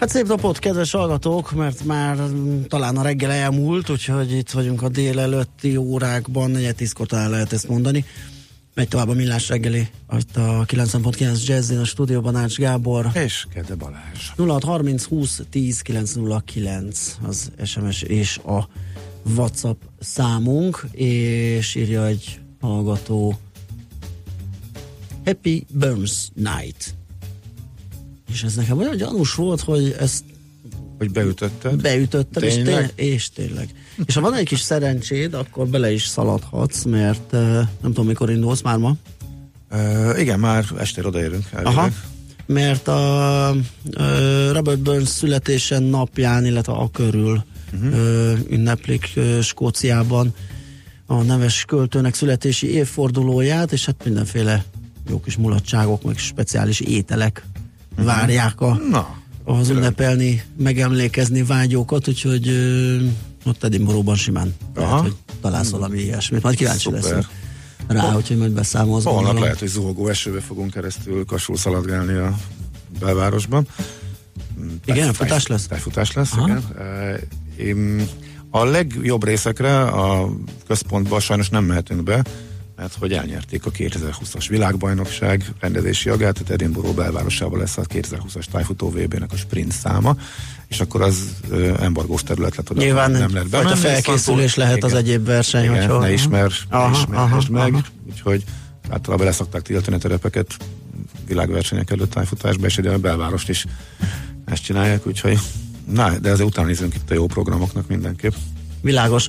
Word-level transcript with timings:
Hát 0.00 0.08
szép 0.08 0.26
napot, 0.26 0.58
kedves 0.58 0.90
hallgatók, 0.90 1.52
mert 1.52 1.84
már 1.84 2.18
talán 2.68 2.96
a 2.96 3.02
reggel 3.02 3.30
elmúlt, 3.30 3.90
úgyhogy 3.90 4.32
itt 4.32 4.50
vagyunk 4.50 4.82
a 4.82 4.88
délelőtti 4.88 5.76
órákban, 5.76 6.50
negyed 6.50 6.74
tízkor 6.74 7.06
lehet 7.10 7.52
ezt 7.52 7.68
mondani. 7.68 8.04
Megy 8.74 8.88
tovább 8.88 9.08
a 9.08 9.12
millás 9.12 9.48
reggeli, 9.48 9.88
itt 10.18 10.36
a 10.36 10.64
90.9 10.66 11.46
Jazzin 11.46 11.78
a 11.78 11.84
stúdióban 11.84 12.36
Ács 12.36 12.56
Gábor. 12.56 13.10
És 13.12 13.46
Kede 13.52 13.74
Balázs. 13.74 14.30
0630 14.36 15.04
20 15.04 15.40
10 15.50 15.80
909 15.80 17.16
az 17.26 17.50
SMS 17.64 18.02
és 18.02 18.38
a 18.38 18.68
WhatsApp 19.36 19.80
számunk, 19.98 20.86
és 20.92 21.74
írja 21.74 22.06
egy 22.06 22.40
hallgató 22.60 23.38
Happy 25.24 25.66
Burns 25.72 26.30
Night. 26.34 26.99
És 28.32 28.42
ez 28.42 28.54
nekem 28.54 28.78
olyan 28.78 28.96
gyanús 28.96 29.34
volt, 29.34 29.60
hogy 29.60 29.96
ezt 29.98 30.24
Hogy 30.98 31.10
beütötted? 31.10 31.80
beütöttem, 31.80 32.42
és, 32.42 32.54
Tényleg? 32.54 32.94
té- 32.94 33.06
és 33.06 33.30
tényleg. 33.30 33.68
És 34.04 34.14
ha 34.14 34.20
van 34.20 34.34
egy 34.34 34.46
kis 34.46 34.60
szerencséd, 34.60 35.34
akkor 35.34 35.66
bele 35.66 35.92
is 35.92 36.06
szaladhatsz, 36.06 36.84
mert 36.84 37.32
uh, 37.32 37.40
nem 37.52 37.66
tudom, 37.82 38.06
mikor 38.06 38.30
indulsz 38.30 38.62
már 38.62 38.76
ma. 38.78 38.94
Uh, 39.72 40.20
igen, 40.20 40.40
már 40.40 40.64
estére 40.78 41.08
odaérünk. 41.08 41.44
elvileg. 41.52 41.76
Aha. 41.76 41.88
Mert 42.46 42.88
a 42.88 43.54
uh, 43.96 44.52
Robert 44.52 44.78
Burns 44.78 45.08
születésen 45.08 45.82
napján, 45.82 46.46
illetve 46.46 46.72
a 46.72 46.90
körül 46.90 47.44
uh-huh. 47.72 47.92
uh, 47.92 48.38
ünneplik 48.48 49.12
uh, 49.16 49.40
Skóciában 49.40 50.34
a 51.06 51.22
neves 51.22 51.64
költőnek 51.64 52.14
születési 52.14 52.70
évfordulóját, 52.74 53.72
és 53.72 53.86
hát 53.86 54.04
mindenféle 54.04 54.64
jó 55.08 55.20
kis 55.20 55.36
mulatságok, 55.36 56.02
meg 56.02 56.18
speciális 56.18 56.80
ételek. 56.80 57.44
Várják 57.96 58.60
a, 58.60 58.80
Na, 58.90 59.16
az 59.44 59.68
ünnepelni, 59.68 60.42
megemlékezni 60.56 61.42
vágyókat, 61.42 62.08
úgyhogy 62.08 62.48
ö, 62.48 62.96
ott 63.44 63.64
Edinburghban 63.64 64.16
simán 64.16 64.54
lehet, 64.74 64.90
Aha. 64.90 65.02
hogy 65.02 65.16
találsz 65.40 65.70
valami 65.70 65.98
ilyesmit. 65.98 66.42
Majd 66.42 66.56
kíváncsi 66.56 66.82
Szuper. 66.82 67.02
leszünk 67.02 67.28
rá, 67.86 68.14
úgyhogy 68.16 68.36
majd 68.36 68.50
beszámolsz. 68.52 69.04
holnap 69.04 69.22
gondolom. 69.22 69.42
lehet, 69.42 69.58
hogy 69.58 69.68
zuhogó 69.68 70.08
esőbe 70.08 70.40
fogunk 70.40 70.70
keresztül 70.70 71.24
kasul 71.24 71.56
szaladgálni 71.56 72.14
a 72.14 72.36
belvárosban. 73.00 73.66
Igen, 74.84 75.12
futás 75.12 75.46
lesz? 75.46 75.66
Tájfutás 75.66 76.12
lesz, 76.12 76.32
Aha. 76.32 76.46
igen. 76.46 76.62
Én 77.56 78.08
a 78.50 78.64
legjobb 78.64 79.24
részekre 79.24 79.80
a 79.82 80.30
központba 80.66 81.20
sajnos 81.20 81.48
nem 81.48 81.64
mehetünk 81.64 82.02
be, 82.02 82.24
mert 82.80 82.96
hogy 82.98 83.12
elnyerték 83.12 83.66
a 83.66 83.70
2020-as 83.70 84.46
világbajnokság 84.48 85.44
rendezési 85.60 86.08
jogát, 86.08 86.32
tehát 86.32 86.50
Edinburgh 86.50 86.94
belvárosában 86.94 87.58
lesz 87.58 87.76
a 87.76 87.82
2020-as 87.82 88.44
tájfutó 88.50 88.90
VB-nek 88.90 89.32
a 89.32 89.36
sprint 89.36 89.72
száma, 89.72 90.16
és 90.68 90.80
akkor 90.80 91.02
az 91.02 91.34
uh, 91.50 91.76
embargós 91.80 92.22
terület 92.22 92.56
lett 92.56 92.70
oda. 92.70 92.80
Nyilván 92.82 93.10
nem 93.10 93.32
lehet 93.32 93.48
bemenni, 93.48 93.76
felkészülés 93.76 94.42
viszont- 94.42 94.56
lehet 94.56 94.84
az 94.84 94.90
igen. 94.90 95.02
egyéb 95.02 95.24
verseny, 95.24 95.62
Igen, 95.62 95.76
hogyha- 95.76 95.98
ne 95.98 96.12
ismer, 96.12 96.50
ne 96.70 96.76
Aha, 96.76 96.90
ismerhessd 96.90 97.50
aha, 97.54 97.62
meg, 97.62 97.72
aha. 97.72 97.82
úgyhogy 98.10 98.44
általában 98.90 99.26
leszokták 99.26 99.62
tiltani 99.62 99.96
a 99.96 99.98
terepeket 99.98 100.56
világversenyek 101.26 101.90
előtt 101.90 102.10
tájfutásba, 102.10 102.66
és 102.66 102.78
ugye 102.78 102.90
a 102.90 102.98
belvárost 102.98 103.48
is 103.48 103.66
ezt 104.44 104.62
csinálják, 104.62 105.06
úgyhogy 105.06 105.38
na, 105.84 106.18
de 106.18 106.30
azért 106.30 106.48
utána 106.48 106.66
nézünk 106.66 106.94
itt 106.94 107.10
a 107.10 107.14
jó 107.14 107.26
programoknak 107.26 107.88
mindenképp. 107.88 108.32
Világos. 108.82 109.28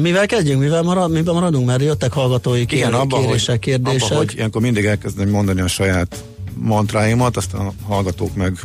Mivel 0.00 0.26
kezdjünk? 0.26 0.60
Mivel 0.60 0.82
marad, 0.82 1.10
miben 1.12 1.34
maradunk? 1.34 1.66
Mert 1.66 1.82
jöttek 1.82 2.12
hallgatói 2.12 2.64
kér, 2.64 2.78
Igen, 2.78 2.92
abban, 2.94 3.20
kérések, 3.20 3.48
hogy, 3.48 3.58
kérdések. 3.58 4.02
abba, 4.10 4.16
hogy 4.16 4.32
ilyenkor 4.36 4.62
mindig 4.62 4.84
elkezdem 4.84 5.28
mondani 5.28 5.60
a 5.60 5.66
saját 5.68 6.24
mantráimat, 6.54 7.36
aztán 7.36 7.66
a 7.66 7.72
hallgatók 7.86 8.34
meg 8.36 8.58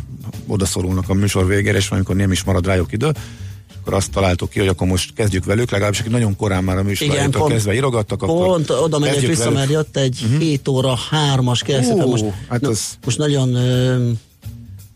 odaszorulnak 0.46 1.08
a 1.08 1.14
műsor 1.14 1.46
végére, 1.46 1.76
és 1.76 1.90
amikor 1.90 2.16
nem 2.16 2.32
is 2.32 2.44
marad 2.44 2.66
rájuk 2.66 2.92
idő, 2.92 3.12
akkor 3.80 3.94
azt 3.94 4.10
találtuk 4.10 4.50
ki, 4.50 4.58
hogy 4.58 4.68
akkor 4.68 4.86
most 4.86 5.14
kezdjük 5.14 5.44
velük, 5.44 5.70
legalábbis 5.70 6.00
akik 6.00 6.12
nagyon 6.12 6.36
korán 6.36 6.64
már 6.64 6.78
a 6.78 6.82
pont- 7.30 7.52
kezdve 7.52 7.74
írogattak, 7.74 8.22
akkor 8.22 8.46
Pont 8.46 8.70
oda 8.70 8.98
megyek 8.98 9.26
vissza, 9.26 9.42
velük. 9.42 9.58
mert 9.58 9.70
jött 9.70 9.96
egy 9.96 10.20
uh-huh. 10.24 10.40
7 10.40 10.68
óra 10.68 10.98
3-as 11.36 11.60
kérdés. 11.64 12.04
Most, 12.06 12.24
hát 12.48 12.60
na, 12.60 12.68
az- 12.68 12.98
most 13.04 13.18
nagyon 13.18 13.56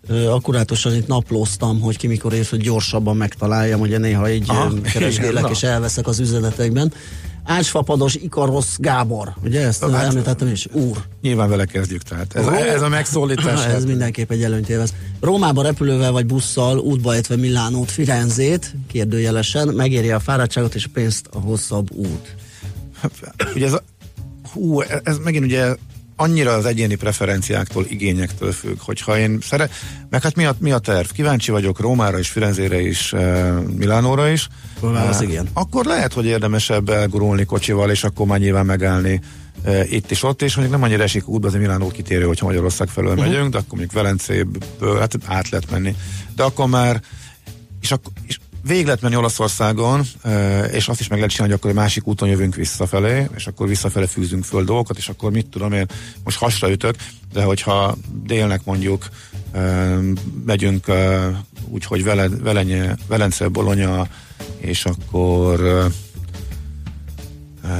akkurátusan 0.09 0.95
itt 0.95 1.07
naplóztam, 1.07 1.81
hogy 1.81 1.97
ki 1.97 2.07
mikor 2.07 2.33
ér, 2.33 2.47
hogy 2.51 2.61
gyorsabban 2.61 3.17
megtaláljam, 3.17 3.81
ugye 3.81 3.99
néha 3.99 4.31
így 4.31 4.45
Aha, 4.47 4.81
keresgélek 4.81 5.39
igen, 5.39 5.51
és 5.51 5.63
elveszek 5.63 6.07
az 6.07 6.19
üzenetekben. 6.19 6.93
Ácsfapados 7.45 8.15
Ikarosz 8.15 8.77
Gábor, 8.79 9.35
ugye 9.45 9.67
ezt 9.67 9.85
Hát- 9.91 10.05
említettem 10.05 10.49
is? 10.49 10.67
Úr. 10.73 10.97
Nyilván 11.23 11.49
vele 11.49 11.65
kezdjük, 11.65 12.03
tehát 12.03 12.35
ez, 12.35 12.47
Ó. 12.47 12.49
a, 12.49 12.57
ez 12.57 12.83
a 12.83 12.89
megszólítás. 12.89 13.65
Ez 13.67 13.73
hát- 13.73 13.87
mindenképp 13.87 14.31
egy 14.31 14.43
előnyt 14.43 14.69
élvez. 14.69 14.95
Rómába 15.21 15.63
repülővel 15.63 16.13
vagy 16.13 16.27
busszal 16.27 16.79
útba 16.79 17.15
ejtve 17.15 17.37
Milánót, 17.37 17.91
Firenzét, 17.91 18.75
kérdőjelesen, 18.89 19.69
megéri 19.69 20.11
a 20.11 20.21
fáradtságot 20.21 20.75
és 20.75 20.85
a 20.85 20.89
pénzt 20.93 21.29
a 21.33 21.39
hosszabb 21.39 21.93
út. 21.95 22.35
Ugye 23.55 23.67
ez, 23.67 23.73
a, 23.73 23.83
hú, 24.53 24.81
ez 24.81 25.19
megint 25.25 25.45
ugye 25.45 25.75
annyira 26.17 26.53
az 26.53 26.67
egyéni 26.67 26.95
preferenciáktól, 26.95 27.87
igényektől 27.89 28.53
függ, 28.53 28.79
hogyha 28.81 29.19
én 29.19 29.39
szere, 29.43 29.69
meg 30.11 30.23
hát 30.23 30.37
mi 30.37 30.45
a, 30.45 30.55
mi 30.59 30.71
a 30.71 30.79
terv? 30.79 31.09
Kíváncsi 31.09 31.51
vagyok 31.51 31.81
Rómára 31.81 32.19
és 32.19 32.29
Firenzére 32.29 32.81
is, 32.81 33.13
uh, 33.13 33.61
Milánóra 33.77 34.29
is. 34.29 34.49
Válasz 34.81 35.21
Eh, 35.21 35.29
igen. 35.29 35.49
Akkor 35.53 35.85
lehet, 35.85 36.13
hogy 36.13 36.27
érdemesebb 36.27 36.89
elgurulni 36.89 37.45
kocsival, 37.45 37.91
és 37.91 38.05
akkor 38.05 38.27
már 38.27 38.39
nyilván 38.39 38.67
megállni 38.67 39.21
uh, 39.65 39.93
itt 39.93 40.11
és 40.11 40.23
ott, 40.23 40.43
és 40.43 40.57
mondjuk 40.57 40.79
nem 40.79 40.89
annyira 40.89 41.03
esik 41.03 41.29
útba, 41.29 41.47
az 41.47 41.55
Milánó 41.55 41.89
kitérő, 41.89 42.25
hogyha 42.25 42.47
Magyarország 42.47 42.89
felől 42.89 43.11
uh-huh. 43.11 43.27
megyünk, 43.27 43.51
de 43.53 43.59
akkor 43.59 43.79
mondjuk 43.79 43.93
Velencéből 43.93 44.99
hát 44.99 45.17
át 45.27 45.49
lehet 45.49 45.71
menni. 45.71 45.95
De 46.37 46.43
akkor 46.43 46.67
már 46.67 47.01
és, 47.83 47.93
akkor, 47.93 48.13
és 48.27 48.39
végig 48.63 48.85
lehet 48.85 49.01
menni 49.01 49.17
Olaszországon, 49.17 50.03
és 50.73 50.89
azt 50.89 51.01
is 51.01 51.09
meg 51.09 51.19
lehet 51.19 51.31
csinálni, 51.31 51.53
hogy 51.53 51.63
akkor 51.63 51.71
egy 51.71 51.83
másik 51.83 52.07
úton 52.07 52.29
jövünk 52.29 52.55
visszafelé, 52.55 53.27
és 53.37 53.47
akkor 53.47 53.69
visszafele 53.69 54.07
fűzünk 54.07 54.45
föl 54.45 54.65
dolgokat, 54.65 54.97
és 54.97 55.09
akkor 55.09 55.31
mit 55.31 55.47
tudom 55.47 55.73
én, 55.73 55.87
most 56.25 56.39
hasra 56.39 56.71
ütök, 56.71 56.95
de 57.33 57.43
hogyha 57.43 57.97
délnek 58.25 58.65
mondjuk 58.65 59.09
megyünk 60.47 60.87
úgyhogy 61.69 62.05
Vele, 62.05 62.29
Velenye, 62.29 62.97
Velence, 63.07 63.49
Bologna, 63.49 64.07
és 64.59 64.85
akkor 64.85 65.87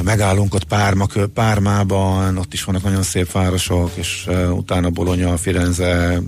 megállunk 0.03 0.55
ott 0.55 0.65
Párma, 0.65 1.07
Pármában, 1.35 2.39
ott 2.39 2.53
is 2.53 2.65
vannak 2.65 2.83
nagyon 2.83 3.03
szép 3.03 3.33
városok, 3.33 3.91
és 3.95 4.29
utána 4.51 4.91
Bologna, 4.91 5.37
Firenze, 5.37 6.23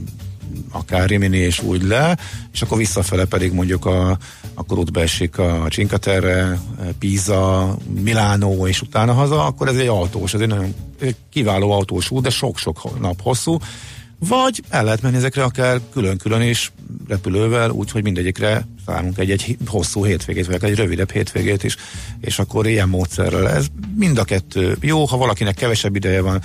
akár 0.70 1.08
Rimini 1.08 1.36
és 1.36 1.62
úgy 1.62 1.82
le, 1.82 2.18
és 2.52 2.62
akkor 2.62 2.78
visszafele 2.78 3.24
pedig 3.24 3.52
mondjuk 3.52 3.84
a, 3.86 4.18
akkor 4.54 4.78
útba 4.78 5.00
esik 5.00 5.38
a 5.38 5.66
Cinque 5.70 5.98
Terre, 5.98 6.58
Pisa, 6.98 7.76
Milánó, 8.02 8.66
és 8.66 8.82
utána 8.82 9.12
haza, 9.12 9.46
akkor 9.46 9.68
ez 9.68 9.76
egy 9.76 9.86
autós, 9.86 10.34
ez 10.34 10.40
egy 10.40 10.48
nagyon 10.48 10.74
egy 11.00 11.16
kiváló 11.30 11.70
autós 11.70 12.10
út, 12.10 12.22
de 12.22 12.30
sok-sok 12.30 13.00
nap 13.00 13.22
hosszú, 13.22 13.58
vagy 14.18 14.62
el 14.68 14.84
lehet 14.84 15.02
menni 15.02 15.16
ezekre 15.16 15.42
akár 15.42 15.80
külön-külön 15.92 16.42
is 16.42 16.72
repülővel, 17.08 17.70
úgyhogy 17.70 18.02
mindegyikre 18.02 18.66
szállunk 18.86 19.18
egy-egy 19.18 19.56
hosszú 19.66 20.04
hétvégét, 20.04 20.46
vagy 20.46 20.64
egy 20.64 20.74
rövidebb 20.74 21.10
hétvégét 21.10 21.64
is, 21.64 21.76
és 22.20 22.38
akkor 22.38 22.66
ilyen 22.66 22.88
módszerrel. 22.88 23.48
Ez 23.48 23.66
mind 23.96 24.18
a 24.18 24.24
kettő 24.24 24.76
jó, 24.80 25.04
ha 25.04 25.16
valakinek 25.16 25.54
kevesebb 25.54 25.96
ideje 25.96 26.20
van, 26.20 26.42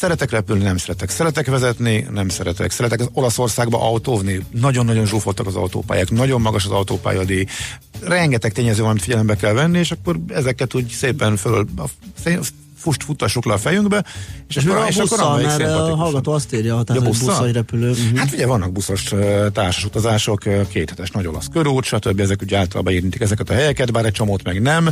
Szeretek 0.00 0.30
repülni, 0.30 0.62
nem 0.62 0.76
szeretek. 0.76 1.10
Szeretek 1.10 1.46
vezetni, 1.46 2.06
nem 2.12 2.28
szeretek. 2.28 2.70
Szeretek 2.70 3.00
az 3.00 3.08
Olaszországba 3.12 3.82
autóvni. 3.82 4.40
Nagyon-nagyon 4.50 5.06
zsúfoltak 5.06 5.46
az 5.46 5.56
autópályák, 5.56 6.10
nagyon 6.10 6.40
magas 6.40 6.64
az 6.64 6.70
autópályadíj. 6.70 7.44
Rengeteg 8.00 8.52
tényező 8.52 8.80
van, 8.80 8.90
amit 8.90 9.02
figyelembe 9.02 9.36
kell 9.36 9.52
venni, 9.52 9.78
és 9.78 9.90
akkor 9.90 10.16
ezeket 10.28 10.74
úgy 10.74 10.88
szépen 10.88 11.36
föl 11.36 11.66
a 11.76 11.84
fust 12.76 13.02
futtassuk 13.02 13.44
le 13.44 13.52
a 13.52 13.58
fejünkbe, 13.58 14.04
és, 14.48 14.56
És, 14.56 14.64
a 14.64 14.86
és 14.88 14.96
busszal, 14.96 15.26
amelyik 15.26 15.46
mert 15.46 15.60
a 15.60 15.64
szimpatikusabb. 15.64 15.98
hallgató 15.98 16.32
azt 16.32 16.54
írja, 16.54 16.82
tehát 16.82 17.02
Ja, 17.02 17.08
busszal? 17.08 17.52
repülő. 17.52 17.90
Mhm. 17.90 18.16
Hát 18.16 18.32
ugye 18.32 18.46
vannak 18.46 18.72
buszos 18.72 19.12
ö, 19.12 19.46
társas 19.52 19.84
utazások, 19.84 20.44
ö, 20.44 20.60
kéthetes 20.68 21.10
nagy 21.10 21.26
olasz 21.26 21.48
körút, 21.52 21.84
stb. 21.84 22.20
Ezek 22.20 22.42
ugye 22.42 22.58
általában 22.58 22.92
érintik 22.92 23.20
ezeket 23.20 23.50
a 23.50 23.52
helyeket, 23.52 23.92
bár 23.92 24.04
egy 24.04 24.12
csomót 24.12 24.42
meg 24.42 24.62
nem. 24.62 24.90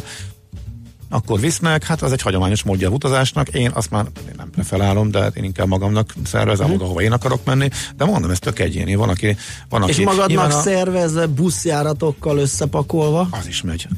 Akkor 1.08 1.40
visznek, 1.40 1.84
hát 1.84 2.02
az 2.02 2.12
egy 2.12 2.22
hagyományos 2.22 2.62
módja 2.62 2.88
a 2.88 2.92
utazásnak, 2.92 3.48
én 3.48 3.70
azt 3.74 3.90
már 3.90 4.04
én 4.28 4.34
nem 4.36 4.50
preferálom, 4.50 5.10
de 5.10 5.20
hát 5.20 5.36
én 5.36 5.44
inkább 5.44 5.66
magamnak 5.66 6.14
szervezem 6.24 6.66
uh-huh. 6.66 6.80
oda, 6.80 6.88
hova 6.88 7.00
én 7.00 7.12
akarok 7.12 7.44
menni, 7.44 7.68
de 7.96 8.04
mondom, 8.04 8.30
ez 8.30 8.38
tök 8.38 8.58
egyéni, 8.58 8.94
van, 8.94 9.08
aki... 9.08 9.36
Van, 9.68 9.82
aki 9.82 9.90
És 9.90 9.98
magadnak 9.98 10.52
a... 10.52 10.60
szervezve 10.60 11.26
buszjáratokkal 11.26 12.38
összepakolva? 12.38 13.28
Az 13.30 13.46
is 13.46 13.62
megy. 13.62 13.88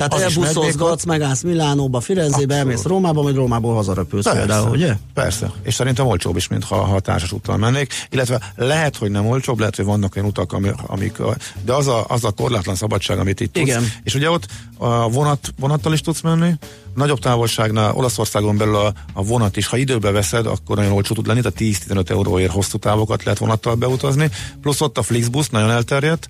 Tehát 0.00 0.14
az 0.14 0.36
elbuszozgatsz, 0.36 1.04
megállsz 1.04 1.42
Milánóba, 1.42 2.00
Firenzébe, 2.00 2.54
elmész 2.54 2.82
Rómába, 2.82 3.22
majd 3.22 3.34
Rómából 3.34 3.74
hazaröpülsz 3.74 4.24
persze, 4.24 4.38
például, 4.38 4.70
ugye? 4.70 4.96
Persze, 5.14 5.52
és 5.62 5.74
szerintem 5.74 6.06
olcsóbb 6.06 6.36
is, 6.36 6.48
mint 6.48 6.64
ha, 6.64 6.76
ha 6.76 7.00
társas 7.00 7.32
úttal 7.32 7.56
mennék, 7.56 7.92
illetve 8.10 8.52
lehet, 8.56 8.96
hogy 8.96 9.10
nem 9.10 9.26
olcsóbb, 9.26 9.58
lehet, 9.58 9.76
hogy 9.76 9.84
vannak 9.84 10.16
olyan 10.16 10.28
utak, 10.28 10.52
amik, 10.86 11.16
de 11.64 11.72
az 11.72 11.86
a, 11.86 12.04
az 12.08 12.24
a 12.24 12.30
korlátlan 12.30 12.74
szabadság, 12.74 13.18
amit 13.18 13.40
itt 13.40 13.52
tudsz. 13.52 13.66
Igen. 13.66 13.92
És 14.02 14.14
ugye 14.14 14.30
ott 14.30 14.46
a 14.78 15.08
vonat, 15.08 15.52
vonattal 15.58 15.92
is 15.92 16.00
tudsz 16.00 16.20
menni, 16.20 16.52
nagyobb 16.94 17.18
távolságnál 17.18 17.94
Olaszországon 17.94 18.56
belül 18.56 18.76
a, 18.76 18.92
a 19.12 19.22
vonat 19.22 19.56
is, 19.56 19.66
ha 19.66 19.76
időbe 19.76 20.10
veszed, 20.10 20.46
akkor 20.46 20.76
nagyon 20.76 20.92
olcsó 20.92 21.14
tud 21.14 21.26
lenni, 21.26 21.40
tehát 21.40 21.58
10-15 21.58 22.10
euróért 22.10 22.52
hosszú 22.52 22.78
távokat 22.78 23.24
lehet 23.24 23.38
vonattal 23.38 23.74
beutazni, 23.74 24.30
plusz 24.60 24.80
ott 24.80 24.98
a 24.98 25.02
Flixbus 25.02 25.48
nagyon 25.48 25.70
elterjedt, 25.70 26.28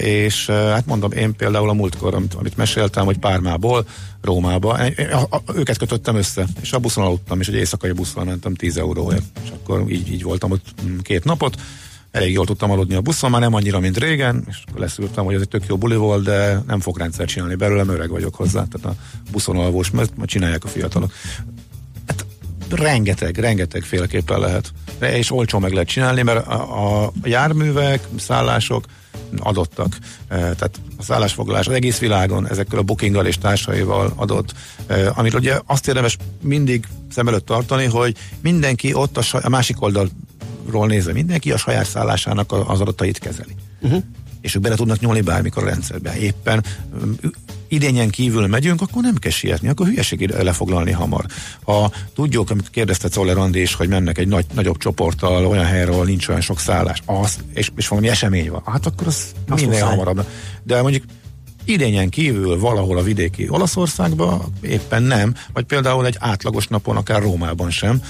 és 0.00 0.48
e, 0.48 0.52
hát 0.52 0.86
mondom, 0.86 1.12
én 1.12 1.36
például 1.36 1.68
a 1.68 1.72
múltkor, 1.72 2.14
amit, 2.14 2.34
amit 2.34 2.56
meséltem, 2.56 3.04
hogy 3.04 3.18
Pármából 3.18 3.86
Rómába, 4.22 4.78
e, 4.78 5.16
a, 5.16 5.36
a, 5.36 5.42
őket 5.54 5.78
kötöttem 5.78 6.16
össze, 6.16 6.46
és 6.60 6.72
a 6.72 6.78
buszon 6.78 7.04
aludtam, 7.04 7.40
és 7.40 7.48
egy 7.48 7.54
éjszakai 7.54 7.92
buszon 7.92 8.26
mentem 8.26 8.54
10 8.54 8.76
euróért, 8.76 9.24
és 9.44 9.50
akkor 9.50 9.90
így, 9.90 10.12
így 10.12 10.22
voltam 10.22 10.50
ott 10.50 10.64
mm, 10.84 10.98
két 10.98 11.24
napot, 11.24 11.56
elég 12.10 12.32
jól 12.32 12.46
tudtam 12.46 12.70
aludni 12.70 12.94
a 12.94 13.00
buszon, 13.00 13.30
már 13.30 13.40
nem 13.40 13.54
annyira, 13.54 13.80
mint 13.80 13.98
régen, 13.98 14.44
és 14.48 14.62
akkor 14.66 14.80
leszültem, 14.80 15.24
hogy 15.24 15.34
ez 15.34 15.40
egy 15.40 15.48
tök 15.48 15.66
jó 15.66 15.76
buli 15.76 15.96
volt, 15.96 16.24
de 16.24 16.62
nem 16.66 16.80
fog 16.80 16.98
rendszer 16.98 17.26
csinálni 17.26 17.54
belőlem, 17.54 17.88
öreg 17.88 18.10
vagyok 18.10 18.34
hozzá, 18.34 18.64
tehát 18.64 18.96
a 18.96 19.02
buszon 19.32 19.56
alvós, 19.56 19.90
mert 19.90 20.16
ma 20.16 20.24
csinálják 20.24 20.64
a 20.64 20.68
fiatalok. 20.68 21.12
Hát 22.06 22.26
rengeteg, 22.70 23.38
rengeteg 23.38 23.82
féleképpen 23.82 24.38
lehet. 24.38 24.72
És 25.00 25.30
olcsó 25.32 25.58
meg 25.58 25.72
lehet 25.72 25.88
csinálni, 25.88 26.22
mert 26.22 26.46
a, 26.46 27.04
a 27.04 27.12
járművek, 27.22 28.08
szállások 28.18 28.84
adottak. 29.38 29.98
E, 30.28 30.36
tehát 30.36 30.80
a 30.98 31.02
szállásfoglalás 31.02 31.66
az 31.66 31.74
egész 31.74 31.98
világon 31.98 32.48
ezekkel 32.48 32.78
a 32.78 32.82
bookinggal 32.82 33.26
és 33.26 33.38
társaival 33.38 34.12
adott. 34.16 34.54
E, 34.86 35.12
amit 35.14 35.34
ugye 35.34 35.60
azt 35.66 35.88
érdemes 35.88 36.16
mindig 36.40 36.86
szem 37.10 37.28
előtt 37.28 37.46
tartani, 37.46 37.84
hogy 37.84 38.16
mindenki 38.42 38.94
ott 38.94 39.16
a, 39.16 39.22
saj, 39.22 39.40
a 39.44 39.48
másik 39.48 39.82
oldal 39.82 40.08
ról 40.70 40.86
nézve 40.86 41.12
mindenki 41.12 41.52
a 41.52 41.56
saját 41.56 41.86
szállásának 41.86 42.52
az 42.52 42.80
adatait 42.80 43.18
kezeli. 43.18 43.54
Uh-huh. 43.80 44.02
És 44.40 44.54
ők 44.54 44.62
bele 44.62 44.74
tudnak 44.74 45.00
nyúlni 45.00 45.20
bármikor 45.20 45.62
a 45.62 45.66
rendszerbe. 45.66 46.18
Éppen 46.18 46.64
idényen 47.68 48.10
kívül 48.10 48.46
megyünk, 48.46 48.80
akkor 48.80 49.02
nem 49.02 49.14
kell 49.14 49.30
sietni, 49.30 49.68
akkor 49.68 49.86
hülyeség 49.86 50.30
lefoglalni 50.30 50.90
hamar. 50.90 51.24
Ha 51.62 51.92
tudjuk, 52.14 52.50
amit 52.50 52.70
kérdezte 52.70 53.08
Czoller 53.08 53.36
Andi 53.36 53.60
is, 53.60 53.74
hogy 53.74 53.88
mennek 53.88 54.18
egy 54.18 54.28
nagy, 54.28 54.46
nagyobb 54.54 54.76
csoporttal 54.76 55.46
olyan 55.46 55.64
helyre, 55.64 55.90
ahol 55.90 56.04
nincs 56.04 56.28
olyan 56.28 56.40
sok 56.40 56.60
szállás, 56.60 57.02
az, 57.06 57.38
és, 57.54 57.70
és 57.76 57.88
valami 57.88 58.08
esemény 58.08 58.50
van, 58.50 58.62
hát 58.64 58.86
akkor 58.86 59.06
az 59.06 59.32
minél 59.46 59.84
hamarabb. 59.84 60.26
De 60.62 60.82
mondjuk 60.82 61.04
idényen 61.70 62.08
kívül 62.08 62.58
valahol 62.58 62.98
a 62.98 63.02
vidéki 63.02 63.48
Olaszországban 63.48 64.40
éppen 64.60 65.02
nem, 65.02 65.34
vagy 65.52 65.64
például 65.64 66.06
egy 66.06 66.16
átlagos 66.18 66.66
napon 66.66 66.96
akár 66.96 67.22
Rómában 67.22 67.70
sem, 67.70 68.02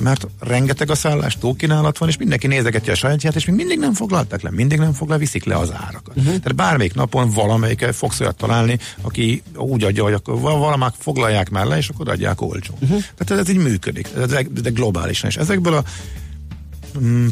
mert 0.00 0.26
rengeteg 0.40 0.90
a 0.90 0.94
szállás, 0.94 1.36
túlkínálat 1.38 1.98
van, 1.98 2.08
és 2.08 2.16
mindenki 2.16 2.46
nézegeti 2.46 2.90
a 2.90 2.94
sajátját, 2.94 3.36
és 3.36 3.44
még 3.44 3.56
mindig 3.56 3.78
nem 3.78 3.92
foglaltak 3.92 4.42
le, 4.42 4.50
mindig 4.50 4.78
nem 4.78 4.92
foglal, 4.92 5.18
viszik 5.18 5.44
le 5.44 5.56
az 5.56 5.72
árakat. 5.72 6.16
Uh-huh. 6.16 6.24
Tehát 6.24 6.54
bármelyik 6.54 6.94
napon 6.94 7.30
valamelyik 7.30 7.80
fogsz 7.80 8.20
olyat 8.20 8.36
találni, 8.36 8.78
aki 9.02 9.42
úgy 9.56 9.82
adja, 9.82 10.02
hogy 10.02 10.12
akkor 10.12 10.40
valamák 10.40 10.94
foglalják 10.98 11.50
már 11.50 11.66
le, 11.66 11.76
és 11.76 11.88
akkor 11.88 12.08
adják 12.08 12.40
olcsó. 12.40 12.74
Uh-huh. 12.80 13.02
Tehát 13.16 13.42
ez 13.44 13.50
így 13.50 13.62
működik, 13.62 14.08
de, 14.26 14.42
de 14.62 14.70
globálisan. 14.70 15.30
És 15.30 15.36
ezekből 15.36 15.74
a 15.74 15.84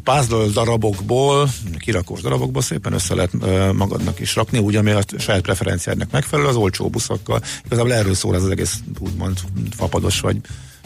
puzzle 0.05 0.47
darabokból, 0.53 1.49
kirakós 1.79 2.21
darabokból 2.21 2.63
szépen 2.63 2.93
össze 2.93 3.15
lehet 3.15 3.33
magadnak 3.73 4.21
is 4.21 4.35
rakni, 4.35 4.59
úgy, 4.59 4.77
ami 4.77 4.91
a 4.91 5.03
saját 5.19 5.43
preferenciádnak 5.43 6.11
megfelelő, 6.11 6.49
az 6.49 6.57
olcsó 6.57 6.89
buszokkal. 6.89 7.43
Igazából 7.65 7.93
erről 7.93 8.15
szól 8.15 8.35
ez 8.35 8.43
az 8.43 8.51
egész 8.51 8.79
úgymond 8.99 9.39
fapados 9.77 10.21
vagy 10.21 10.37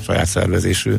saját 0.03 0.27
szervezésű 0.27 0.95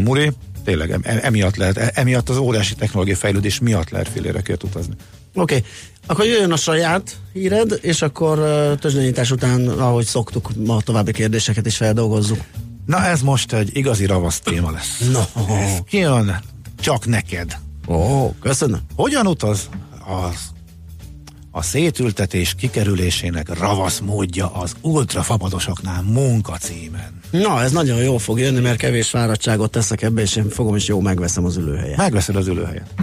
muri. 0.00 0.32
Tényleg 0.64 0.90
em, 0.90 1.00
emiatt 1.04 1.56
lehet, 1.56 1.76
e, 1.76 1.90
emiatt 1.94 2.28
az 2.28 2.36
óriási 2.36 2.74
technológiai 2.74 3.16
fejlődés 3.16 3.58
miatt 3.58 3.90
lehet 3.90 4.08
félérekért 4.08 4.62
utazni. 4.62 4.94
Oké, 5.34 5.56
okay. 5.56 5.68
akkor 6.06 6.24
jöjjön 6.24 6.52
a 6.52 6.56
saját 6.56 7.16
híred, 7.32 7.78
és 7.82 8.02
akkor 8.02 8.38
tőzsdenyítás 8.80 9.30
után, 9.30 9.68
ahogy 9.68 10.04
szoktuk, 10.04 10.50
a 10.66 10.82
további 10.82 11.12
kérdéseket 11.12 11.66
is 11.66 11.76
feldolgozzuk. 11.76 12.38
Na 12.86 13.04
ez 13.04 13.20
most 13.20 13.52
egy 13.52 13.76
igazi 13.76 14.06
ravasz 14.06 14.40
téma 14.40 14.70
lesz. 14.70 14.98
No. 15.12 15.20
Ez 15.54 15.78
kijön 15.88 16.42
csak 16.80 17.06
neked. 17.06 17.58
Ó, 17.88 18.30
köszönöm. 18.40 18.80
Hogyan 18.96 19.26
utaz 19.26 19.68
az 20.06 20.54
a 21.50 21.62
szétültetés 21.62 22.54
kikerülésének 22.54 23.58
ravasz 23.58 23.98
módja 23.98 24.52
az 24.52 24.76
ultrafapadosoknál 24.80 26.02
munka 26.02 26.56
címen. 26.56 27.20
Na, 27.30 27.62
ez 27.62 27.72
nagyon 27.72 27.98
jó 27.98 28.18
fog 28.18 28.38
jönni, 28.38 28.60
mert 28.60 28.78
kevés 28.78 29.08
fáradtságot 29.08 29.70
teszek 29.70 30.02
ebbe, 30.02 30.20
és 30.20 30.36
én 30.36 30.48
fogom 30.48 30.76
is 30.76 30.86
jó 30.86 31.00
megveszem 31.00 31.44
az 31.44 31.56
ülőhelyet. 31.56 31.96
Megveszed 31.96 32.36
az 32.36 32.46
ülőhelyet? 32.46 32.94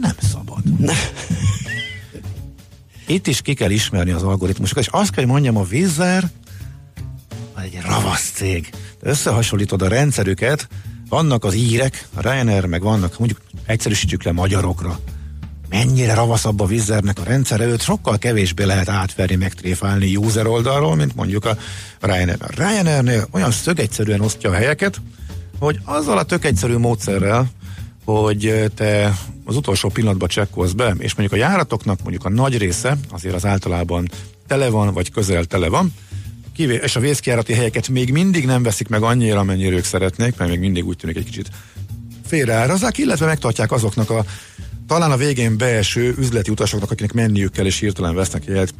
Nem 0.00 0.14
szabad. 0.32 0.78
Ne. 0.78 0.92
Itt 3.06 3.26
is 3.26 3.40
ki 3.40 3.54
kell 3.54 3.70
ismerni 3.70 4.10
az 4.10 4.22
algoritmusokat, 4.22 4.82
és 4.82 4.88
azt 4.92 5.10
kell, 5.10 5.24
hogy 5.24 5.32
mondjam, 5.32 5.56
a 5.56 5.64
Vizzer 5.64 6.30
egy 7.62 7.78
ravasz 7.82 8.30
cég. 8.34 8.70
Összehasonlítod 9.00 9.82
a 9.82 9.88
rendszerüket, 9.88 10.68
vannak 11.10 11.44
az 11.44 11.54
írek, 11.54 12.08
a 12.14 12.20
Ryanair, 12.20 12.64
meg 12.64 12.82
vannak, 12.82 13.18
mondjuk 13.18 13.40
egyszerűsítjük 13.66 14.22
le 14.22 14.32
magyarokra. 14.32 14.98
Mennyire 15.68 16.14
ravaszabb 16.14 16.60
a 16.60 16.66
Vizernek 16.66 17.18
a 17.18 17.24
rendszere, 17.24 17.64
őt 17.66 17.82
sokkal 17.82 18.18
kevésbé 18.18 18.64
lehet 18.64 18.88
átverni, 18.88 19.34
megtréfálni 19.34 20.16
user 20.16 20.46
oldalról, 20.46 20.94
mint 20.94 21.14
mondjuk 21.14 21.44
a 21.44 21.56
Ryanair. 22.00 22.38
A 22.40 22.48
Ryanairnél 22.56 23.28
olyan 23.30 23.50
szögegyszerűen 23.50 24.20
osztja 24.20 24.50
a 24.50 24.54
helyeket, 24.54 25.00
hogy 25.58 25.80
azzal 25.84 26.18
a 26.18 26.22
tök 26.22 26.44
egyszerű 26.44 26.76
módszerrel, 26.76 27.50
hogy 28.04 28.70
te 28.74 29.18
az 29.44 29.56
utolsó 29.56 29.88
pillanatban 29.88 30.28
csekkolsz 30.28 30.72
be, 30.72 30.94
és 30.98 31.14
mondjuk 31.14 31.40
a 31.40 31.44
járatoknak 31.44 32.02
mondjuk 32.02 32.24
a 32.24 32.30
nagy 32.30 32.58
része 32.58 32.96
azért 33.10 33.34
az 33.34 33.46
általában 33.46 34.10
tele 34.46 34.68
van, 34.68 34.92
vagy 34.92 35.10
közel 35.10 35.44
tele 35.44 35.68
van, 35.68 35.94
és 36.68 36.96
a 36.96 37.00
vészkiárati 37.00 37.52
helyeket 37.52 37.88
még 37.88 38.12
mindig 38.12 38.46
nem 38.46 38.62
veszik 38.62 38.88
meg 38.88 39.02
annyira, 39.02 39.38
amennyire 39.38 39.76
ők 39.76 39.84
szeretnék, 39.84 40.36
mert 40.36 40.50
még 40.50 40.58
mindig 40.58 40.86
úgy 40.86 40.96
tűnik 40.96 41.16
egy 41.16 41.24
kicsit 41.24 41.48
félreárazzák, 42.26 42.98
illetve 42.98 43.26
megtartják 43.26 43.72
azoknak 43.72 44.10
a 44.10 44.24
talán 44.86 45.10
a 45.10 45.16
végén 45.16 45.56
beeső 45.56 46.14
üzleti 46.18 46.50
utasoknak, 46.50 46.90
akinek 46.90 47.12
menniük 47.12 47.52
kell, 47.52 47.66
és 47.66 47.78
hirtelen 47.78 48.14
vesznek 48.14 48.44
jegyet. 48.44 48.74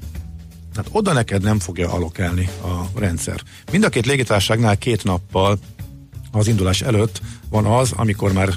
Hát 0.77 0.89
oda 0.91 1.13
neked 1.13 1.43
nem 1.43 1.59
fogja 1.59 1.93
alokálni 1.93 2.49
a 2.63 2.99
rendszer. 3.01 3.41
Mind 3.73 3.85
a 3.85 3.89
két 3.89 4.07
légitárságnál 4.07 4.79
két 4.79 5.05
nappal 5.05 5.59
az 6.33 6.49
indulás 6.49 6.83
előtt 6.83 7.21
van 7.49 7.65
az, 7.65 7.93
amikor 7.97 8.33
már 8.33 8.49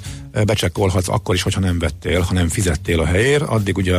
becsekkolhatsz 0.46 1.08
akkor 1.08 1.36
is, 1.36 1.42
hogyha 1.42 1.60
nem 1.60 1.80
vettél, 1.80 2.22
ha 2.22 2.34
nem 2.34 2.48
fizettél 2.48 3.00
a 3.00 3.06
helyért, 3.06 3.42
addig 3.42 3.77
ugye 3.77 3.98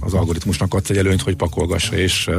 az 0.00 0.14
algoritmusnak 0.14 0.74
adsz 0.74 0.90
egy 0.90 0.96
előnyt, 0.96 1.22
hogy 1.22 1.36
pakolgassa 1.36 1.96
és 1.96 2.30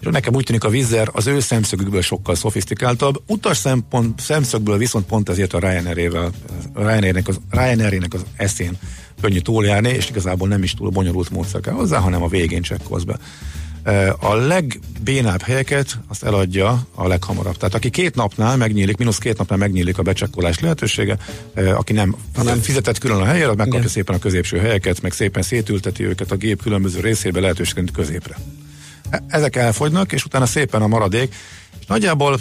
és 0.00 0.06
nekem 0.10 0.34
úgy 0.34 0.44
tűnik 0.44 0.64
a 0.64 0.68
Vizzer 0.68 1.08
az 1.12 1.26
ő 1.26 1.40
szemszögükből 1.40 2.02
sokkal 2.02 2.34
szofisztikáltabb. 2.34 3.22
Utas 3.26 3.56
szempont, 3.56 4.20
szemszögből 4.20 4.78
viszont 4.78 5.06
pont 5.06 5.28
ezért 5.28 5.52
a 5.52 5.58
Ryanair-ével, 5.58 6.30
Ryanair-nek 6.74 7.28
az, 7.28 7.40
Ryanair 7.50 8.06
az 8.10 8.24
eszén 8.36 8.78
könnyű 9.20 9.38
túljárni, 9.38 9.88
és 9.88 10.08
igazából 10.08 10.48
nem 10.48 10.62
is 10.62 10.74
túl 10.74 10.90
bonyolult 10.90 11.30
módszer 11.30 11.60
kell 11.60 11.74
hozzá, 11.74 11.98
hanem 11.98 12.22
a 12.22 12.28
végén 12.28 12.62
csekkolsz 12.62 13.02
be. 13.02 13.18
A 14.20 14.34
legbénább 14.34 15.42
helyeket 15.42 15.98
azt 16.08 16.24
eladja 16.24 16.86
a 16.94 17.06
leghamarabb. 17.06 17.56
Tehát 17.56 17.74
aki 17.74 17.90
két 17.90 18.14
napnál 18.14 18.56
megnyílik, 18.56 18.96
mínusz 18.96 19.18
két 19.18 19.38
napnál 19.38 19.58
megnyílik 19.58 19.98
a 19.98 20.02
becsekkolás 20.02 20.60
lehetősége, 20.60 21.16
aki 21.74 21.92
nem, 21.92 22.16
nem 22.42 22.60
fizetett 22.60 22.98
külön 22.98 23.20
a 23.20 23.24
helyére, 23.24 23.48
az 23.48 23.56
megkapja 23.56 23.78
Igen. 23.78 23.90
szépen 23.90 24.14
a 24.14 24.18
középső 24.18 24.58
helyeket, 24.58 25.02
meg 25.02 25.12
szépen 25.12 25.42
szétülteti 25.42 26.04
őket 26.04 26.30
a 26.30 26.36
gép 26.36 26.62
különböző 26.62 27.00
részébe 27.00 27.40
lehetőségként 27.40 27.90
középre. 27.90 28.36
Ezek 29.26 29.56
elfogynak, 29.56 30.12
és 30.12 30.24
utána 30.24 30.46
szépen 30.46 30.82
a 30.82 30.86
maradék. 30.86 31.34
És 31.80 31.86
nagyjából 31.86 32.38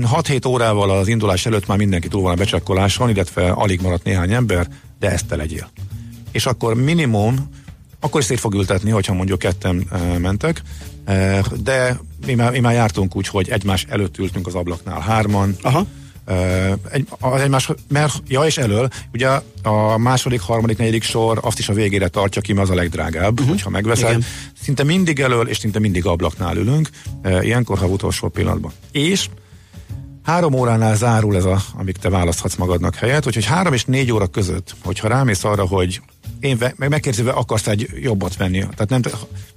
6-7 0.00 0.48
órával 0.48 0.90
az 0.90 1.08
indulás 1.08 1.46
előtt 1.46 1.66
már 1.66 1.78
mindenki 1.78 2.08
túl 2.08 2.22
van 2.22 2.32
a 2.32 2.36
becsekkoláson, 2.36 3.10
illetve 3.10 3.50
alig 3.50 3.80
maradt 3.80 4.04
néhány 4.04 4.32
ember, 4.32 4.68
de 4.98 5.10
ezt 5.10 5.26
te 5.26 5.36
legyél. 5.36 5.70
És 6.32 6.46
akkor 6.46 6.74
minimum, 6.74 7.48
akkor 8.00 8.20
is 8.20 8.26
szét 8.26 8.40
fog 8.40 8.54
ültetni, 8.54 8.90
hogyha 8.90 9.14
mondjuk 9.14 9.38
ketten 9.38 9.86
e, 9.90 10.18
mentek, 10.18 10.62
e, 11.04 11.44
de 11.62 12.00
mi 12.26 12.34
már, 12.34 12.50
mi 12.50 12.58
már 12.58 12.72
jártunk 12.72 13.16
úgy, 13.16 13.28
hogy 13.28 13.48
egymás 13.48 13.86
előtt 13.88 14.18
ültünk 14.18 14.46
az 14.46 14.54
ablaknál 14.54 15.00
hárman, 15.00 15.56
Aha 15.62 15.86
egy, 16.90 17.06
az 17.20 17.40
egymás, 17.40 17.70
mert, 17.88 18.22
ja 18.28 18.42
és 18.42 18.58
elől, 18.58 18.88
ugye 19.12 19.28
a 19.62 19.96
második, 19.98 20.40
harmadik, 20.40 20.78
negyedik 20.78 21.02
sor 21.02 21.38
azt 21.42 21.58
is 21.58 21.68
a 21.68 21.72
végére 21.72 22.08
tartja 22.08 22.42
ki, 22.42 22.52
mert 22.52 22.68
az 22.68 22.72
a 22.72 22.78
legdrágább, 22.78 23.32
uh-huh. 23.32 23.48
hogyha 23.48 23.70
megveszed. 23.70 24.08
Igen. 24.08 24.24
Szinte 24.62 24.82
mindig 24.82 25.20
elől, 25.20 25.48
és 25.48 25.56
szinte 25.56 25.78
mindig 25.78 26.06
ablaknál 26.06 26.56
ülünk, 26.56 26.90
ilyenkor, 27.40 27.78
ha 27.78 27.86
utolsó 27.86 28.28
pillanatban. 28.28 28.72
És 28.92 29.28
Három 30.22 30.54
óránál 30.54 30.96
zárul 30.96 31.36
ez 31.36 31.44
a, 31.44 31.62
amíg 31.78 31.96
te 31.96 32.08
választhatsz 32.08 32.56
magadnak 32.56 32.94
helyet, 32.94 33.26
úgyhogy 33.26 33.44
három 33.44 33.72
és 33.72 33.84
négy 33.84 34.12
óra 34.12 34.26
között, 34.26 34.74
hogyha 34.84 35.08
rámész 35.08 35.44
arra, 35.44 35.66
hogy 35.66 36.00
én 36.40 36.58
ve, 36.58 36.74
meg 36.76 36.88
megkérdezve 36.88 37.30
akarsz 37.30 37.66
egy 37.66 37.88
jobbat 38.00 38.36
venni. 38.36 38.58
Tehát 38.58 38.88
nem, 38.88 39.02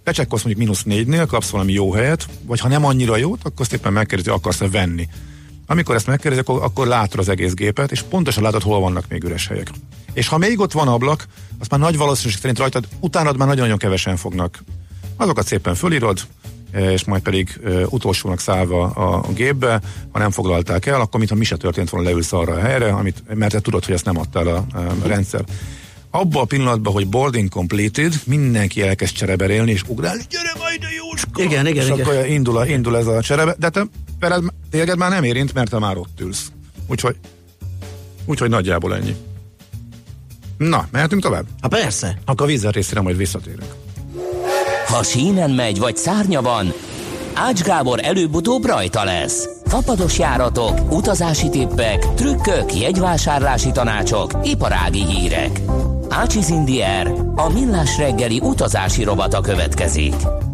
becsekkolsz 0.03 0.43
mondjuk 0.43 0.65
mínusz 0.65 0.83
négynél, 0.83 1.25
kapsz 1.25 1.49
valami 1.49 1.73
jó 1.73 1.91
helyet, 1.91 2.27
vagy 2.45 2.59
ha 2.59 2.67
nem 2.67 2.85
annyira 2.85 3.17
jót, 3.17 3.39
akkor 3.43 3.65
szépen 3.65 3.93
megkérdezi, 3.93 4.29
akarsz-e 4.29 4.69
venni. 4.69 5.07
Amikor 5.67 5.95
ezt 5.95 6.07
megkérdezi, 6.07 6.41
akkor, 6.41 6.63
akkor 6.63 6.87
látod 6.87 7.19
az 7.19 7.29
egész 7.29 7.53
gépet, 7.53 7.91
és 7.91 8.01
pontosan 8.01 8.43
látod, 8.43 8.61
hol 8.61 8.79
vannak 8.79 9.05
még 9.09 9.23
üres 9.23 9.47
helyek. 9.47 9.69
És 10.13 10.27
ha 10.27 10.37
még 10.37 10.59
ott 10.59 10.71
van 10.71 10.87
ablak, 10.87 11.25
azt 11.59 11.69
már 11.69 11.79
nagy 11.79 11.97
valószínűség 11.97 12.39
szerint 12.39 12.59
rajtad, 12.59 12.87
utánad 12.99 13.37
már 13.37 13.47
nagyon-nagyon 13.47 13.77
kevesen 13.77 14.15
fognak. 14.15 14.63
Azokat 15.17 15.47
szépen 15.47 15.75
fölírod, 15.75 16.19
és 16.71 17.03
majd 17.03 17.21
pedig 17.21 17.59
utolsónak 17.89 18.39
szállva 18.39 18.83
a 18.89 19.33
gépbe, 19.33 19.81
ha 20.11 20.19
nem 20.19 20.31
foglalták 20.31 20.85
el, 20.85 21.01
akkor 21.01 21.19
mintha 21.19 21.37
mi 21.37 21.43
se 21.43 21.57
történt 21.57 21.89
volna, 21.89 22.07
leülsz 22.07 22.33
arra 22.33 22.53
a 22.53 22.59
helyre, 22.59 22.93
amit, 22.93 23.35
mert 23.35 23.51
te 23.51 23.59
tudod, 23.59 23.85
hogy 23.85 23.93
ezt 23.93 24.05
nem 24.05 24.17
adta 24.17 24.39
el 24.39 24.47
a, 24.47 24.65
a 25.03 25.07
rendszer. 25.07 25.43
Abba 26.15 26.41
a 26.41 26.45
pillanatban, 26.45 26.93
hogy 26.93 27.07
boarding 27.07 27.49
completed, 27.49 28.13
mindenki 28.25 28.81
elkezd 28.81 29.13
csereberélni, 29.13 29.71
és 29.71 29.83
ugrálni, 29.87 30.23
gyere 30.29 30.51
majd 30.57 30.79
a 30.83 30.87
Jóska! 30.97 31.43
Igen, 31.43 31.67
igen, 31.67 31.83
és 31.83 31.89
igen. 31.89 31.99
akkor 31.99 32.25
indul, 32.25 32.65
indul 32.65 32.97
ez 32.97 33.07
a 33.07 33.21
cserebe, 33.21 33.55
de 33.59 33.69
te, 33.69 33.85
veled, 34.19 34.43
téged 34.71 34.97
már 34.97 35.09
nem 35.09 35.23
érint, 35.23 35.53
mert 35.53 35.69
te 35.69 35.79
már 35.79 35.97
ott 35.97 36.21
ülsz. 36.21 36.51
Úgyhogy, 36.87 37.15
úgyhogy 38.25 38.49
nagyjából 38.49 38.95
ennyi. 38.95 39.15
Na, 40.57 40.87
mehetünk 40.91 41.21
tovább? 41.21 41.45
Ha 41.61 41.67
persze. 41.67 42.19
Akkor 42.25 42.45
a 42.45 42.49
vízzel 42.49 42.71
részére 42.71 43.01
majd 43.01 43.17
visszatérünk. 43.17 43.73
Ha 44.87 45.03
sínen 45.03 45.49
megy, 45.49 45.79
vagy 45.79 45.97
szárnya 45.97 46.41
van, 46.41 46.73
Ács 47.33 47.61
Gábor 47.61 47.99
előbb-utóbb 48.03 48.65
rajta 48.65 49.03
lesz. 49.03 49.49
Fapados 49.65 50.19
járatok, 50.19 50.91
utazási 50.91 51.49
tippek, 51.49 52.13
trükkök, 52.13 52.75
jegyvásárlási 52.75 53.71
tanácsok, 53.71 54.31
iparági 54.43 55.05
hírek. 55.05 55.61
Ácsiz 56.17 56.49
Indier, 56.49 57.11
a 57.35 57.49
millás 57.49 57.97
reggeli 57.97 58.39
utazási 58.43 59.03
robata 59.03 59.41
következik. 59.41 60.44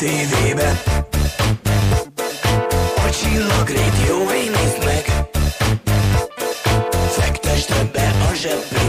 Tévébe. 0.00 0.82
A 2.96 3.10
csillagrét 3.10 3.92
jó 4.08 4.26
nézd 4.28 4.84
meg. 4.84 5.28
Fektesd 7.10 7.90
be 7.92 8.14
a 8.30 8.34
zseppénzed 8.34 8.79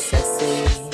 sexy. 0.00 0.89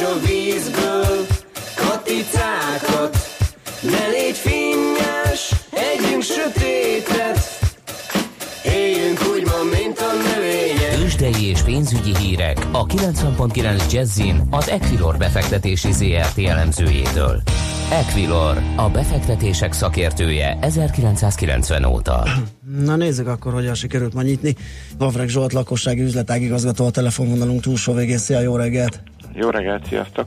Ments 0.00 0.10
a 0.10 0.26
vízből, 0.26 1.26
katicákat 1.76 3.16
Ne 3.82 4.06
légy 4.06 4.36
finnyes, 4.36 5.54
együnk 5.70 6.22
sötétet 6.22 7.58
Éljünk 8.64 9.18
úgy 9.32 9.44
ma, 9.44 9.76
mint 9.78 9.98
a 9.98 10.12
növények 10.34 10.94
Tőzsdei 10.94 11.44
és 11.44 11.62
pénzügyi 11.62 12.16
hírek 12.16 12.66
a 12.72 12.86
90.9 12.86 13.92
Jazzin 13.92 14.42
az 14.50 14.68
Equilor 14.68 15.16
befektetési 15.16 15.92
ZRT 15.92 16.38
elemzőjétől. 16.38 17.42
Equilor, 17.90 18.62
a 18.76 18.88
befektetések 18.88 19.72
szakértője 19.72 20.58
1990 20.60 21.84
óta. 21.84 22.28
Na 22.84 22.96
nézzük 22.96 23.26
akkor, 23.26 23.52
hogyan 23.52 23.74
sikerült 23.74 24.14
ma 24.14 24.22
nyitni. 24.22 24.56
Vavreg 24.98 25.28
Zsolt 25.28 25.52
lakossági 25.52 26.02
üzletágigazgató 26.02 26.86
a 26.86 26.90
telefonvonalunk 26.90 27.60
túlsó 27.60 27.92
végén. 27.92 28.18
Szia, 28.18 28.40
jó 28.40 28.56
reggelt! 28.56 29.00
Jó 29.40 29.50
reggelt, 29.50 29.86
sziasztok! 29.86 30.26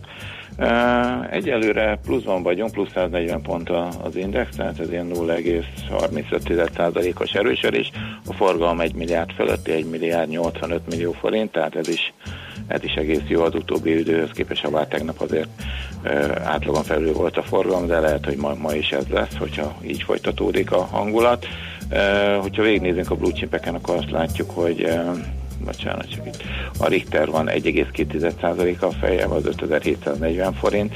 Egyelőre 1.30 2.00
pluszban 2.06 2.44
vagyunk, 2.44 2.72
plusz 2.72 2.92
140 2.94 3.42
pont 3.42 3.70
az 4.04 4.16
index, 4.16 4.56
tehát 4.56 4.80
ez 4.80 4.92
ilyen 4.92 5.12
0,35%-os 5.14 7.34
erősödés. 7.34 7.92
A 8.28 8.34
forgalom 8.34 8.80
1 8.80 8.94
milliárd 8.94 9.32
fölötti, 9.32 9.72
1 9.72 9.90
milliárd 9.90 10.30
85 10.30 10.82
millió 10.90 11.12
forint, 11.12 11.52
tehát 11.52 11.76
ez 11.76 11.88
is, 11.88 12.14
ez 12.68 12.84
is 12.84 12.94
egész 12.94 13.22
jó 13.28 13.42
az 13.42 13.56
utóbbi 13.56 14.00
időhöz 14.00 14.32
képest, 14.32 14.66
ha 14.66 14.88
tegnap 14.88 15.22
azért 15.22 15.50
átlagon 16.44 16.84
felül 16.84 17.14
volt 17.14 17.38
a 17.38 17.44
forgalom, 17.44 17.88
de 17.88 18.00
lehet, 18.00 18.26
hogy 18.26 18.38
ma, 18.38 18.56
ma 18.56 18.74
is 18.74 18.92
ez 18.92 19.08
lesz, 19.08 19.38
hogyha 19.38 19.76
így 19.82 20.04
folytatódik 20.04 20.72
a 20.72 20.82
hangulat. 20.82 21.48
Hogyha 22.40 22.64
végignézünk 22.64 23.12
a 23.12 23.16
blue 23.16 23.34
chipeken, 23.34 23.76
akkor 23.76 23.96
azt 23.96 24.12
látjuk, 24.12 24.50
hogy 24.50 24.88
bocsánat, 25.66 26.10
csak 26.10 26.26
itt 26.26 26.44
a 26.78 26.88
Richter 26.88 27.30
van 27.30 27.50
1,2%-a 27.50 28.92
feljebb, 28.92 29.32
az 29.32 29.46
5740 29.46 30.54
forint, 30.54 30.94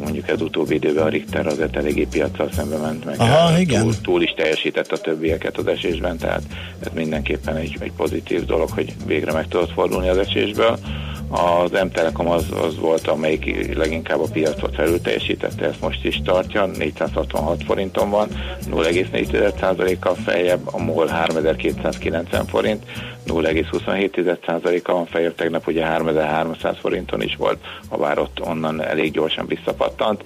mondjuk 0.00 0.28
ez 0.28 0.40
utóbbi 0.40 0.74
időben 0.74 1.04
a 1.04 1.08
Richter 1.08 1.46
azért 1.46 1.76
eléggé 1.76 2.06
piacsal 2.10 2.48
szembe 2.52 2.76
ment 2.76 3.04
meg. 3.04 3.20
Aha, 3.20 3.58
igen. 3.58 3.82
Túl, 3.82 4.00
túl, 4.02 4.22
is 4.22 4.34
teljesített 4.36 4.92
a 4.92 4.98
többieket 4.98 5.56
az 5.56 5.66
esésben, 5.66 6.16
tehát 6.16 6.42
ez 6.78 6.90
mindenképpen 6.94 7.56
egy, 7.56 7.76
egy 7.80 7.92
pozitív 7.92 8.44
dolog, 8.44 8.70
hogy 8.70 8.94
végre 9.06 9.32
meg 9.32 9.48
tudott 9.48 9.72
fordulni 9.72 10.08
az 10.08 10.18
esésből. 10.18 10.78
Az 11.28 11.70
M-Telekom 11.70 12.28
az, 12.28 12.44
az 12.62 12.78
volt, 12.78 13.06
amelyik 13.06 13.74
leginkább 13.76 14.20
a 14.20 14.28
piacot 14.32 14.74
felül 14.74 15.00
teljesítette, 15.00 15.66
ezt 15.66 15.80
most 15.80 16.04
is 16.04 16.20
tartja, 16.24 16.66
466 16.66 17.64
forinton 17.64 18.10
van, 18.10 18.28
0,4%-kal 18.70 20.14
feljebb, 20.14 20.60
a 20.64 20.78
MOL 20.78 21.06
3290 21.06 22.46
forint, 22.46 22.84
0,27%-a 23.26 24.92
van 24.92 25.06
feljebb, 25.06 25.34
tegnap 25.34 25.66
ugye 25.66 25.84
3300 25.84 26.76
forinton 26.78 27.22
is 27.22 27.36
volt, 27.36 27.58
ha 27.88 27.96
bár 27.96 28.18
onnan 28.40 28.82
elég 28.82 29.12
gyorsan 29.12 29.46
visszapattant, 29.46 30.22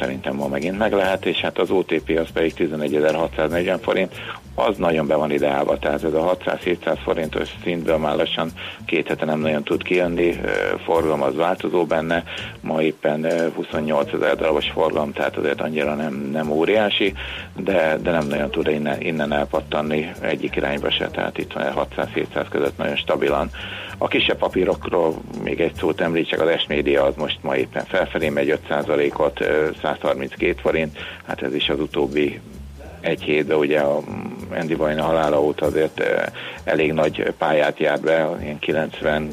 szerintem 0.00 0.34
ma 0.34 0.48
megint 0.48 0.78
meg 0.78 0.92
lehet, 0.92 1.26
és 1.26 1.40
hát 1.40 1.58
az 1.58 1.70
OTP 1.70 2.18
az 2.18 2.30
pedig 2.32 2.54
11.640 2.56 3.78
forint, 3.82 4.12
az 4.54 4.76
nagyon 4.76 5.06
be 5.06 5.14
van 5.14 5.30
ideálva, 5.30 5.78
tehát 5.78 6.04
ez 6.04 6.12
a 6.12 6.36
600-700 6.44 6.98
forintos 7.04 7.48
szintből 7.62 7.96
már 7.96 8.16
lassan 8.16 8.50
két 8.86 9.08
hete 9.08 9.24
nem 9.24 9.40
nagyon 9.40 9.62
tud 9.62 9.82
kijönni, 9.82 10.40
forgalom 10.84 11.22
az 11.22 11.34
változó 11.34 11.84
benne, 11.84 12.24
ma 12.60 12.82
éppen 12.82 13.26
28 13.54 14.12
ezer 14.12 14.36
darabos 14.36 14.70
forgalom, 14.70 15.12
tehát 15.12 15.36
azért 15.36 15.60
annyira 15.60 15.94
nem, 15.94 16.28
nem 16.32 16.50
óriási, 16.50 17.14
de, 17.56 17.98
de 18.02 18.10
nem 18.10 18.26
nagyon 18.26 18.50
tud 18.50 18.66
innen, 18.66 19.00
innen 19.00 19.32
elpattanni 19.32 20.12
egyik 20.20 20.56
irányba 20.56 20.90
se, 20.90 21.08
tehát 21.08 21.38
itt 21.38 21.52
van 21.52 21.64
600-700 22.06 22.46
között 22.50 22.76
nagyon 22.76 22.96
stabilan. 22.96 23.50
A 23.98 24.08
kisebb 24.08 24.38
papírokról 24.38 25.14
még 25.42 25.60
egy 25.60 25.74
szót 25.74 26.00
említsek, 26.00 26.40
az 26.40 26.60
S-média 26.60 27.04
az 27.04 27.14
most 27.16 27.38
ma 27.42 27.56
éppen 27.56 27.84
felfelé 27.84 28.28
megy 28.28 28.58
5%-ot, 28.68 29.44
132 29.82 30.60
forint, 30.60 30.98
hát 31.26 31.42
ez 31.42 31.54
is 31.54 31.68
az 31.68 31.80
utóbbi 31.80 32.40
egy 33.00 33.22
hétben 33.22 33.58
ugye 33.58 33.80
a 33.80 34.00
Andy 34.54 34.74
Vajna 34.74 35.02
halála 35.02 35.42
óta 35.42 35.66
azért 35.66 36.02
elég 36.64 36.92
nagy 36.92 37.32
pályát 37.38 37.78
járt 37.78 38.00
be, 38.00 38.28
ilyen 38.42 38.58
90 38.58 39.28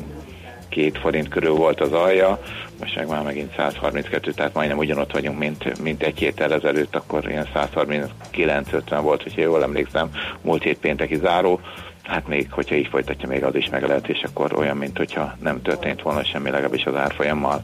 két 0.70 0.98
forint 0.98 1.28
körül 1.28 1.54
volt 1.54 1.82
az 1.82 1.92
alja, 1.92 2.40
most 2.80 2.96
meg 2.96 3.08
már 3.08 3.24
megint 3.24 3.54
132, 3.56 4.32
tehát 4.32 4.54
majdnem 4.54 4.78
ugyanott 4.78 5.12
vagyunk, 5.12 5.38
mint, 5.38 5.82
mint 5.82 6.04
egy 6.04 6.18
héttel 6.18 6.54
ezelőtt, 6.54 6.96
akkor 6.96 7.30
ilyen 7.30 7.48
139-50 7.56 9.00
volt, 9.02 9.24
hogyha 9.24 9.42
jól 9.42 9.64
emlékszem, 9.64 10.10
múlt 10.42 10.64
hét 10.64 10.80
pénteki 10.80 11.16
záró, 11.16 11.60
hát 12.04 12.28
még, 12.28 12.52
hogyha 12.52 12.76
így 12.76 12.88
folytatja, 12.88 13.28
még 13.28 13.44
az 13.44 13.56
is 13.56 13.70
meg 13.70 13.84
lehet, 13.88 14.08
és 14.08 14.24
akkor 14.24 14.54
olyan, 14.54 14.78
mint 14.78 14.98
hogyha 14.98 15.36
nem 15.42 15.62
történt 15.62 16.02
volna 16.02 16.24
semmi, 16.24 16.50
legalábbis 16.50 16.86
az 16.86 16.96
árfolyammal. 16.96 17.64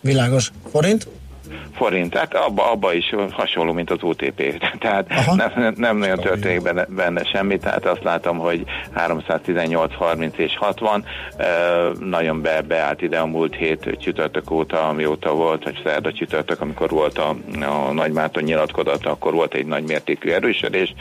Világos. 0.00 0.50
Forint? 0.70 1.08
forint, 1.76 2.10
tehát 2.10 2.34
abba, 2.34 2.70
abba 2.70 2.92
is 2.92 3.14
hasonló, 3.30 3.72
mint 3.72 3.90
az 3.90 3.98
OTP. 4.00 4.42
Tehát 4.80 5.08
nem, 5.54 5.74
nem 5.76 5.96
nagyon 5.96 6.18
történik 6.18 6.62
benne, 6.62 6.84
benne 6.88 7.24
semmi, 7.24 7.58
tehát 7.58 7.86
azt 7.86 8.02
látom, 8.02 8.38
hogy 8.38 8.64
318, 8.92 9.94
30 9.94 10.38
és 10.38 10.56
60 10.56 11.04
e, 11.36 11.46
nagyon 12.00 12.42
be, 12.42 12.60
beállt 12.60 13.02
ide 13.02 13.18
a 13.18 13.26
múlt 13.26 13.54
hét 13.54 13.96
csütörtök 14.00 14.50
óta, 14.50 14.88
amióta 14.88 15.34
volt, 15.34 15.64
vagy 15.64 15.80
szerda 15.84 16.12
csütörtök, 16.12 16.60
amikor 16.60 16.90
volt 16.90 17.18
a, 17.18 17.36
a 17.60 17.92
Nagymáton 17.92 18.42
nyilatkozata, 18.42 19.10
akkor 19.10 19.32
volt 19.32 19.54
egy 19.54 19.66
nagy 19.66 19.84
mértékű 19.84 20.30
erősödés, 20.30 20.94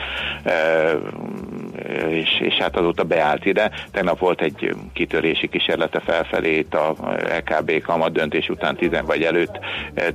és, 2.10 2.40
és 2.40 2.54
hát 2.54 2.78
azóta 2.78 3.04
beállt 3.04 3.46
ide. 3.46 3.72
Tegnap 3.92 4.20
volt 4.20 4.42
egy 4.42 4.76
kitörési 4.94 5.48
kísérlete 5.50 6.00
felfelé 6.00 6.58
itt 6.58 6.74
a 6.74 6.96
LKB 7.38 7.82
kamat 7.82 8.12
döntés 8.12 8.50
után, 8.50 8.76
10, 8.76 8.90
vagy 9.06 9.24
előtt 9.24 9.60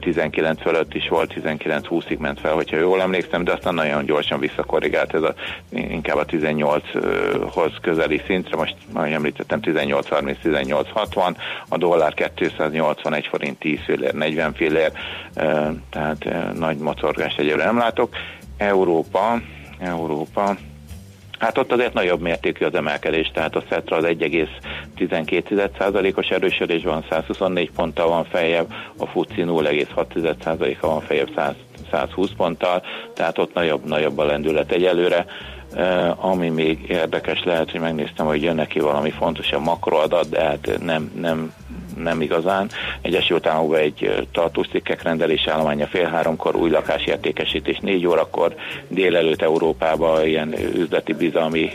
19 0.01 0.61
fölött 0.61 0.95
is 0.95 1.09
volt, 1.09 1.35
19-20-ig 1.35 2.19
ment 2.19 2.41
fel, 2.41 2.55
hogyha 2.55 2.77
jól 2.77 3.01
emlékszem, 3.01 3.45
de 3.45 3.53
aztán 3.53 3.75
nagyon 3.75 4.05
gyorsan 4.05 4.41
visszakorrigált 4.41 5.15
ez 5.15 5.23
a, 5.23 5.35
inkább 5.71 6.17
a 6.17 6.25
18-hoz 6.25 7.73
közeli 7.83 8.21
szintre, 8.27 8.57
most 8.57 8.77
már 8.93 9.13
említettem 9.13 9.61
18-30-18-60, 9.63 11.37
a 11.69 11.77
dollár 11.77 12.15
281 12.15 13.27
forint 13.27 13.59
10 13.59 13.79
fillér, 13.85 14.15
40 14.15 14.55
fillér, 14.55 14.93
tehát 15.91 16.55
nagy 16.55 16.77
mocorgást 16.77 17.39
egyébként 17.39 17.65
nem 17.65 17.79
látok. 17.79 18.17
Európa, 18.57 19.41
Európa 19.79 20.57
Hát 21.39 21.59
ott 21.59 21.73
azért 21.73 21.93
nagyobb 21.93 22.21
mértékű 22.21 22.65
az 22.65 22.75
emelkedés, 22.75 23.31
tehát 23.35 23.57
a 23.57 23.63
Szetra 23.69 23.97
az 23.97 24.05
1,12%-os 24.05 26.29
erősödés 26.29 26.83
van, 26.83 27.05
124 27.11 27.71
ponttal 27.71 28.09
van 28.09 28.25
feljebb, 28.25 28.73
a 28.97 29.07
FUCI 29.07 29.45
0,6%-a 29.47 30.87
van 30.87 31.01
feljebb 31.01 31.31
100, 31.37 31.55
120 31.91 32.31
ponttal, 32.37 32.83
tehát 33.15 33.39
ott 33.39 33.55
nagyobb, 33.55 33.85
nagyobb 33.85 34.19
a 34.19 34.25
lendület 34.25 34.73
egyelőre. 34.73 35.27
Uh, 35.75 36.25
ami 36.25 36.49
még 36.49 36.85
érdekes 36.89 37.45
lehet, 37.45 37.71
hogy 37.71 37.81
megnéztem, 37.81 38.27
hogy 38.27 38.43
jön 38.43 38.55
neki 38.55 38.81
valami 38.81 39.11
fontos 39.11 39.53
a 39.53 39.59
makroadat, 39.59 40.29
de 40.29 40.43
hát 40.43 40.79
nem, 40.81 41.13
nem 41.21 41.53
nem 42.03 42.21
igazán. 42.21 42.71
Egyesült 43.01 43.47
Államokban 43.47 43.79
egy 43.79 44.27
tartózcikkek 44.33 45.03
rendelés 45.03 45.47
állománya 45.47 45.87
fél 45.87 46.07
háromkor, 46.07 46.57
új 46.57 46.71
lakásértékesítés 46.71 47.79
négy 47.81 48.07
órakor, 48.07 48.55
délelőtt 48.89 49.43
Európában 49.43 50.27
ilyen 50.27 50.55
üzleti 50.75 51.13
bizalmi 51.13 51.71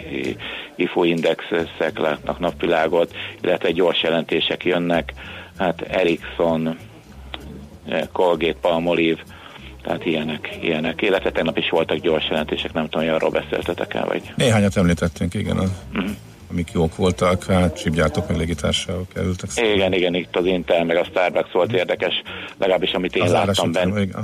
IFO 0.75 1.03
indexek 1.03 1.99
látnak 1.99 2.39
napvilágot, 2.39 3.13
illetve 3.41 3.71
gyors 3.71 4.01
jelentések 4.03 4.65
jönnek, 4.65 5.13
hát 5.57 5.81
Ericsson, 5.81 6.77
Colgate, 8.12 8.59
Palmolive, 8.62 9.21
tehát 9.83 10.05
ilyenek, 10.05 10.57
ilyenek. 10.62 11.01
Illetve 11.01 11.31
tegnap 11.31 11.57
is 11.57 11.69
voltak 11.69 11.97
gyors 11.97 12.29
jelentések, 12.29 12.73
nem 12.73 12.83
tudom, 12.89 13.07
hogy 13.07 13.15
arról 13.15 13.29
beszéltetek 13.29 13.93
el, 13.93 14.05
vagy... 14.05 14.33
Néhányat 14.36 14.77
említettünk, 14.77 15.33
igen. 15.33 15.57
Az. 15.57 15.71
Uh-huh 15.93 16.12
amik 16.53 16.71
jók 16.73 16.95
voltak, 16.95 17.43
hát 17.43 17.77
csipgyártók 17.77 18.27
meg 18.27 18.37
légitársaságok 18.37 19.07
kerültek. 19.13 19.49
Igen, 19.55 19.93
igen, 19.93 20.13
itt 20.13 20.35
az 20.35 20.45
Intel 20.45 20.85
meg 20.85 20.97
a 20.97 21.03
Starbucks 21.03 21.51
volt 21.51 21.71
mm. 21.71 21.75
érdekes, 21.75 22.21
legalábbis 22.57 22.91
amit 22.93 23.15
én 23.15 23.21
az 23.21 23.31
láttam 23.31 23.71
ben, 23.71 24.15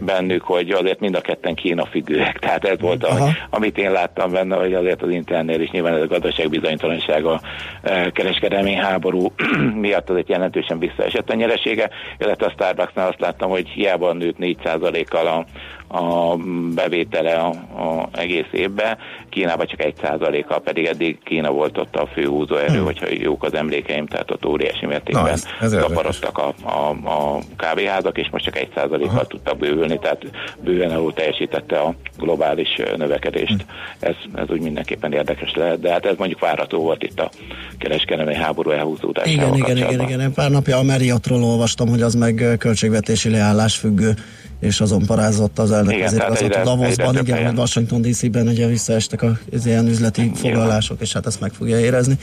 bennük, 0.00 0.42
hogy 0.42 0.70
azért 0.70 1.00
mind 1.00 1.14
a 1.14 1.20
ketten 1.20 1.54
Kína 1.54 1.86
függőek, 1.86 2.38
tehát 2.44 2.64
ez 2.64 2.80
volt, 2.80 3.04
a, 3.04 3.28
amit 3.50 3.78
én 3.78 3.92
láttam 3.92 4.30
benne, 4.30 4.56
hogy 4.56 4.74
azért 4.74 5.02
az 5.02 5.10
Intelnél 5.10 5.60
is 5.60 5.70
nyilván 5.70 5.94
ez 5.94 6.02
a 6.02 6.06
gazdaság 6.06 6.48
bizonytalanság 6.48 7.24
a 7.24 7.40
e, 7.82 8.10
kereskedelmi 8.10 8.74
háború 8.74 9.32
miatt 9.84 10.10
azért 10.10 10.28
jelentősen 10.28 10.78
visszaesett 10.78 11.30
a 11.30 11.34
nyeresége, 11.34 11.90
illetve 12.18 12.46
a 12.46 12.50
Starbucksnál 12.50 13.08
azt 13.08 13.20
láttam, 13.20 13.50
hogy 13.50 13.68
hiába 13.68 14.12
nőtt 14.12 14.36
4%-kal 14.40 15.26
a, 15.26 15.44
a 15.88 16.36
bevétele 16.74 17.32
a, 17.32 17.48
a 17.48 18.08
egész 18.12 18.46
évben, 18.50 18.96
Kínában 19.28 19.66
csak 19.66 19.84
egy 19.84 19.94
százaléka, 20.02 20.58
pedig 20.58 20.84
eddig 20.86 21.18
Kína 21.24 21.50
volt 21.50 21.78
ott 21.78 21.96
a 21.96 22.06
fő 22.06 22.26
húzóerő, 22.26 22.74
hmm. 22.74 22.84
hogyha 22.84 23.06
jók 23.10 23.44
az 23.44 23.54
emlékeim, 23.54 24.06
tehát 24.06 24.30
ott 24.30 24.46
óriási 24.46 24.86
mértékben 24.86 25.38
zaparodtak 25.62 26.38
a, 26.38 26.54
a, 26.62 27.08
a 27.08 27.38
kávéházak, 27.56 28.18
és 28.18 28.28
most 28.30 28.44
csak 28.44 28.58
egy 28.58 28.68
százalékkal 28.74 29.26
tudtak 29.26 29.58
bővülni, 29.58 29.98
tehát 29.98 30.24
bőven 30.64 30.90
alul 30.90 31.12
teljesítette 31.12 31.78
a 31.78 31.94
globális 32.18 32.82
növekedést. 32.96 33.48
Hmm. 33.48 34.08
Ez, 34.08 34.14
ez 34.34 34.50
úgy 34.50 34.60
mindenképpen 34.60 35.12
érdekes 35.12 35.54
lehet, 35.54 35.80
de 35.80 35.92
hát 35.92 36.06
ez 36.06 36.14
mondjuk 36.18 36.40
várható 36.40 36.82
volt 36.82 37.02
itt 37.02 37.20
a 37.20 37.30
kereskedelmi 37.78 38.34
háború 38.34 38.70
elhúzódásával. 38.70 39.56
Igen, 39.56 39.76
igen, 39.76 39.90
igen, 39.90 40.08
igen. 40.08 40.32
Pár 40.32 40.50
napja 40.50 40.76
a 40.76 40.82
Marriottról 40.82 41.42
olvastam, 41.42 41.88
hogy 41.88 42.02
az 42.02 42.14
meg 42.14 42.56
költségvetési 42.58 43.30
leállás 43.30 43.76
függő 43.76 44.14
és 44.60 44.80
azon 44.80 45.06
parázott 45.06 45.58
az 45.58 45.72
elnök 45.72 46.00
ezért 46.00 46.28
az 46.28 46.42
ott 46.42 46.62
Davosban, 46.62 47.18
igen, 47.18 47.46
hogy 47.46 47.58
Washington 47.58 48.02
DC-ben 48.02 48.48
ugye 48.48 48.66
visszaestek 48.66 49.22
az 49.22 49.66
ilyen 49.66 49.86
üzleti 49.86 50.32
foglalások, 50.34 51.00
és 51.00 51.12
hát 51.12 51.26
ezt 51.26 51.40
meg 51.40 51.52
fogja 51.52 51.78
érezni. 51.78 52.18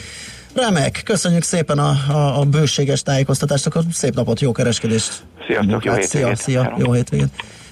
Remek, 0.54 1.02
köszönjük 1.06 1.43
szépen 1.43 1.80
a, 1.80 1.89
a, 2.10 2.39
a 2.39 2.43
bőséges 2.43 3.02
tájékoztatást, 3.02 3.65
akkor 3.65 3.84
szép 3.91 4.15
napot, 4.15 4.39
jó 4.39 4.52
kereskedést! 4.52 5.24
Sziasztok, 5.48 5.84
jó 5.84 5.93
hétvégét! 5.93 6.08
Szia, 6.08 6.36
szia, 6.36 6.76
jó 6.78 6.91
hétvégét! 6.91 7.30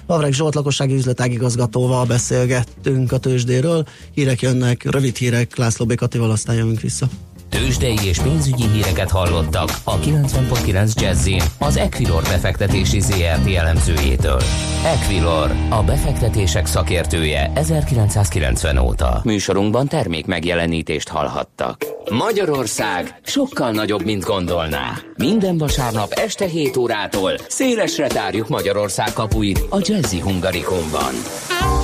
Lavreg 0.07 0.33
Zsolt 0.33 0.55
lakossági 0.55 0.93
üzletágigazgatóval 0.93 2.05
beszélgettünk 2.05 3.11
a 3.11 3.17
tőzsdéről. 3.17 3.85
Hírek 4.13 4.41
jönnek, 4.41 4.91
rövid 4.91 5.15
hírek, 5.15 5.57
László 5.57 5.85
Békatival, 5.85 6.31
aztán 6.31 6.55
jövünk 6.55 6.81
vissza. 6.81 7.07
Tőzsdei 7.53 7.97
és 8.03 8.19
pénzügyi 8.19 8.67
híreket 8.67 9.09
hallottak 9.09 9.69
a 9.83 9.99
90.9 9.99 11.01
jazz 11.01 11.29
az 11.59 11.77
Equilor 11.77 12.21
befektetési 12.21 12.99
ZRT 12.99 13.55
elemzőjétől. 13.55 14.41
Equilor, 14.85 15.51
a 15.69 15.83
befektetések 15.83 16.65
szakértője 16.65 17.51
1990 17.55 18.77
óta. 18.77 19.21
Műsorunkban 19.23 19.87
termék 19.87 20.25
megjelenítést 20.25 21.09
hallhattak. 21.09 21.85
Magyarország 22.09 23.19
sokkal 23.23 23.71
nagyobb, 23.71 24.05
mint 24.05 24.23
gondolná. 24.23 24.97
Minden 25.15 25.57
vasárnap 25.57 26.11
este 26.11 26.45
7 26.45 26.77
órától 26.77 27.33
szélesre 27.47 28.07
tárjuk 28.07 28.47
Magyarország 28.47 29.13
kapuit 29.13 29.59
a 29.69 29.77
Jazzy 29.81 30.19
Hungarikumban. 30.19 31.13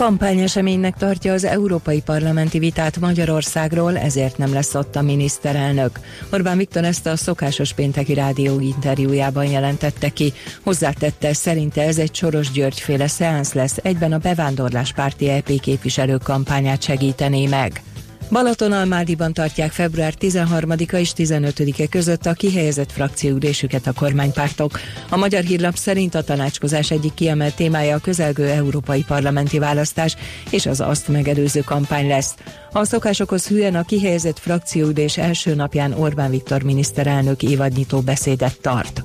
Kampányeseménynek 0.00 0.96
tartja 0.96 1.32
az 1.32 1.44
európai 1.44 2.00
parlamenti 2.00 2.58
vitát 2.58 3.00
Magyarországról, 3.00 3.98
ezért 3.98 4.38
nem 4.38 4.52
lesz 4.52 4.74
ott 4.74 4.96
a 4.96 5.02
miniszterelnök. 5.02 6.00
Orbán 6.32 6.56
Viktor 6.56 6.84
ezt 6.84 7.06
a 7.06 7.16
szokásos 7.16 7.72
pénteki 7.72 8.14
rádió 8.14 8.60
interjújában 8.60 9.44
jelentette 9.44 10.08
ki. 10.08 10.32
Hozzátette, 10.62 11.32
szerinte 11.32 11.82
ez 11.82 11.98
egy 11.98 12.14
Soros 12.14 12.50
György 12.50 12.80
féle 12.80 13.06
szeánsz 13.06 13.52
lesz, 13.52 13.76
egyben 13.82 14.12
a 14.12 14.18
bevándorláspárti 14.18 15.28
EP 15.28 15.60
képviselő 15.60 16.16
kampányát 16.16 16.82
segítené 16.82 17.46
meg. 17.46 17.82
Balatonalmádiban 18.30 19.32
tartják 19.32 19.72
február 19.72 20.14
13-a 20.20 20.96
és 20.96 21.12
15-e 21.16 21.86
között 21.86 22.26
a 22.26 22.32
kihelyezett 22.32 22.92
frakcióülésüket 22.92 23.86
a 23.86 23.92
kormánypártok. 23.92 24.80
A 25.08 25.16
Magyar 25.16 25.42
Hírlap 25.42 25.76
szerint 25.76 26.14
a 26.14 26.22
tanácskozás 26.22 26.90
egyik 26.90 27.14
kiemelt 27.14 27.56
témája 27.56 27.96
a 27.96 28.00
közelgő 28.00 28.48
európai 28.48 29.04
parlamenti 29.06 29.58
választás 29.58 30.16
és 30.50 30.66
az 30.66 30.80
azt 30.80 31.08
megelőző 31.08 31.60
kampány 31.60 32.08
lesz. 32.08 32.34
A 32.72 32.84
szokásokhoz 32.84 33.46
hülyen 33.46 33.74
a 33.74 33.84
kihelyezett 33.84 34.38
frakcióülés 34.38 35.16
első 35.16 35.54
napján 35.54 35.92
Orbán 35.92 36.30
Viktor 36.30 36.62
miniszterelnök 36.62 37.42
évadnyitó 37.42 38.00
beszédet 38.00 38.60
tart. 38.60 39.02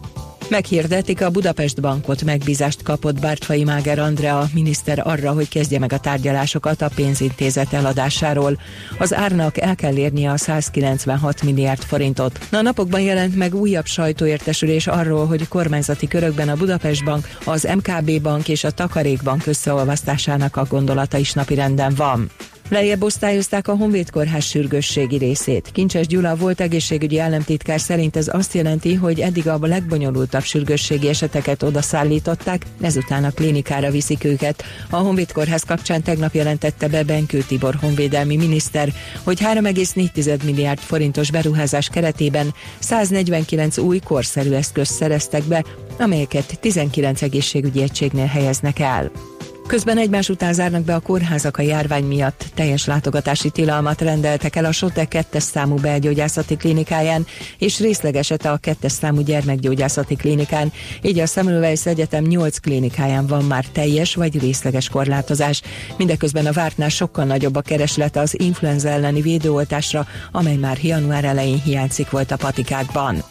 Meghirdetik 0.49 1.21
a 1.21 1.29
Budapest 1.29 1.81
Bankot 1.81 2.23
megbízást 2.23 2.83
kapott 2.83 3.19
Bártfai 3.19 3.63
Máger 3.63 3.99
Andrea 3.99 4.47
miniszter 4.53 5.01
arra, 5.07 5.31
hogy 5.31 5.49
kezdje 5.49 5.79
meg 5.79 5.93
a 5.93 5.99
tárgyalásokat 5.99 6.81
a 6.81 6.89
pénzintézet 6.95 7.73
eladásáról. 7.73 8.59
Az 8.97 9.13
árnak 9.13 9.57
el 9.57 9.75
kell 9.75 9.97
érnie 9.97 10.31
a 10.31 10.37
196 10.37 11.43
milliárd 11.43 11.83
forintot. 11.83 12.39
Na, 12.49 12.61
napokban 12.61 13.01
jelent 13.01 13.35
meg 13.35 13.55
újabb 13.55 13.85
sajtóértesülés 13.85 14.87
arról, 14.87 15.25
hogy 15.25 15.47
kormányzati 15.47 16.07
körökben 16.07 16.49
a 16.49 16.55
Budapest 16.55 17.03
Bank, 17.03 17.29
az 17.45 17.67
MKB 17.75 18.21
Bank 18.21 18.47
és 18.47 18.63
a 18.63 18.71
Takarékbank 18.71 19.47
összeolvasztásának 19.47 20.55
a 20.55 20.65
gondolata 20.69 21.17
is 21.17 21.33
napirenden 21.33 21.93
van. 21.95 22.29
Lejjebb 22.69 23.03
osztályozták 23.03 23.67
a 23.67 23.75
Honvéd 23.75 24.09
Kórház 24.09 24.43
sürgősségi 24.43 25.17
részét. 25.17 25.69
Kincses 25.71 26.07
Gyula 26.07 26.35
volt 26.35 26.61
egészségügyi 26.61 27.19
államtitkár 27.19 27.79
szerint 27.79 28.15
ez 28.15 28.27
azt 28.33 28.53
jelenti, 28.53 28.93
hogy 28.93 29.19
eddig 29.19 29.47
a 29.47 29.57
legbonyolultabb 29.61 30.43
sürgősségi 30.43 31.07
eseteket 31.07 31.63
odaszállították, 31.63 32.65
ezután 32.81 33.23
a 33.23 33.31
klinikára 33.31 33.91
viszik 33.91 34.23
őket. 34.23 34.63
A 34.89 34.95
Honvéd 34.95 35.31
Kórház 35.31 35.63
kapcsán 35.63 36.03
tegnap 36.03 36.33
jelentette 36.33 36.87
be 36.87 37.03
Benkő 37.03 37.43
Tibor 37.47 37.75
honvédelmi 37.81 38.35
miniszter, 38.35 38.93
hogy 39.23 39.39
3,4 39.39 40.43
milliárd 40.43 40.79
forintos 40.79 41.31
beruházás 41.31 41.89
keretében 41.89 42.53
149 42.79 43.77
új 43.77 43.99
korszerű 43.99 44.51
eszközt 44.51 44.93
szereztek 44.93 45.43
be, 45.43 45.63
amelyeket 45.99 46.59
19 46.59 47.21
egészségügyi 47.21 47.81
egységnél 47.81 48.25
helyeznek 48.25 48.79
el. 48.79 49.11
Közben 49.67 49.97
egymás 49.97 50.29
után 50.29 50.53
zárnak 50.53 50.83
be 50.83 50.95
a 50.95 50.99
kórházak 50.99 51.57
a 51.57 51.61
járvány 51.61 52.03
miatt. 52.03 52.45
Teljes 52.53 52.85
látogatási 52.85 53.49
tilalmat 53.49 54.01
rendeltek 54.01 54.55
el 54.55 54.65
a 54.65 54.71
Sote 54.71 55.05
2 55.05 55.39
számú 55.39 55.75
belgyógyászati 55.75 56.55
klinikáján, 56.55 57.25
és 57.57 57.79
részlegeset 57.79 58.45
a 58.45 58.57
2 58.57 58.87
számú 58.87 59.21
gyermekgyógyászati 59.21 60.15
klinikán. 60.15 60.71
Így 61.01 61.19
a 61.19 61.25
Semmelweis 61.25 61.85
Egyetem 61.85 62.23
8 62.23 62.57
klinikáján 62.57 63.27
van 63.27 63.43
már 63.43 63.65
teljes 63.65 64.15
vagy 64.15 64.39
részleges 64.39 64.89
korlátozás. 64.89 65.61
Mindeközben 65.97 66.45
a 66.45 66.51
vártnál 66.51 66.89
sokkal 66.89 67.25
nagyobb 67.25 67.55
a 67.55 67.61
kereslet 67.61 68.17
az 68.17 68.39
influenza 68.39 68.89
elleni 68.89 69.21
védőoltásra, 69.21 70.07
amely 70.31 70.55
már 70.55 70.77
január 70.81 71.23
elején 71.23 71.61
hiányzik 71.61 72.09
volt 72.09 72.31
a 72.31 72.37
patikákban. 72.37 73.23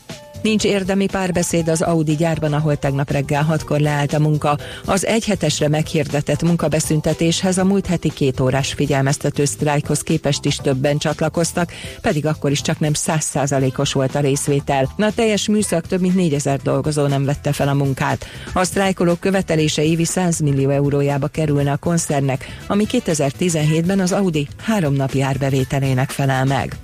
Nincs 0.45 0.65
érdemi 0.65 1.07
párbeszéd 1.07 1.69
az 1.69 1.83
Audi 1.83 2.15
gyárban, 2.15 2.53
ahol 2.53 2.77
tegnap 2.77 3.11
reggel 3.11 3.43
hatkor 3.43 3.81
leállt 3.81 4.13
a 4.13 4.19
munka. 4.19 4.59
Az 4.85 5.07
egy 5.07 5.25
hetesre 5.25 5.69
meghirdetett 5.69 6.43
munkabeszüntetéshez 6.43 7.59
a 7.59 7.65
múlt 7.65 7.87
heti 7.87 8.13
két 8.13 8.41
órás 8.41 8.73
figyelmeztető 8.73 9.45
sztrájkhoz 9.45 10.01
képest 10.01 10.45
is 10.45 10.57
többen 10.57 10.99
csatlakoztak, 10.99 11.73
pedig 12.01 12.27
akkor 12.27 12.51
is 12.51 12.61
csak 12.61 12.79
nem 12.79 12.93
százszázalékos 12.93 13.93
volt 13.93 14.15
a 14.15 14.21
részvétel. 14.21 14.93
Na, 14.97 15.13
teljes 15.13 15.49
műszak 15.49 15.87
több 15.87 16.01
mint 16.01 16.15
4000 16.15 16.61
dolgozó 16.63 17.07
nem 17.07 17.25
vette 17.25 17.53
fel 17.53 17.69
a 17.69 17.75
munkát. 17.75 18.27
A 18.53 18.65
sztrájkolók 18.65 19.21
követelése 19.21 19.85
évi 19.85 20.05
100 20.05 20.41
millió 20.41 20.71
eurójába 20.71 21.27
kerülne 21.27 21.73
a 21.73 21.77
koncernek, 21.77 22.47
ami 22.67 22.87
2017-ben 22.91 24.01
az 24.01 24.13
Audi 24.13 24.49
három 24.63 24.95
napi 24.95 25.21
árbevételének 25.21 26.11
felel 26.11 26.45
meg. 26.45 26.77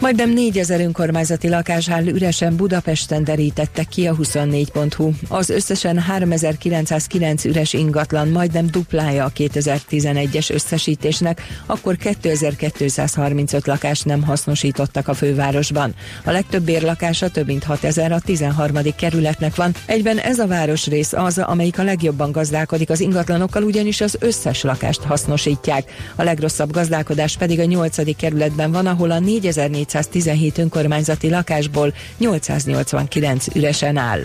Majdnem 0.00 0.30
4000 0.30 0.80
önkormányzati 0.80 1.48
lakás 1.48 1.90
áll 1.90 2.06
üresen 2.06 2.56
Budapesten 2.56 3.24
derítette 3.24 3.84
ki 3.84 4.06
a 4.06 4.14
24.hu. 4.14 5.10
Az 5.28 5.50
összesen 5.50 5.98
3909 5.98 7.44
üres 7.44 7.72
ingatlan 7.72 8.28
majdnem 8.28 8.66
duplája 8.66 9.24
a 9.24 9.30
2011-es 9.36 10.52
összesítésnek, 10.52 11.42
akkor 11.66 11.96
2235 11.96 13.66
lakást 13.66 14.04
nem 14.04 14.22
hasznosítottak 14.22 15.08
a 15.08 15.14
fővárosban. 15.14 15.94
A 16.24 16.30
legtöbb 16.30 16.62
bérlakása 16.62 17.28
több 17.28 17.46
mint 17.46 17.64
6000 17.64 18.12
a 18.12 18.20
13. 18.20 18.76
kerületnek 18.96 19.54
van. 19.54 19.74
Egyben 19.86 20.18
ez 20.18 20.38
a 20.38 20.46
városrész 20.46 21.12
az, 21.12 21.38
amelyik 21.38 21.78
a 21.78 21.82
legjobban 21.82 22.32
gazdálkodik 22.32 22.90
az 22.90 23.00
ingatlanokkal, 23.00 23.62
ugyanis 23.62 24.00
az 24.00 24.16
összes 24.20 24.62
lakást 24.62 25.02
hasznosítják. 25.02 25.90
A 26.16 26.22
legrosszabb 26.22 26.72
gazdálkodás 26.72 27.36
pedig 27.36 27.60
a 27.60 27.64
8. 27.64 28.16
kerületben 28.16 28.72
van, 28.72 28.86
ahol 28.86 29.10
a 29.10 29.18
4400 29.18 29.88
217 29.90 30.58
önkormányzati 30.58 31.30
lakásból 31.30 31.94
889 32.18 33.46
üresen 33.54 33.96
áll. 33.96 34.20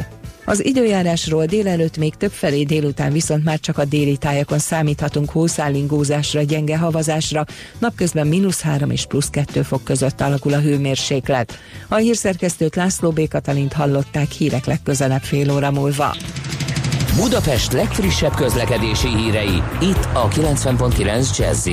Az 0.46 0.66
időjárásról 0.66 1.46
délelőtt 1.46 1.98
még 1.98 2.16
több 2.16 2.32
felé 2.32 2.64
délután 2.64 3.12
viszont 3.12 3.44
már 3.44 3.60
csak 3.60 3.78
a 3.78 3.86
déli 3.86 4.18
tájakon 4.18 4.60
számíthatunk 4.60 5.30
hószállingózásra, 5.30 6.42
gyenge 6.42 6.78
havazásra, 6.78 7.46
napközben 7.80 8.28
mínusz 8.28 8.62
3 8.62 8.90
és 8.90 9.06
plusz 9.06 9.30
2 9.30 9.62
fok 9.62 9.84
között 9.84 10.22
alakul 10.22 10.54
a 10.54 10.60
hőmérséklet. 10.60 11.60
A 11.88 11.96
hírszerkesztőt 11.96 12.76
László 12.76 13.12
B. 13.12 13.28
Katalint 13.28 13.74
hallották 13.74 14.32
hírek 14.32 14.66
legközelebb 14.66 15.22
fél 15.22 15.52
óra 15.52 15.72
múlva. 15.72 16.16
Budapest 17.16 17.72
legfrissebb 17.72 18.36
közlekedési 18.36 19.08
hírei, 19.08 19.64
itt 19.82 20.08
a 20.14 20.28
90.9 20.28 21.38
jazz 21.38 21.68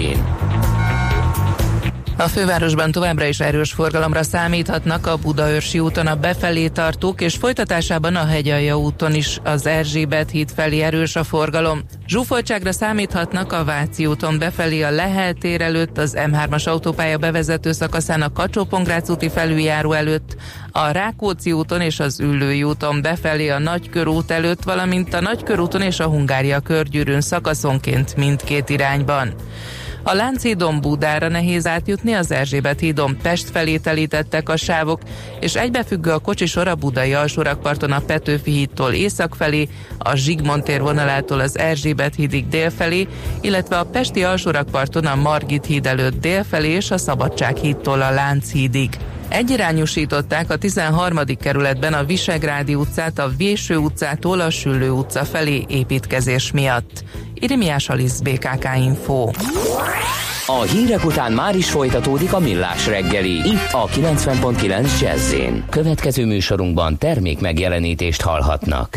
a 2.16 2.29
fővárosban 2.29 2.90
továbbra 2.90 3.25
is 3.25 3.40
erős 3.40 3.72
forgalomra 3.72 4.22
számíthatnak 4.22 5.07
a 5.07 5.16
Budaörsi 5.16 5.79
úton 5.79 6.07
a 6.07 6.16
befelé 6.16 6.68
tartók, 6.68 7.20
és 7.20 7.35
folytatásában 7.35 8.16
a 8.16 8.27
Hegyalja 8.27 8.79
úton 8.79 9.14
is 9.14 9.40
az 9.44 9.66
Erzsébet 9.66 10.31
híd 10.31 10.51
felé 10.55 10.81
erős 10.81 11.16
a 11.16 11.25
forgalom. 11.25 11.81
Zsúfoltságra 12.07 12.72
számíthatnak 12.72 13.53
a 13.53 13.64
Váci 13.64 14.07
úton 14.07 14.38
befelé 14.38 14.83
a 14.83 14.90
Lehel 14.90 15.33
tér 15.33 15.61
előtt, 15.61 15.98
az 15.98 16.16
M3-as 16.16 16.68
autópálya 16.68 17.18
bevezető 17.18 17.72
szakaszán 17.72 18.22
a 18.22 18.33
kacsó 18.33 18.66
úti 19.09 19.29
felüljáró 19.29 19.92
előtt, 19.92 20.37
a 20.72 20.90
Rákóczi 20.90 21.53
úton 21.53 21.81
és 21.81 22.01
az 22.01 22.20
Üllői 22.20 22.62
úton 22.62 23.03
befelé 23.03 23.48
a 23.48 23.59
Nagykörút 23.59 24.31
előtt, 24.31 24.62
valamint 24.62 25.14
a 25.14 25.20
Nagykörúton 25.20 25.83
és 25.83 26.01
a 26.01 26.07
Hungária 26.07 26.61
körgyűrűn 26.61 27.20
szakaszonként 27.20 28.16
mindkét 28.16 28.68
irányban. 28.68 29.35
A 30.04 30.12
Lánchídon 30.12 30.80
Budára 30.80 31.28
nehéz 31.28 31.66
átjutni, 31.66 32.12
az 32.12 32.30
Erzsébet 32.30 32.80
hídon 32.80 33.16
Pest 33.22 33.50
felé 33.50 33.76
telítettek 33.76 34.48
a 34.48 34.56
sávok, 34.56 35.00
és 35.40 35.54
egybefüggő 35.54 36.10
a 36.10 36.18
kocsisor 36.18 36.68
a 36.68 36.74
budai 36.74 37.14
alsórakparton 37.14 37.92
a 37.92 38.00
Petőfi 38.00 38.50
hídtól 38.50 38.92
észak 38.92 39.34
felé, 39.34 39.68
a 39.98 40.14
Zsigmond 40.14 40.62
tér 40.62 40.80
vonalától 40.80 41.40
az 41.40 41.58
Erzsébet 41.58 42.14
hídig 42.14 42.48
dél 42.48 42.72
illetve 43.40 43.78
a 43.78 43.84
Pesti 43.84 44.24
alsórakparton 44.24 45.06
a 45.06 45.14
Margit 45.14 45.66
híd 45.66 45.86
előtt 45.86 46.20
dél 46.20 46.44
felé 46.44 46.68
és 46.68 46.90
a 46.90 46.98
Szabadság 46.98 47.56
hídtól 47.56 48.02
a 48.02 48.10
Lánchídig. 48.10 48.98
Egyirányosították 49.32 50.50
a 50.50 50.56
13. 50.56 51.18
kerületben 51.40 51.92
a 51.92 52.04
Visegrádi 52.04 52.74
utcát 52.74 53.18
a 53.18 53.30
Véső 53.36 53.76
utcától 53.76 54.40
a 54.40 54.50
Süllő 54.50 54.90
utca 54.90 55.24
felé 55.24 55.64
építkezés 55.68 56.50
miatt. 56.52 57.04
Irimiás 57.34 57.88
Alisz 57.88 58.20
BKK 58.20 58.68
Info. 58.76 59.30
A 60.46 60.60
hírek 60.60 61.04
után 61.04 61.32
már 61.32 61.56
is 61.56 61.70
folytatódik 61.70 62.32
a 62.32 62.38
millás 62.38 62.86
reggeli, 62.86 63.32
itt 63.32 63.72
a 63.72 63.86
90.9 63.86 65.00
jazz 65.00 65.34
Következő 65.70 66.26
műsorunkban 66.26 66.98
termék 66.98 67.40
megjelenítést 67.40 68.20
hallhatnak. 68.20 68.96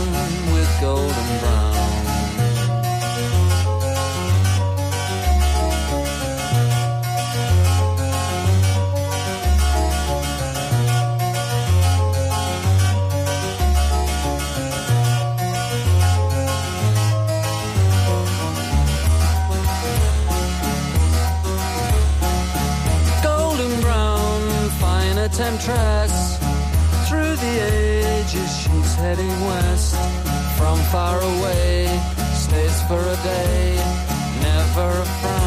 golden 0.81 1.39
brown. 1.39 1.75
Golden 23.21 23.81
brown 23.81 24.69
fine 24.79 25.29
temptress 25.29 26.37
through 27.07 27.35
the 27.35 27.53
ages 28.17 28.57
she's 28.57 28.95
heading 28.95 29.45
west 29.45 29.90
from 30.71 30.83
far 30.85 31.19
away 31.19 31.85
stays 32.33 32.81
for 32.83 33.01
a 33.01 33.17
day 33.23 33.75
never 34.41 34.89
a 35.01 35.05
frown 35.19 35.40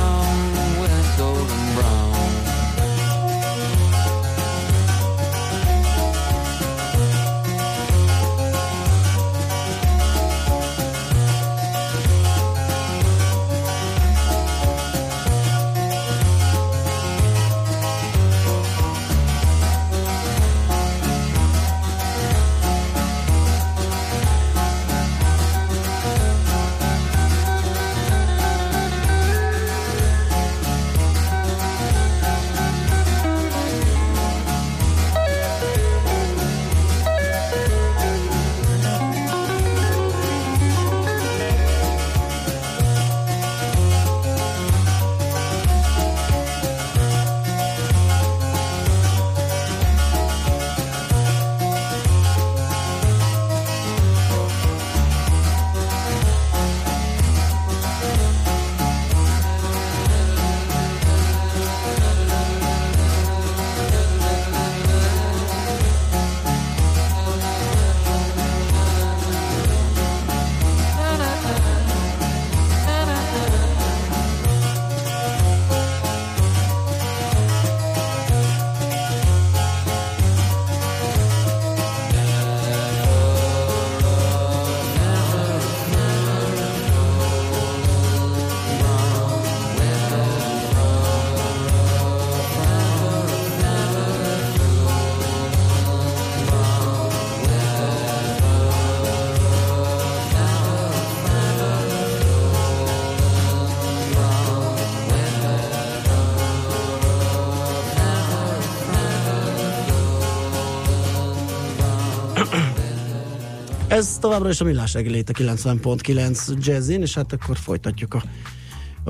Ez 113.95 114.19
továbbra 114.21 114.49
is 114.49 114.61
a 114.61 114.65
millás 114.65 114.93
reggeli 114.93 115.19
itt 115.19 115.29
a 115.29 115.33
90.9 115.33 116.65
jazzin, 116.65 117.03
és 117.03 117.15
hát 117.15 117.33
akkor 117.33 117.57
folytatjuk 117.57 118.15
a, 118.15 118.23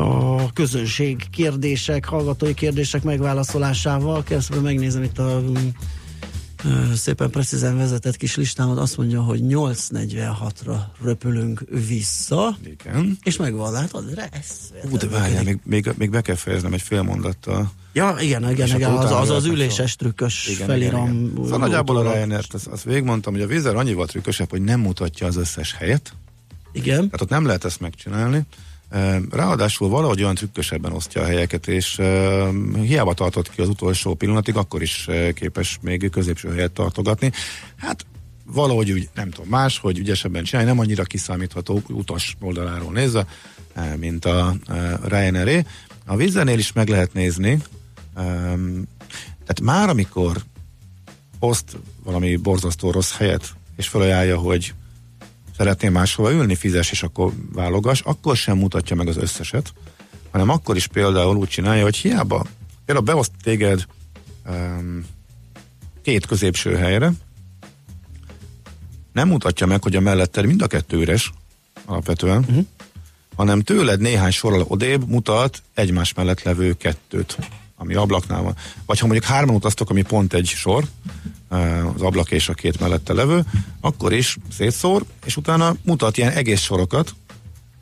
a 0.01 0.53
közönség 0.53 1.31
kérdések, 1.31 2.05
hallgatói 2.05 2.55
kérdések 2.55 3.03
megválaszolásával. 3.03 4.23
Kezdve 4.23 4.61
megnézem 4.61 5.03
itt 5.03 5.19
a 5.19 5.43
szépen 6.95 7.31
precízen 7.31 7.77
vezetett 7.77 8.17
kis 8.17 8.37
listámat, 8.37 8.79
azt 8.79 8.97
mondja, 8.97 9.23
hogy 9.23 9.41
8.46-ra 9.43 10.77
röpülünk 11.03 11.65
vissza. 11.89 12.57
Igen. 12.65 13.19
És 13.23 13.37
megvan, 13.37 13.73
látod? 13.73 14.15
Resz. 14.15 14.73
Ú, 14.91 14.97
de 14.97 15.09
várjál, 15.09 15.43
még, 15.43 15.61
még, 15.65 15.91
még 15.97 16.11
be 16.11 16.21
kell 16.21 16.35
fejeznem 16.35 16.73
egy 16.73 16.83
fél 16.83 17.03
mondattal. 17.03 17.73
Ja, 17.93 18.17
igen, 18.21 18.51
igen, 18.51 18.69
igen 18.69 18.91
az, 18.91 19.11
az, 19.11 19.31
az 19.31 19.45
üléses 19.45 19.97
trükkös 19.97 20.47
Igen, 20.49 20.67
feliram. 20.67 21.05
igen, 21.05 21.31
igen. 21.31 21.45
Szóval 21.45 21.59
nagyjából 21.59 21.97
a 21.97 22.13
ryanair 22.13 22.45
azt, 22.53 22.67
azt 22.67 22.85
végigmondtam, 22.85 23.33
hogy 23.33 23.43
a 23.43 23.47
vízer 23.47 23.77
annyival 23.77 24.07
trükkösebb, 24.07 24.51
hogy 24.51 24.63
nem 24.63 24.81
mutatja 24.81 25.27
az 25.27 25.37
összes 25.37 25.75
helyet. 25.75 26.13
Igen. 26.73 26.97
Tehát 26.97 27.21
ott 27.21 27.29
nem 27.29 27.47
lehet 27.47 27.65
ezt 27.65 27.81
megcsinálni. 27.81 28.43
Ráadásul 29.31 29.89
valahogy 29.89 30.23
olyan 30.23 30.35
trükkösebben 30.35 30.93
osztja 30.93 31.23
a 31.23 31.25
helyeket, 31.25 31.69
és 31.69 32.01
hiába 32.75 33.15
tartott 33.15 33.51
ki 33.51 33.61
az 33.61 33.69
utolsó 33.69 34.15
pillanatig, 34.15 34.57
akkor 34.57 34.83
is 34.83 35.09
képes 35.35 35.79
még 35.83 36.11
középső 36.11 36.53
helyet 36.53 36.73
tartogatni. 36.73 37.33
Hát 37.77 38.07
valahogy 38.47 38.91
úgy, 38.91 39.09
nem 39.15 39.31
tudom, 39.31 39.51
más, 39.51 39.79
hogy 39.79 39.99
ügyesebben 39.99 40.45
csinálni, 40.45 40.71
nem 40.71 40.79
annyira 40.79 41.03
kiszámítható 41.03 41.83
utas 41.89 42.37
oldaláról 42.41 42.93
nézve, 42.93 43.27
mint 43.97 44.25
a 44.25 44.57
Ryanair. 45.05 45.67
A 46.07 46.17
vízzenél 46.17 46.59
is 46.59 46.73
meg 46.73 46.89
lehet 46.89 47.13
nézni, 47.13 47.63
tehát 48.15 49.61
már 49.63 49.89
amikor 49.89 50.37
oszt 51.39 51.77
valami 52.05 52.37
borzasztó 52.37 52.91
rossz 52.91 53.17
helyet, 53.17 53.55
és 53.77 53.89
felajánlja, 53.89 54.37
hogy 54.37 54.75
szeretném 55.57 55.93
máshova 55.93 56.33
ülni, 56.33 56.55
fizes, 56.55 56.91
és 56.91 57.03
akkor 57.03 57.33
válogas, 57.53 58.01
akkor 58.01 58.37
sem 58.37 58.57
mutatja 58.57 58.97
meg 58.97 59.09
az 59.09 59.17
összeset, 59.17 59.73
hanem 60.31 60.49
akkor 60.49 60.77
is 60.77 60.87
például 60.87 61.37
úgy 61.37 61.49
csinálja, 61.49 61.83
hogy 61.83 61.97
hiába 61.97 62.47
például 62.85 63.07
beoszt 63.07 63.33
téged 63.43 63.87
um, 64.47 65.05
két 66.03 66.27
középső 66.27 66.77
helyre, 66.77 67.13
nem 69.13 69.29
mutatja 69.29 69.67
meg, 69.67 69.83
hogy 69.83 69.97
a 69.97 70.01
melletted 70.01 70.47
mind 70.47 70.63
a 70.63 70.67
kettő 70.67 70.97
üres, 70.97 71.33
alapvetően, 71.85 72.39
uh-huh. 72.39 72.65
hanem 73.37 73.61
tőled 73.61 74.01
néhány 74.01 74.31
sorral 74.31 74.65
odébb 74.69 75.09
mutat 75.09 75.63
egymás 75.75 76.15
mellett 76.15 76.43
levő 76.43 76.73
kettőt, 76.73 77.39
ami 77.77 77.95
ablaknál 77.95 78.43
van. 78.43 78.57
Vagy 78.87 78.99
ha 78.99 79.07
mondjuk 79.07 79.31
hárman 79.31 79.55
utaztok, 79.55 79.91
ami 79.91 80.03
pont 80.03 80.33
egy 80.33 80.47
sor, 80.47 80.85
az 81.95 82.03
ablak 82.03 82.31
és 82.31 82.49
a 82.49 82.55
két 82.55 82.81
mellette 82.81 83.13
levő, 83.13 83.45
akkor 83.81 84.13
is 84.13 84.37
szétszór, 84.57 85.05
és 85.25 85.37
utána 85.37 85.75
mutat 85.85 86.17
ilyen 86.17 86.33
egész 86.33 86.61
sorokat, 86.61 87.15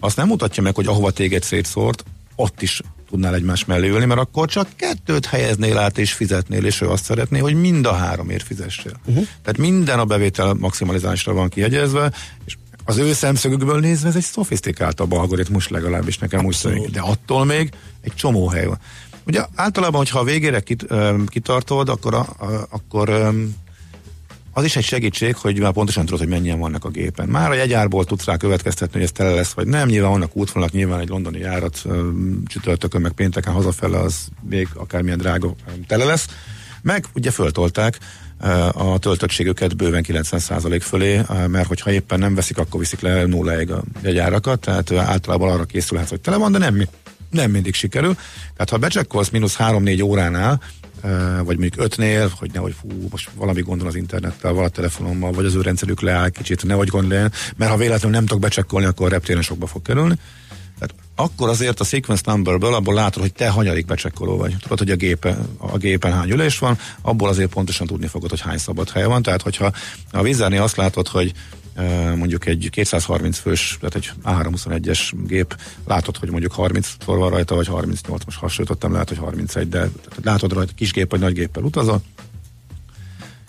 azt 0.00 0.16
nem 0.16 0.26
mutatja 0.26 0.62
meg, 0.62 0.74
hogy 0.74 0.86
ahova 0.86 1.10
téged 1.10 1.42
szétszórt, 1.42 2.04
ott 2.36 2.62
is 2.62 2.80
tudnál 3.10 3.34
egymás 3.34 3.64
mellé 3.64 3.88
ülni, 3.88 4.04
mert 4.04 4.20
akkor 4.20 4.48
csak 4.48 4.68
kettőt 4.76 5.26
helyeznél 5.26 5.78
át 5.78 5.98
és 5.98 6.12
fizetnél, 6.12 6.64
és 6.64 6.80
ő 6.80 6.88
azt 6.88 7.04
szeretné, 7.04 7.38
hogy 7.38 7.54
mind 7.54 7.86
a 7.86 7.92
háromért 7.92 8.46
fizessél. 8.46 9.00
Uh-huh. 9.06 9.26
Tehát 9.42 9.58
minden 9.58 9.98
a 9.98 10.04
bevétel 10.04 10.54
maximalizálásra 10.54 11.32
van 11.32 11.48
kiegyezve, 11.48 12.12
és 12.44 12.56
az 12.84 12.96
ő 12.96 13.12
szemszögükből 13.12 13.80
nézve 13.80 14.08
ez 14.08 14.16
egy 14.16 14.22
szofisztikáltabb 14.22 15.12
algoritmus 15.12 15.68
legalábbis 15.68 16.18
nekem 16.18 16.46
Abszolút. 16.46 16.78
úgy 16.78 16.84
tűnik. 16.84 17.02
De 17.02 17.10
attól 17.10 17.44
még 17.44 17.70
egy 18.00 18.14
csomó 18.14 18.48
hely 18.48 18.66
van. 18.66 18.78
Ugye 19.26 19.44
általában, 19.54 19.98
hogyha 19.98 20.18
a 20.18 20.24
végére 20.24 20.60
kit, 20.60 20.86
kitartod, 21.26 21.88
akkor, 21.88 22.14
a, 22.14 22.18
a, 22.18 22.66
akkor 22.70 23.08
um, 23.08 23.54
az 24.52 24.64
is 24.64 24.76
egy 24.76 24.84
segítség, 24.84 25.36
hogy 25.36 25.60
már 25.60 25.72
pontosan 25.72 26.04
tudod, 26.04 26.20
hogy 26.20 26.28
mennyien 26.28 26.58
vannak 26.58 26.84
a 26.84 26.88
gépen. 26.88 27.28
Már 27.28 27.50
a 27.50 27.54
jegyárból 27.54 28.04
tudsz 28.04 28.24
rá 28.24 28.36
következtetni, 28.36 28.92
hogy 28.92 29.02
ez 29.02 29.12
tele 29.12 29.34
lesz, 29.34 29.52
vagy 29.52 29.66
nem. 29.66 29.88
Nyilván 29.88 30.10
vannak 30.10 30.36
útvonalak, 30.36 30.74
nyilván 30.74 31.00
egy 31.00 31.08
londoni 31.08 31.38
járat 31.38 31.82
um, 31.84 32.42
csütörtökön, 32.46 33.00
meg 33.00 33.12
pénteken 33.12 33.52
hazafele, 33.52 33.98
az 33.98 34.28
még 34.48 34.68
akármilyen 34.74 35.18
drága 35.18 35.54
tele 35.86 36.04
lesz. 36.04 36.26
Meg 36.82 37.06
ugye 37.14 37.30
föltolták 37.30 37.98
a 38.72 38.98
töltöttségüket 38.98 39.76
bőven 39.76 40.04
90% 40.08 40.78
fölé, 40.82 41.20
mert 41.46 41.68
hogyha 41.68 41.92
éppen 41.92 42.18
nem 42.18 42.34
veszik, 42.34 42.58
akkor 42.58 42.80
viszik 42.80 43.00
le 43.00 43.26
nulláig 43.26 43.70
a 43.70 43.82
jegyárakat, 44.02 44.60
tehát 44.60 44.92
általában 44.92 45.50
arra 45.50 45.64
készülhet, 45.64 46.08
hogy 46.08 46.20
tele 46.20 46.36
van, 46.36 46.52
de 46.52 46.58
nem, 46.58 46.82
nem 47.32 47.50
mindig 47.50 47.74
sikerül. 47.74 48.14
Tehát 48.42 48.70
ha 48.70 48.76
becsekkolsz 48.76 49.28
mínusz 49.28 49.56
3-4 49.58 50.04
óránál, 50.04 50.60
vagy 51.44 51.58
mondjuk 51.58 51.74
ötnél, 51.76 52.32
hogy 52.38 52.50
nehogy 52.52 52.74
fú, 52.80 52.88
most 53.10 53.30
valami 53.34 53.60
gondol 53.60 53.86
az 53.86 53.94
internettel, 53.94 54.52
vagy 54.52 54.64
a 54.64 54.68
telefonommal, 54.68 55.32
vagy 55.32 55.44
az 55.44 55.54
ő 55.54 55.60
rendszerük 55.60 56.00
leáll 56.00 56.28
kicsit, 56.28 56.64
nehogy 56.64 56.88
gondoljon, 56.88 57.32
mert 57.56 57.70
ha 57.70 57.76
véletlenül 57.76 58.16
nem 58.16 58.26
tudok 58.26 58.42
becsekkolni, 58.42 58.86
akkor 58.86 59.10
reptéren 59.10 59.42
sokba 59.42 59.66
fog 59.66 59.82
kerülni. 59.82 60.14
Tehát 60.78 60.94
akkor 61.14 61.48
azért 61.48 61.80
a 61.80 61.84
sequence 61.84 62.22
numberből 62.26 62.74
abból 62.74 62.94
látod, 62.94 63.22
hogy 63.22 63.32
te 63.32 63.48
hanyadik 63.48 63.86
becsekkoló 63.86 64.36
vagy. 64.36 64.56
Tudod, 64.60 64.78
hogy 64.78 64.90
a, 64.90 64.96
gépe, 64.96 65.38
a 65.56 65.76
gépen 65.76 66.12
hány 66.12 66.30
ülés 66.30 66.58
van, 66.58 66.78
abból 67.02 67.28
azért 67.28 67.50
pontosan 67.50 67.86
tudni 67.86 68.06
fogod, 68.06 68.30
hogy 68.30 68.40
hány 68.40 68.58
szabad 68.58 68.90
hely 68.90 69.04
van. 69.04 69.22
Tehát, 69.22 69.42
hogyha 69.42 69.72
a 70.10 70.22
vízárni 70.22 70.56
azt 70.56 70.76
látod, 70.76 71.08
hogy 71.08 71.32
mondjuk 72.16 72.46
egy 72.46 72.68
230 72.70 73.38
fős, 73.38 73.78
tehát 73.80 73.94
egy 73.94 74.10
A321-es 74.24 75.12
gép, 75.26 75.56
látod, 75.86 76.16
hogy 76.16 76.30
mondjuk 76.30 76.52
30 76.52 76.96
szor 77.04 77.18
van 77.18 77.30
rajta, 77.30 77.54
vagy 77.54 77.66
38, 77.66 78.24
most 78.24 78.38
hasonlítottam, 78.38 78.92
lehet, 78.92 79.08
hogy 79.08 79.18
31, 79.18 79.68
de 79.68 79.88
látod 80.22 80.52
rajta 80.52 80.72
kis 80.76 80.92
gép 80.92 81.10
vagy 81.10 81.20
nagy 81.20 81.34
géppel 81.34 81.62
utazol, 81.62 82.02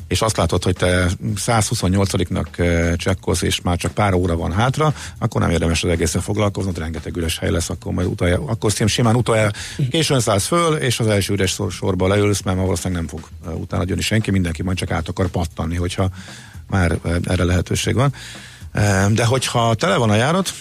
és 0.08 0.22
azt 0.22 0.38
látod, 0.38 0.64
hogy 0.64 0.76
te 0.76 1.10
128-nak 1.36 2.98
csekkolsz, 2.98 3.42
és 3.42 3.62
már 3.62 3.78
csak 3.78 3.92
pár 3.92 4.14
óra 4.14 4.36
van 4.36 4.52
hátra, 4.52 4.94
akkor 5.18 5.42
nem 5.42 5.50
érdemes 5.50 5.84
az 5.84 5.90
egészen 5.90 6.22
foglalkoznod, 6.22 6.78
rengeteg 6.78 7.18
üres 7.18 7.40
hely 7.40 7.52
lesz, 7.52 7.70
akkor 7.70 7.94
majd 7.94 8.08
utolja, 8.08 8.44
akkor 8.46 8.72
simán 8.72 9.16
utolja, 9.16 9.52
későn 9.90 10.20
szállsz 10.20 10.46
föl, 10.46 10.76
és 10.76 11.00
az 11.00 11.08
első 11.08 11.34
üres 11.34 11.52
sor, 11.52 11.72
sorba 11.72 12.08
leülsz, 12.08 12.42
mert 12.42 12.58
valószínűleg 12.58 13.04
nem 13.04 13.20
fog 13.20 13.54
utána 13.60 13.84
jönni 13.88 14.02
senki, 14.02 14.32
mindenki 14.32 14.64
majd 14.64 14.78
csak 14.78 14.92
át 14.92 15.08
akar 15.08 15.28
pattanni, 15.28 15.76
hogyha 15.76 16.10
már 16.67 16.99
erre 17.23 17.43
lehetőség 17.43 17.95
van. 17.95 18.13
De 19.13 19.26
hogyha 19.26 19.76
tele 19.76 19.97
van 19.97 20.10
a 20.10 20.15
járat, 20.15 20.54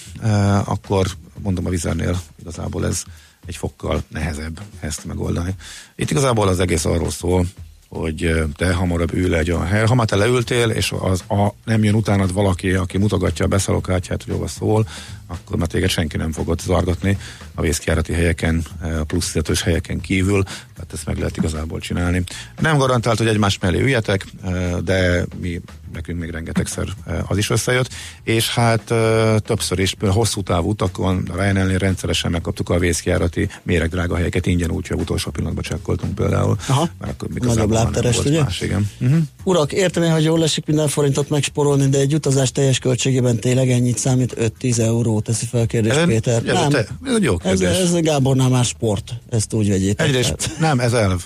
akkor 0.64 1.06
mondom 1.38 1.66
a 1.66 1.70
vizernél 1.70 2.20
igazából 2.40 2.86
ez 2.86 3.02
egy 3.46 3.56
fokkal 3.56 4.02
nehezebb 4.08 4.60
ezt 4.80 5.04
megoldani. 5.04 5.54
Itt 5.96 6.10
igazából 6.10 6.48
az 6.48 6.60
egész 6.60 6.84
arról 6.84 7.10
szól, 7.10 7.46
hogy 7.88 8.44
te 8.56 8.72
hamarabb 8.72 9.14
ül 9.14 9.34
egy 9.34 9.50
olyan 9.50 9.66
hely. 9.66 9.86
Ha 9.86 9.94
már 9.94 10.06
te 10.06 10.16
leültél, 10.16 10.70
és 10.70 10.92
az 11.00 11.24
a, 11.28 11.54
nem 11.64 11.84
jön 11.84 11.94
utánad 11.94 12.32
valaki, 12.32 12.72
aki 12.72 12.98
mutogatja 12.98 13.44
a 13.44 13.48
beszállókártyát, 13.48 14.22
hogy 14.22 14.32
hova 14.32 14.46
szól, 14.46 14.88
akkor 15.26 15.56
már 15.56 15.68
téged 15.68 15.88
senki 15.88 16.16
nem 16.16 16.32
fogod 16.32 16.60
zargatni 16.60 17.18
a 17.54 17.60
vészkiárati 17.60 18.12
helyeken, 18.12 18.64
a 19.08 19.14
fizetős 19.20 19.62
helyeken 19.62 20.00
kívül, 20.00 20.42
tehát 20.42 20.92
ezt 20.92 21.06
meg 21.06 21.18
lehet 21.18 21.36
igazából 21.36 21.80
csinálni. 21.80 22.22
Nem 22.60 22.78
garantált, 22.78 23.18
hogy 23.18 23.26
egymás 23.26 23.58
mellé 23.58 23.80
üljetek, 23.80 24.26
de 24.84 25.24
mi 25.40 25.60
nekünk 25.92 26.18
még 26.20 26.30
rengetegszer 26.30 26.88
az 27.26 27.36
is 27.36 27.50
összejött, 27.50 27.88
és 28.22 28.48
hát 28.48 28.82
többször 29.44 29.78
is 29.78 29.94
hosszú 30.00 30.42
távú 30.42 30.68
utakon, 30.68 31.28
a 31.32 31.42
Ryanair 31.42 31.80
rendszeresen 31.80 32.30
megkaptuk 32.30 32.68
a 32.68 32.78
vészkiárati 32.78 33.48
méregdrága 33.62 34.16
helyeket 34.16 34.46
ingyen, 34.46 34.70
úgyhogy 34.70 35.00
utolsó 35.00 35.30
pillanatban 35.30 35.64
csekkoltunk 35.64 36.14
például. 36.14 36.56
Aha, 36.68 36.88
mert 37.00 37.12
akkor 37.12 37.28
nagyobb 37.28 37.70
lábterest, 37.70 38.24
ugye? 38.24 38.42
Más, 38.42 38.60
igen. 38.60 38.90
Uh-huh. 39.00 39.18
Urak, 39.44 39.72
értem 39.72 40.10
hogy 40.12 40.24
jól 40.24 40.42
esik 40.42 40.66
minden 40.66 40.88
forintot 40.88 41.28
megsporolni, 41.28 41.88
de 41.88 41.98
egy 41.98 42.14
utazás 42.14 42.52
teljes 42.52 42.78
költségében 42.78 43.38
tényleg 43.38 43.70
ennyit 43.70 43.98
számít 43.98 44.34
5-10 44.60 44.78
euró, 44.78 45.20
teszi 45.20 45.46
fel 45.46 45.60
a 45.60 45.66
kérdés 45.66 45.92
ez, 45.92 46.06
Péter. 46.06 46.42
Ez, 46.46 46.54
nem, 46.54 46.70
te, 46.70 46.86
ez 47.04 47.14
egy 47.14 47.22
jó 47.22 47.36
kérdés. 47.36 47.68
Ez, 47.68 47.92
ez 47.92 48.00
Gábornál 48.00 48.48
már 48.48 48.64
sport, 48.64 49.14
ezt 49.30 49.52
úgy 49.52 49.68
vegyétek. 49.68 50.06
Egyrészt, 50.06 50.50
nem, 50.58 50.80
ez 50.80 50.92
elv. 51.04 51.24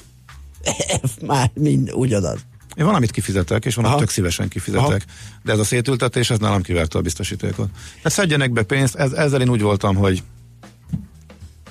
már 1.27 1.51
mind 1.55 1.91
ugyanaz. 1.95 2.39
Én 2.79 2.85
valamit 2.85 3.11
kifizetek, 3.11 3.65
és 3.65 3.75
van, 3.75 3.97
tök 3.97 4.09
szívesen 4.09 4.49
kifizetek. 4.49 4.85
Aha. 5.07 5.39
De 5.43 5.53
ez 5.53 5.59
a 5.59 5.65
szétültetés, 5.65 6.31
ez 6.31 6.39
nálam 6.39 6.63
kiverte 6.63 6.99
a 6.99 7.01
biztosítékot. 7.01 7.69
Tehát 7.97 8.13
szedjenek 8.13 8.53
be 8.53 8.63
pénzt, 8.63 8.95
ez, 8.95 9.13
ezzel 9.13 9.41
én 9.41 9.49
úgy 9.49 9.61
voltam, 9.61 9.95
hogy 9.95 10.23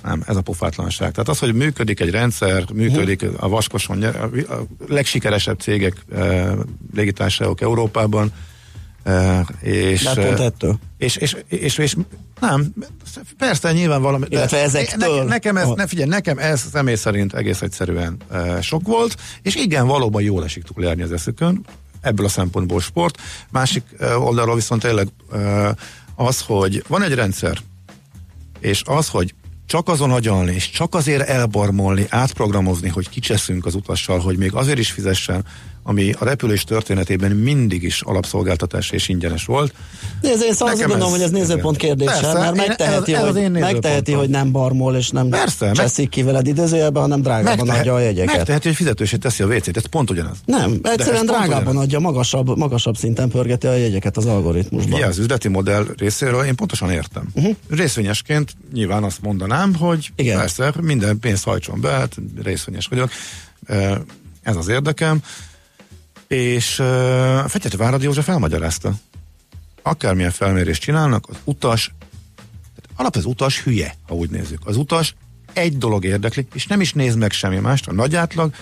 nem, 0.04 0.24
ez 0.28 0.36
a 0.36 0.42
pofátlanság. 0.42 1.12
Tehát 1.12 1.30
az, 1.30 1.40
hogy 1.40 1.54
működik 1.54 2.00
egy 2.00 2.10
rendszer, 2.10 2.66
működik 2.74 3.22
uh-huh. 3.22 3.44
a 3.44 3.48
vaskoson, 3.48 4.04
a 4.04 4.30
legsikeresebb 4.88 5.60
cégek, 5.60 6.06
eh, 6.12 6.52
légitársaságok 6.94 7.62
Európában, 7.62 8.32
Uh, 9.08 9.48
és, 9.62 10.04
De 10.04 10.26
pont 10.26 10.40
ettől. 10.40 10.80
És, 10.98 11.16
és, 11.16 11.36
és, 11.48 11.60
és, 11.60 11.78
és 11.78 11.96
nem, 12.40 12.74
persze 13.38 13.72
nyilván 13.72 14.02
valami. 14.02 14.26
Illetve 14.30 14.58
ezektől. 14.58 15.18
Ne, 15.18 15.24
nekem 15.24 15.58
ez, 15.58 15.68
ne, 15.68 15.88
figyelj, 15.88 16.10
nekem 16.10 16.38
ez 16.38 16.66
személy 16.72 16.96
szerint 16.96 17.34
egész 17.34 17.62
egyszerűen 17.62 18.18
uh, 18.32 18.62
sok 18.62 18.88
volt, 18.88 19.16
és 19.42 19.56
igen, 19.56 19.88
valóban 19.88 20.22
jól 20.22 20.44
esik 20.44 20.64
túlélni 20.64 21.02
az 21.02 21.12
eszükön, 21.12 21.66
ebből 22.02 22.26
a 22.26 22.30
szempontból 22.30 22.82
sport. 22.82 23.18
Másik 23.50 23.84
uh, 24.00 24.26
oldalról 24.26 24.56
viszont 24.56 24.82
tényleg 24.82 25.08
uh, 25.32 25.70
az, 26.16 26.42
hogy 26.42 26.84
van 26.88 27.04
egy 27.04 27.14
rendszer, 27.14 27.58
és 28.60 28.82
az, 28.86 29.08
hogy 29.08 29.34
csak 29.66 29.88
azon 29.88 30.12
agyalni, 30.12 30.54
és 30.54 30.70
csak 30.70 30.96
azért 30.96 31.28
elbarmolni, 31.30 32.06
átprogramozni, 32.10 32.90
hogy 32.90 33.10
kicseszünk 33.10 33.66
az 33.66 33.76
utassal, 33.76 34.20
hogy 34.20 34.38
még 34.38 34.54
azért 34.54 34.80
is 34.80 34.92
fizessen, 34.92 35.46
ami 35.88 36.14
a 36.20 36.26
repülés 36.26 36.64
történetében 36.64 37.32
mindig 37.32 37.84
is 37.84 38.02
alapszolgáltatás 38.02 38.90
és 38.90 39.08
ingyenes 39.08 39.46
volt. 39.46 39.74
Nézd, 40.22 40.44
én 40.44 40.54
szóval 40.54 40.74
azt 40.74 40.86
gondolom, 40.86 41.12
hogy 41.12 41.22
ez 41.22 41.30
nézőpont 41.32 41.78
kérdése, 41.78 42.12
Persze, 42.12 42.34
mert 42.34 42.56
megteheti, 42.56 43.14
ez, 43.14 43.24
ez 43.24 43.36
hogy, 43.36 43.52
megteheti 43.52 44.12
hogy 44.12 44.30
nem 44.30 44.52
barmol, 44.52 44.96
és 44.96 45.10
nem 45.10 45.30
Persze, 45.30 45.72
cseszik 45.72 46.10
ki 46.10 46.24
veled 46.24 46.48
idézőjelben, 46.48 47.02
hanem 47.02 47.22
drágában 47.22 47.56
megtehet, 47.56 47.80
adja 47.80 47.94
a 47.94 48.00
jegyeket. 48.00 48.36
Megteheti, 48.36 48.68
hogy 48.68 48.76
fizetősét 48.76 49.20
teszi 49.20 49.44
a 49.44 49.48
WC-t, 49.48 49.78
ez 49.78 49.86
pont 49.86 50.10
ugyanaz. 50.10 50.38
Nem, 50.46 50.80
egyszerűen 50.84 51.26
drágában 51.26 51.78
adja, 51.78 52.00
magasabb, 52.00 52.58
magasabb 52.58 52.98
szinten 52.98 53.30
pörgeti 53.30 53.68
a 53.68 53.74
jegyeket 53.74 54.18
az 54.18 54.26
algoritmusban. 54.26 55.00
Ja, 55.00 55.08
az 55.08 55.18
üzleti 55.18 55.48
modell 55.48 55.86
részéről 55.98 56.44
én 56.44 56.56
pontosan 56.56 56.92
értem. 56.92 57.28
Uh-huh. 57.34 57.56
Részvényesként 57.70 58.52
nyilván 58.74 59.04
azt 59.04 59.22
mondanám, 59.22 59.76
hogy 59.76 60.12
Igen. 60.16 60.38
persze, 60.38 60.74
minden 60.82 61.20
pénzt 61.20 61.44
hajtson 61.44 61.82
be, 61.82 61.90
hát 61.90 62.16
részvényes 62.44 62.88
vagyok. 62.88 63.10
Ez 64.44 64.56
az 64.56 64.68
érdekem 64.68 65.22
és 66.28 66.80
uh, 66.80 66.86
Fekete 67.48 67.78
Várad 67.78 68.04
József 68.04 68.30
elmagyarázta. 68.30 68.94
Akármilyen 69.82 70.32
felmérést 70.32 70.82
csinálnak, 70.82 71.26
az 71.30 71.36
utas, 71.44 71.94
alap 72.96 73.16
az 73.16 73.26
utas 73.26 73.62
hülye, 73.62 73.96
ha 74.08 74.16
úgy 74.16 74.30
nézzük. 74.30 74.60
Az 74.66 74.78
utas 74.78 75.16
egy 75.54 75.78
dolog 75.78 76.06
érdekli, 76.06 76.48
és 76.54 76.68
nem 76.68 76.82
is 76.82 76.94
néz 76.94 77.16
meg 77.16 77.32
semmi 77.32 77.60
mást, 77.60 77.88
a 77.88 77.94
nagy 77.94 78.16
átlag 78.16 78.54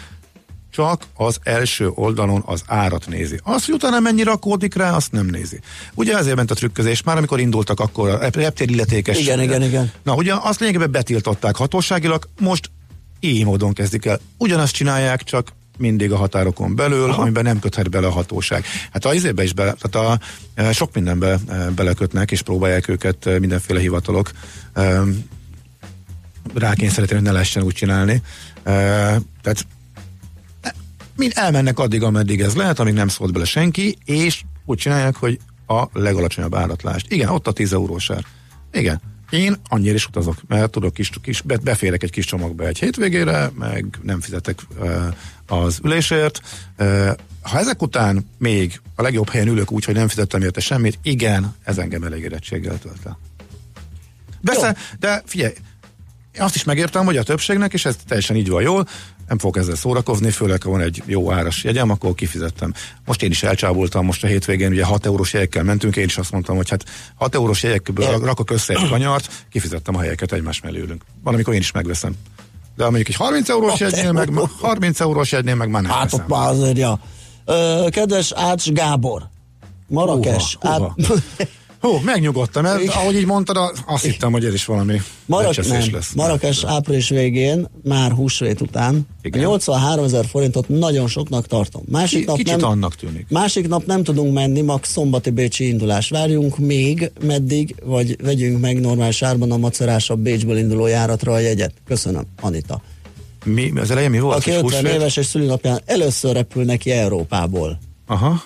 csak 0.74 1.04
az 1.16 1.40
első 1.44 1.90
oldalon 1.90 2.44
az 2.46 2.64
árat 2.68 3.08
nézi. 3.08 3.40
Azt, 3.44 3.66
hogy 3.66 3.74
utána 3.74 4.00
mennyire 4.00 4.30
rakódik 4.30 4.76
rá, 4.76 4.96
azt 4.96 5.12
nem 5.12 5.26
nézi. 5.26 5.60
Ugye 5.94 6.18
ezért 6.18 6.36
ment 6.36 6.52
a 6.52 6.56
trükközés, 6.56 7.04
már 7.04 7.18
amikor 7.18 7.40
indultak, 7.40 7.80
akkor 7.80 8.10
a 8.10 8.30
reptér 8.32 8.70
illetékes. 8.70 9.20
Igen, 9.20 9.42
igen, 9.42 9.64
igen. 9.64 9.92
Na, 10.04 10.16
ugye 10.16 10.34
azt 10.42 10.60
lényegében 10.60 10.92
betiltották 10.92 11.56
hatóságilag, 11.56 12.30
most 12.40 12.72
így 13.20 13.46
módon 13.46 13.74
kezdik 13.74 14.06
el. 14.06 14.20
Ugyanazt 14.38 14.74
csinálják, 14.74 15.24
csak 15.24 15.52
mindig 15.78 16.12
a 16.12 16.18
határokon 16.18 16.76
belül, 16.76 17.10
Aha. 17.10 17.22
amiben 17.22 17.44
nem 17.44 17.60
köthet 17.60 17.90
bele 17.90 18.08
a 18.08 18.12
hatóság. 18.12 18.66
Hát 18.92 19.06
a 19.06 19.14
izébe 19.14 19.44
is 19.44 19.54
bele, 19.54 19.76
tehát 19.80 20.10
a, 20.10 20.20
e, 20.54 20.72
sok 20.72 20.94
mindenbe 20.94 21.40
e, 21.48 21.70
belekötnek, 21.70 22.32
és 22.32 22.42
próbálják 22.42 22.88
őket 22.88 23.26
e, 23.26 23.40
mindenféle 23.40 23.80
hivatalok 23.80 24.32
rákényszeríteni, 26.54 27.20
hogy 27.20 27.28
ne 27.28 27.32
lehessen 27.32 27.64
úgy 27.64 27.74
csinálni. 27.74 28.22
Tehát 28.64 29.68
mind 31.16 31.32
elmennek 31.36 31.80
addig, 31.80 32.04
ameddig 32.04 32.42
ez 32.42 32.56
lehet, 32.56 32.80
amíg 32.80 32.94
nem 32.94 33.08
szólt 33.08 33.34
bele 33.34 33.46
senki, 33.46 33.98
és 34.06 34.44
úgy 34.66 34.78
csinálják, 34.78 35.16
hogy 35.16 35.40
a 35.68 35.84
legalacsonyabb 35.94 36.56
áratlást. 36.56 37.12
Igen, 37.12 37.30
ott 37.30 37.48
a 37.48 37.52
10 37.52 37.74
eurós 37.74 38.10
ár. 38.10 38.26
Igen, 38.72 39.02
én 39.34 39.56
annyira 39.68 39.94
is 39.94 40.08
utazok, 40.08 40.36
mert 40.48 40.72
tudok 40.72 40.94
kis, 40.94 41.12
kis 41.22 41.42
beférek 41.42 42.04
egy 42.04 42.12
kis 42.12 42.26
csomagba 42.26 42.68
egy 42.68 42.80
hétvégére, 42.80 43.52
meg 43.58 43.86
nem 44.02 44.22
fizetek 44.22 44.60
az 45.48 45.80
ülésért. 45.84 46.42
Ha 47.42 47.60
ezek 47.60 47.82
után 47.82 48.30
még 48.38 48.82
a 48.96 49.02
legjobb 49.02 49.30
helyen 49.30 49.48
ülök 49.48 49.72
úgy, 49.72 49.86
hogy 49.86 49.96
nem 49.96 50.08
fizettem 50.08 50.42
érte 50.42 50.60
semmit, 50.60 51.00
igen, 51.02 51.56
ez 51.64 51.78
engem 51.78 52.04
elégedettséggel 52.04 52.80
tölt 52.80 53.06
el. 53.06 53.20
Persze, 54.44 54.76
de 55.00 55.22
figyelj, 55.26 55.54
azt 56.38 56.56
is 56.56 56.64
megértem, 56.64 57.06
hogy 57.06 57.18
a 57.18 57.24
többségnek, 57.24 57.74
és 57.74 57.86
ez 57.86 57.96
teljesen 58.08 58.36
így 58.36 58.50
van 58.50 58.62
jól, 58.62 58.88
nem 59.28 59.38
fogok 59.38 59.58
ezzel 59.58 59.76
szórakozni, 59.76 60.30
főleg 60.30 60.64
ha 60.64 60.70
van 60.70 60.82
egy 60.82 61.04
jó 61.06 61.32
áras 61.32 61.64
jegyem, 61.64 61.90
akkor 61.90 62.14
kifizettem. 62.14 62.74
Most 63.06 63.24
én 63.24 63.32
is 63.32 63.44
elcsábultam, 63.44 64.06
most 64.06 64.24
a 64.24 64.28
hétvégén 64.28 64.72
ugye 64.72 64.84
6 64.84 65.06
eurós 65.06 65.34
jegyekkel 65.34 65.64
mentünk, 65.64 65.96
én 65.96 66.06
is 66.06 66.18
azt 66.18 66.32
mondtam, 66.32 66.56
hogy 66.56 66.70
hát 66.70 66.84
6 67.16 67.36
eurós 67.36 67.64
jegyekből 67.64 68.20
rakok 68.20 68.52
össze 68.52 68.74
egy 68.74 68.90
kanyart, 68.90 69.46
kifizettem 69.52 69.96
a 69.96 70.00
helyeket 70.00 70.32
egymás 70.32 70.62
mellé 70.62 70.80
ülünk. 70.80 71.04
Van, 71.24 71.34
amikor 71.34 71.54
én 71.54 71.60
is 71.60 71.72
megveszem. 71.72 72.14
De 72.76 72.84
mondjuk 72.84 73.08
egy 73.08 73.16
30 73.16 73.50
eurós 73.50 73.80
jegynél 73.80 74.12
meg, 74.12 74.30
30 74.60 75.00
eurós 75.00 75.32
jegynél 75.32 75.56
meg 75.56 75.70
már 75.70 75.82
nem 75.82 75.92
Hát 75.92 76.14
ott 76.14 76.28
már 76.28 76.50
azért, 76.50 76.78
ja. 76.78 77.00
Ö, 77.46 77.88
kedves 77.92 78.32
Ács 78.36 78.72
Gábor, 78.72 79.30
Marrakes. 79.88 80.58
Uha, 80.62 80.78
uha. 80.78 80.96
Át... 81.38 81.48
Hú, 81.84 82.00
megnyugodtam, 82.04 82.64
mert 82.64 82.88
ahogy 82.88 83.16
így 83.16 83.26
mondtad, 83.26 83.58
azt 83.86 84.04
hittem, 84.04 84.32
hogy 84.32 84.46
ez 84.46 84.54
is 84.54 84.66
valami 84.66 85.02
Marak, 85.26 85.68
nem, 85.68 85.82
lesz. 85.92 86.14
Marakes 86.14 86.64
április 86.64 87.10
végén, 87.10 87.70
már 87.84 88.12
húsvét 88.12 88.62
után, 88.62 89.08
Igen. 89.22 89.42
83 89.42 90.04
ezer 90.04 90.26
forintot 90.26 90.70
nagyon 90.70 91.08
soknak 91.08 91.48
tartom. 91.48 91.82
Másik 91.90 92.24
K- 92.24 92.28
nap 92.28 92.36
kicsit 92.36 92.56
nem, 92.56 92.70
annak 92.70 92.96
tűnik. 92.96 93.26
Másik 93.30 93.68
nap 93.68 93.86
nem 93.86 94.04
tudunk 94.04 94.34
menni, 94.34 94.62
max 94.62 94.92
szombati 94.92 95.30
bécsi 95.30 95.68
indulás. 95.68 96.10
Várjunk 96.10 96.58
még, 96.58 97.12
meddig, 97.22 97.76
vagy 97.84 98.22
vegyünk 98.24 98.62
meg 98.62 98.80
normális 98.80 99.22
árban 99.22 99.52
a 99.52 99.58
macerásabb 99.58 100.20
Bécsből 100.20 100.58
induló 100.58 100.88
járatra 100.88 101.32
a 101.34 101.40
jegyet. 101.40 101.74
Köszönöm, 101.86 102.24
Anita. 102.42 102.82
Mi, 103.46 103.72
az 103.76 103.92
elején 103.92 104.10
mi 104.10 104.20
volt? 104.20 104.38
Aki 104.38 104.50
50 104.50 104.64
húsvét? 104.64 104.94
éves 104.94 105.18
és 105.18 105.26
szülinapján 105.26 105.82
először 105.86 106.34
repül 106.34 106.64
neki 106.64 106.92
Európából. 106.92 107.80
Aha. 108.08 108.44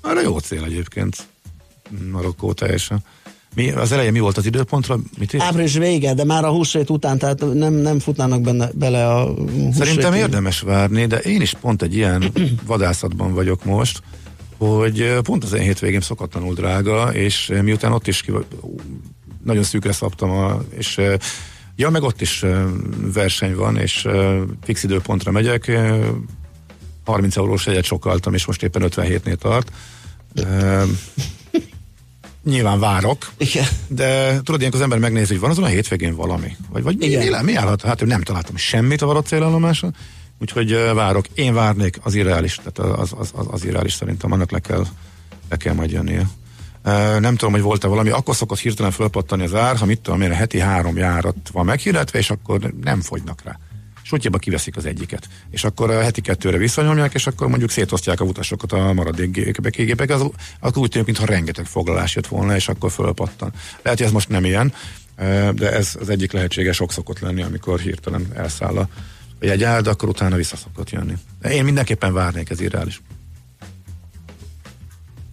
Arra 0.00 0.20
jó 0.20 0.38
cél 0.38 0.64
egyébként. 0.64 1.16
Marokkó 2.12 2.52
teljesen. 2.52 3.04
Mi, 3.54 3.70
az 3.70 3.92
elején 3.92 4.12
mi 4.12 4.18
volt 4.18 4.36
az 4.36 4.46
időpontra? 4.46 4.98
Mit 5.18 5.32
írt? 5.32 5.42
Április 5.42 5.74
vége, 5.76 6.14
de 6.14 6.24
már 6.24 6.44
a 6.44 6.50
húsvét 6.50 6.90
után, 6.90 7.18
tehát 7.18 7.54
nem, 7.54 7.72
nem 7.72 7.98
futnának 7.98 8.40
benne, 8.40 8.70
bele 8.74 9.08
a 9.08 9.24
húsvét. 9.34 9.74
Szerintem 9.74 10.14
érdemes 10.14 10.60
várni, 10.60 11.06
de 11.06 11.18
én 11.18 11.40
is 11.40 11.54
pont 11.60 11.82
egy 11.82 11.94
ilyen 11.94 12.32
vadászatban 12.66 13.34
vagyok 13.34 13.64
most, 13.64 14.02
hogy 14.58 15.18
pont 15.22 15.44
az 15.44 15.52
én 15.52 15.62
hétvégém 15.62 16.00
szokatlanul 16.00 16.54
drága, 16.54 17.14
és 17.14 17.52
miután 17.62 17.92
ott 17.92 18.06
is 18.06 18.20
ki, 18.20 18.32
nagyon 19.44 19.62
szűkre 19.62 19.92
szabtam, 19.92 20.30
a, 20.30 20.62
és 20.76 21.00
ja, 21.76 21.90
meg 21.90 22.02
ott 22.02 22.20
is 22.20 22.44
verseny 23.12 23.54
van, 23.54 23.76
és 23.76 24.06
fix 24.64 24.82
időpontra 24.82 25.30
megyek, 25.30 25.78
30 27.04 27.36
eurós 27.36 27.66
egyet 27.66 27.84
sokaltam, 27.84 28.34
és 28.34 28.46
most 28.46 28.62
éppen 28.62 28.82
57-nél 28.84 29.36
tart 29.36 29.72
nyilván 32.46 32.80
várok, 32.80 33.30
Igen. 33.36 33.66
de 33.88 34.40
tudod, 34.42 34.58
ilyenkor 34.58 34.80
az 34.80 34.84
ember 34.84 34.98
megnézi, 34.98 35.32
hogy 35.32 35.40
van 35.40 35.50
azon 35.50 35.64
a 35.64 35.66
hétvégén 35.66 36.14
valami. 36.14 36.56
Vagy, 36.70 36.82
vagy 36.82 36.96
mi, 36.96 37.16
mi, 37.16 37.28
mi 37.42 37.54
állhat? 37.54 37.82
Hát, 37.82 37.98
hogy 37.98 38.08
nem 38.08 38.22
találtam 38.22 38.56
semmit 38.56 39.02
a 39.02 39.06
varott 39.06 39.26
célállomáson, 39.26 39.94
úgyhogy 40.40 40.72
uh, 40.72 40.94
várok. 40.94 41.26
Én 41.34 41.54
várnék, 41.54 41.98
az 42.02 42.14
irreális, 42.14 42.60
tehát 42.64 43.00
az, 43.00 43.12
az, 43.18 43.30
az, 43.34 43.46
az 43.50 43.64
irreális 43.64 43.92
szerintem, 43.92 44.32
annak 44.32 44.50
le 44.50 44.58
kell, 44.58 44.86
le 45.48 45.56
kell 45.56 45.74
majd 45.74 45.90
jönnie. 45.90 46.26
Uh, 46.84 47.20
nem 47.20 47.36
tudom, 47.36 47.52
hogy 47.52 47.62
volt-e 47.62 47.88
valami, 47.88 48.10
akkor 48.10 48.36
szokott 48.36 48.58
hirtelen 48.58 48.92
fölpattani 48.92 49.44
az 49.44 49.54
ár, 49.54 49.76
ha 49.76 49.86
mit 49.86 50.00
tudom 50.00 50.20
én, 50.20 50.30
a 50.30 50.34
heti 50.34 50.58
három 50.58 50.96
járat 50.96 51.36
van 51.52 51.64
meghirdetve, 51.64 52.18
és 52.18 52.30
akkor 52.30 52.72
nem 52.82 53.00
fogynak 53.00 53.42
rá 53.44 53.58
sútjába 54.06 54.38
kiveszik 54.38 54.76
az 54.76 54.86
egyiket. 54.86 55.28
És 55.50 55.64
akkor 55.64 55.90
a 55.90 56.02
heti 56.02 56.20
kettőre 56.20 56.56
visszanyomják, 56.56 57.14
és 57.14 57.26
akkor 57.26 57.48
mondjuk 57.48 57.70
szétosztják 57.70 58.20
a 58.20 58.24
utasokat 58.24 58.72
a 58.72 58.92
maradék 58.92 59.30
gépek. 59.70 60.10
Az, 60.10 60.24
az 60.60 60.76
úgy 60.76 60.90
tűnik, 60.90 61.06
mintha 61.06 61.26
rengeteg 61.26 61.66
foglalás 61.66 62.14
jött 62.14 62.26
volna, 62.26 62.54
és 62.54 62.68
akkor 62.68 62.90
fölpattan. 62.90 63.52
Lehet, 63.82 63.98
hogy 63.98 64.06
ez 64.06 64.12
most 64.12 64.28
nem 64.28 64.44
ilyen, 64.44 64.72
de 65.54 65.72
ez 65.72 65.96
az 66.00 66.08
egyik 66.08 66.32
lehetséges 66.32 66.80
ok 66.80 66.92
szokott 66.92 67.18
lenni, 67.18 67.42
amikor 67.42 67.80
hirtelen 67.80 68.26
elszáll 68.34 68.76
a 68.76 68.88
jegyár, 69.40 69.82
de 69.82 69.90
akkor 69.90 70.08
utána 70.08 70.36
vissza 70.36 70.56
szokott 70.56 70.90
jönni. 70.90 71.14
De 71.40 71.54
én 71.54 71.64
mindenképpen 71.64 72.12
várnék, 72.12 72.50
ez 72.50 72.60
irreális. 72.60 73.02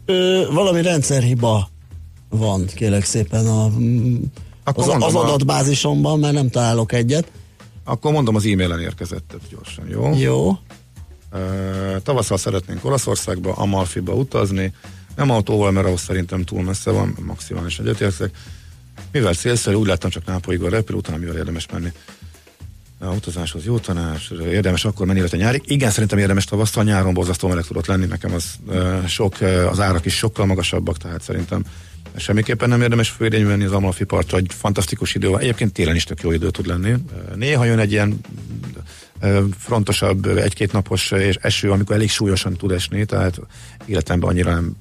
Ö, 0.06 0.44
valami 0.52 0.82
rendszerhiba 0.82 1.70
van, 2.30 2.66
kérlek 2.66 3.06
szépen 3.06 3.48
a, 3.48 3.66
az, 4.64 4.88
az 5.00 5.16
adatbázisomban, 5.16 6.20
mert 6.20 6.34
nem 6.34 6.50
találok 6.50 6.92
egyet. 6.92 7.32
Akkor 7.84 8.12
mondom, 8.12 8.36
az 8.36 8.46
e-mailen 8.46 8.80
érkezett 8.82 9.36
gyorsan, 9.50 9.88
jó? 9.88 10.14
Jó. 10.16 10.48
Uh, 10.50 12.02
tavasszal 12.04 12.38
szeretnénk 12.38 12.86
Olaszországba, 12.86 13.54
Amalfiba 13.54 14.14
utazni, 14.14 14.74
nem 15.16 15.30
autóval, 15.30 15.72
mert 15.72 15.86
ahhoz 15.86 16.02
szerintem 16.02 16.44
túl 16.44 16.64
messze 16.64 16.92
van, 16.92 17.18
maximális 17.26 17.80
egyetértek. 17.80 18.36
Mivel 19.12 19.34
célszerű, 19.34 19.76
úgy 19.76 19.88
láttam 19.88 20.10
csak 20.10 20.26
Nápolyig 20.26 20.64
a 20.64 20.70
repül, 20.70 20.96
utána 20.96 21.18
mivel 21.18 21.38
érdemes 21.38 21.68
menni. 21.72 21.92
A 23.00 23.06
utazáshoz 23.06 23.66
jó 23.66 23.78
tanács, 23.78 24.30
érdemes 24.32 24.86
akkor 24.86 25.06
menni, 25.06 25.20
illetve 25.20 25.38
nyárig. 25.38 25.62
Igen, 25.66 25.92
szerintem 25.92 26.18
érdemes 26.18 26.46
tavasztal, 26.46 26.84
nyáron 26.84 27.14
borzasztó 27.14 27.48
meleg 27.48 27.66
tudott 27.66 27.86
lenni, 27.86 28.06
nekem 28.06 28.34
az 28.34 28.56
uh, 28.66 29.06
sok, 29.06 29.36
uh, 29.42 29.68
az 29.70 29.80
árak 29.80 30.06
is 30.06 30.16
sokkal 30.16 30.46
magasabbak, 30.46 30.98
tehát 30.98 31.22
szerintem 31.22 31.64
semmiképpen 32.18 32.70
nem 32.70 32.82
érdemes 32.82 33.10
főidényű 33.10 33.46
venni 33.46 33.64
az 33.64 33.72
Amalfi 33.72 34.04
partra, 34.04 34.38
egy 34.38 34.52
fantasztikus 34.58 35.16
idő 35.16 35.28
van. 35.28 35.40
Egyébként 35.40 35.74
télen 35.74 35.96
is 35.96 36.04
tök 36.04 36.22
jó 36.22 36.32
idő 36.32 36.50
tud 36.50 36.68
lenni. 36.68 36.94
Néha 37.36 37.66
jön 37.66 37.80
egy 37.80 37.92
ilyen 37.92 38.20
frontosabb, 39.58 40.26
egy-két 40.26 40.72
napos 40.72 41.12
eső, 41.42 41.72
amikor 41.72 41.96
elég 41.96 42.10
súlyosan 42.10 42.54
tud 42.54 42.72
esni, 42.72 43.06
tehát 43.06 43.40
életemben 43.86 44.30
annyira 44.30 44.54
nem 44.54 44.76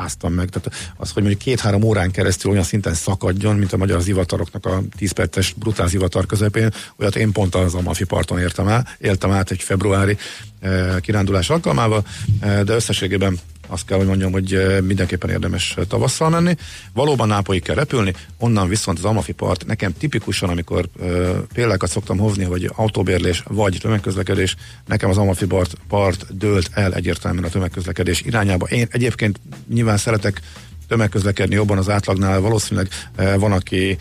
áztam 0.00 0.32
meg. 0.32 0.48
Tehát 0.48 0.94
az, 0.96 1.10
hogy 1.10 1.22
mondjuk 1.22 1.42
két-három 1.42 1.82
órán 1.82 2.10
keresztül 2.10 2.50
olyan 2.50 2.62
szinten 2.62 2.94
szakadjon, 2.94 3.56
mint 3.56 3.72
a 3.72 3.76
magyar 3.76 4.00
zivataroknak 4.00 4.66
a 4.66 4.82
10 4.96 5.12
perces 5.12 5.52
brutál 5.52 5.88
zivatar 5.88 6.26
közepén, 6.26 6.72
olyat 6.96 7.16
én 7.16 7.32
pont 7.32 7.54
az 7.54 7.74
Amalfi 7.74 8.04
parton 8.04 8.38
értem 8.38 8.68
át, 8.68 8.96
éltem 8.98 9.30
át 9.30 9.50
egy 9.50 9.62
februári 9.62 10.16
e, 10.60 11.00
kirándulás 11.00 11.50
alkalmával, 11.50 12.06
e, 12.40 12.62
de 12.62 12.74
összességében 12.74 13.38
azt 13.70 13.86
kell, 13.86 13.98
hogy 13.98 14.06
mondjam, 14.06 14.32
hogy 14.32 14.54
eh, 14.54 14.80
mindenképpen 14.80 15.30
érdemes 15.30 15.74
eh, 15.76 15.84
tavasszal 15.84 16.28
menni. 16.28 16.56
Valóban 16.92 17.28
Nápolyig 17.28 17.62
kell 17.62 17.74
repülni, 17.74 18.14
onnan 18.38 18.68
viszont 18.68 18.98
az 18.98 19.04
Amafi 19.04 19.32
part, 19.32 19.66
nekem 19.66 19.94
tipikusan, 19.98 20.48
amikor 20.48 20.88
uh, 20.98 21.38
példákat 21.52 21.90
szoktam 21.90 22.18
hozni, 22.18 22.44
hogy 22.44 22.70
autóbérlés 22.74 23.42
vagy 23.48 23.78
tömegközlekedés, 23.80 24.56
nekem 24.86 25.10
az 25.10 25.16
Amafi 25.16 25.46
part, 25.46 25.74
part 25.88 26.36
dőlt 26.36 26.70
el 26.74 26.94
egyértelműen 26.94 27.44
a 27.44 27.48
tömegközlekedés 27.48 28.22
irányába. 28.22 28.66
Én 28.66 28.86
egyébként 28.90 29.40
nyilván 29.68 29.96
szeretek 29.96 30.40
tömegközlekedni 30.88 31.54
jobban 31.54 31.78
az 31.78 31.88
átlagnál, 31.88 32.40
valószínűleg 32.40 32.88
van, 33.36 33.52
aki 33.52 33.98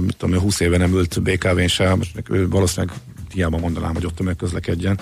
mit 0.00 0.16
tudom, 0.16 0.40
20 0.40 0.60
éve 0.60 0.76
nem 0.76 0.92
ült 0.92 1.22
BKV-n 1.22 1.66
sem, 1.66 2.00
ő 2.30 2.48
valószínűleg 2.48 2.96
hiába 3.32 3.58
mondanám, 3.58 3.94
hogy 3.94 4.06
ott 4.06 4.14
tömegközlekedjen. 4.14 5.00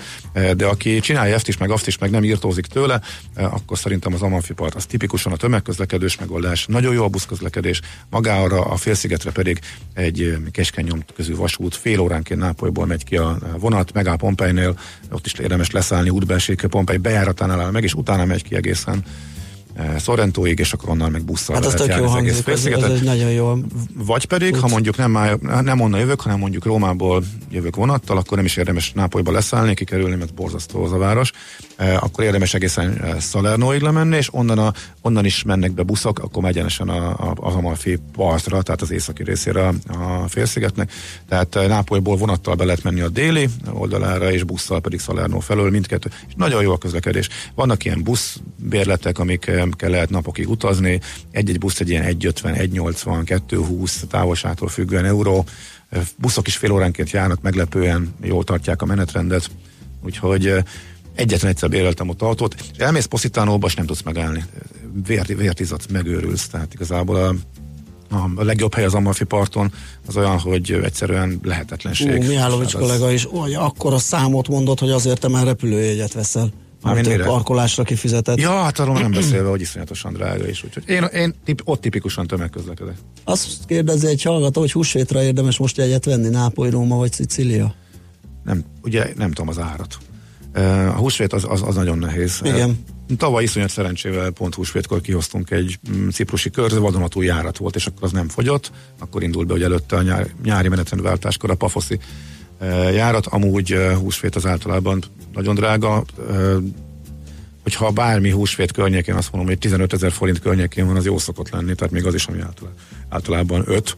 De 0.55 0.65
aki 0.65 0.99
csinálja 0.99 1.35
ezt 1.35 1.47
is, 1.47 1.57
meg 1.57 1.69
azt 1.69 1.87
is, 1.87 1.97
meg 1.97 2.09
nem 2.09 2.23
írtózik 2.23 2.65
tőle, 2.65 3.01
akkor 3.35 3.77
szerintem 3.77 4.13
az 4.13 4.21
Amalfi 4.21 4.53
part 4.53 4.75
az 4.75 4.85
tipikusan 4.85 5.31
a 5.31 5.35
tömegközlekedős 5.35 6.17
megoldás. 6.17 6.65
Nagyon 6.65 6.93
jó 6.93 7.03
a 7.03 7.07
buszközlekedés, 7.07 7.81
magára 8.09 8.61
a 8.61 8.75
félszigetre 8.75 9.31
pedig 9.31 9.59
egy 9.93 10.37
keskeny 10.51 11.03
közül 11.15 11.35
vasút, 11.35 11.75
fél 11.75 11.99
óránként 11.99 12.39
Nápolyból 12.39 12.85
megy 12.85 13.03
ki 13.03 13.17
a 13.17 13.37
vonat, 13.59 13.93
megáll 13.93 14.15
Pompejnél, 14.15 14.79
ott 15.11 15.25
is 15.25 15.33
érdemes 15.33 15.71
leszállni 15.71 16.09
útbelség 16.09 16.65
Pompej 16.65 16.97
bejáratánál 16.97 17.59
áll 17.59 17.71
meg, 17.71 17.83
és 17.83 17.93
utána 17.93 18.25
megy 18.25 18.43
ki 18.43 18.55
egészen 18.55 19.03
Sorrentóig, 19.99 20.59
és 20.59 20.73
akkor 20.73 20.89
onnan 20.89 21.11
meg 21.11 21.23
busszal 21.23 21.55
Hát 21.55 21.65
lehet 21.65 21.79
tök 21.79 21.87
jó 21.87 21.93
járni 21.93 22.09
az 22.09 22.17
egész 22.17 22.33
hangzik, 22.33 22.47
ez, 22.47 22.53
ez 22.53 22.61
félszigetet. 22.61 23.03
nagyon 23.03 23.31
jó. 23.31 23.53
Vagy 23.93 24.25
pedig, 24.25 24.55
ha 24.55 24.67
mondjuk 24.67 24.97
nem, 24.97 25.17
nem 25.61 25.79
onnan 25.79 25.99
jövök, 25.99 26.21
hanem 26.21 26.39
mondjuk 26.39 26.65
Rómából 26.65 27.23
jövök 27.51 27.75
vonattal, 27.75 28.17
akkor 28.17 28.37
nem 28.37 28.45
is 28.45 28.57
érdemes 28.57 28.91
Nápolyba 28.91 29.31
leszállni, 29.31 29.73
kikerülni, 29.73 30.15
mert 30.15 30.33
borzasztó 30.33 30.83
az 30.83 30.91
a 30.91 30.97
város. 30.97 31.31
E, 31.75 31.97
akkor 31.97 32.23
érdemes 32.23 32.53
egészen 32.53 32.97
e, 33.01 33.19
Salernóig 33.19 33.81
lemenni, 33.81 34.15
és 34.15 34.33
onnan, 34.33 34.57
a, 34.57 34.73
onnan 35.01 35.25
is 35.25 35.43
mennek 35.43 35.71
be 35.71 35.83
buszok, 35.83 36.19
akkor 36.19 36.45
egyenesen 36.45 36.89
a, 36.89 37.09
a, 37.09 37.33
az 37.35 37.53
Amalfi 37.53 37.99
partra, 38.13 38.61
tehát 38.61 38.81
az 38.81 38.91
északi 38.91 39.23
részére 39.23 39.67
a, 39.67 39.73
félszigetnek. 40.27 40.91
Tehát 41.29 41.53
Nápolyból 41.67 42.15
vonattal 42.17 42.55
be 42.55 42.65
lehet 42.65 42.83
menni 42.83 43.01
a 43.01 43.09
déli 43.09 43.49
oldalára, 43.73 44.31
és 44.31 44.43
busszal 44.43 44.81
pedig 44.81 44.99
Salernó 44.99 45.39
felől 45.39 45.69
mindkettő. 45.69 46.09
És 46.27 46.33
nagyon 46.35 46.61
jó 46.61 46.71
a 46.71 46.77
közlekedés. 46.77 47.29
Vannak 47.55 47.85
ilyen 47.85 48.03
buszbérletek, 48.03 49.19
amikkel 49.61 49.89
lehet 49.89 50.09
napokig 50.09 50.49
utazni. 50.49 50.99
Egy-egy 51.31 51.57
busz 51.59 51.79
egy 51.79 51.89
ilyen 51.89 52.03
1,50, 52.03 52.41
1,80, 52.43 53.41
2,20 53.49 53.91
távolságtól 54.09 54.67
függően 54.67 55.05
euró. 55.05 55.45
Buszok 56.17 56.47
is 56.47 56.57
fél 56.57 56.71
óránként 56.71 57.09
járnak, 57.09 57.41
meglepően 57.41 58.13
jól 58.23 58.43
tartják 58.43 58.81
a 58.81 58.85
menetrendet. 58.85 59.49
Úgyhogy 60.05 60.53
egyetlen 61.15 61.51
egyszer 61.51 61.69
béreltem 61.69 62.09
ott 62.09 62.21
autót, 62.21 62.55
és 62.59 62.77
elmész 62.77 63.05
Positánóba, 63.05 63.67
és 63.67 63.75
nem 63.75 63.85
tudsz 63.85 64.01
megállni. 64.01 64.43
Vért, 65.05 65.27
vértizat, 65.27 65.91
megőrülsz. 65.91 66.47
Tehát 66.47 66.73
igazából 66.73 67.15
a, 67.15 67.35
a, 68.15 68.43
legjobb 68.43 68.73
hely 68.73 68.85
az 68.85 68.93
Amalfi 68.93 69.23
parton 69.23 69.73
az 70.07 70.17
olyan, 70.17 70.39
hogy 70.39 70.71
egyszerűen 70.71 71.39
lehetetlenség. 71.43 72.19
Ú, 72.19 72.25
Mihálovics 72.27 72.73
Hát 72.73 72.81
az- 72.81 72.87
kollega 72.87 73.11
is, 73.11 73.23
hogy 73.23 73.53
akkor 73.53 73.93
a 73.93 73.99
számot 73.99 74.47
mondott, 74.47 74.79
hogy 74.79 74.91
azért 74.91 75.19
te 75.19 75.27
már 75.27 75.45
repülőjegyet 75.45 76.13
veszel. 76.13 76.51
Mármint 76.83 77.07
a 77.07 77.09
mire? 77.09 77.23
parkolásra 77.23 77.83
kifizetett. 77.83 78.39
Ja, 78.39 78.61
hát 78.61 78.79
arról 78.79 78.99
nem 78.99 79.11
beszélve, 79.11 79.49
hogy 79.49 79.61
iszonyatosan 79.61 80.13
drága 80.13 80.47
is. 80.47 80.63
Úgyhogy 80.63 80.83
én, 80.87 81.03
én 81.03 81.35
tip, 81.43 81.61
ott 81.63 81.81
tipikusan 81.81 82.27
tömegközlekedek. 82.27 82.95
Azt 83.23 83.65
kérdezi 83.67 84.07
egy 84.07 84.21
hallgató, 84.21 84.59
hogy 84.59 84.71
húsvétra 84.71 85.23
érdemes 85.23 85.57
most 85.57 85.77
jegyet 85.77 86.05
venni, 86.05 86.29
Nápoly, 86.29 86.69
Róma 86.69 86.95
vagy 86.95 87.11
Szicília? 87.11 87.75
Nem, 88.43 88.63
ugye 88.83 89.13
nem 89.15 89.31
tudom 89.31 89.47
az 89.47 89.59
árat. 89.59 89.97
A 90.95 90.97
húsvét 90.97 91.33
az, 91.33 91.45
az, 91.49 91.61
az 91.61 91.75
nagyon 91.75 91.97
nehéz. 91.97 92.39
Igen. 92.43 92.83
Tavaly 93.17 93.43
iszonyat 93.43 93.69
szerencsével 93.69 94.31
pont 94.31 94.55
húsvétkor 94.55 95.01
kihoztunk 95.01 95.51
egy 95.51 95.79
mm, 95.91 96.07
ciprusi 96.07 96.49
kört, 96.49 96.73
vadonatúj 96.73 97.25
járat 97.25 97.57
volt, 97.57 97.75
és 97.75 97.85
akkor 97.85 98.03
az 98.03 98.11
nem 98.11 98.29
fogyott. 98.29 98.71
Akkor 98.99 99.23
indult 99.23 99.47
be, 99.47 99.53
hogy 99.53 99.63
előtte 99.63 99.95
a 99.95 100.01
nyár, 100.01 100.27
nyári 100.43 100.67
menetrendváltáskor 100.67 101.49
a 101.49 101.55
pafoszi 101.55 101.99
járat. 102.93 103.25
Amúgy 103.25 103.77
húsvét 103.99 104.35
az 104.35 104.45
általában 104.45 105.03
nagyon 105.33 105.55
drága. 105.55 106.03
Hogyha 107.63 107.91
bármi 107.91 108.29
húsvét 108.29 108.71
környékén 108.71 109.15
azt 109.15 109.31
mondom, 109.31 109.49
hogy 109.49 109.59
15 109.59 109.93
ezer 109.93 110.11
forint 110.11 110.39
környékén 110.39 110.85
van, 110.85 110.95
az 110.95 111.05
jó 111.05 111.17
szokott 111.17 111.49
lenni, 111.49 111.75
tehát 111.75 111.93
még 111.93 112.05
az 112.05 112.13
is, 112.13 112.25
ami 112.25 112.39
általában, 112.39 112.77
általában 113.09 113.63
5. 113.65 113.97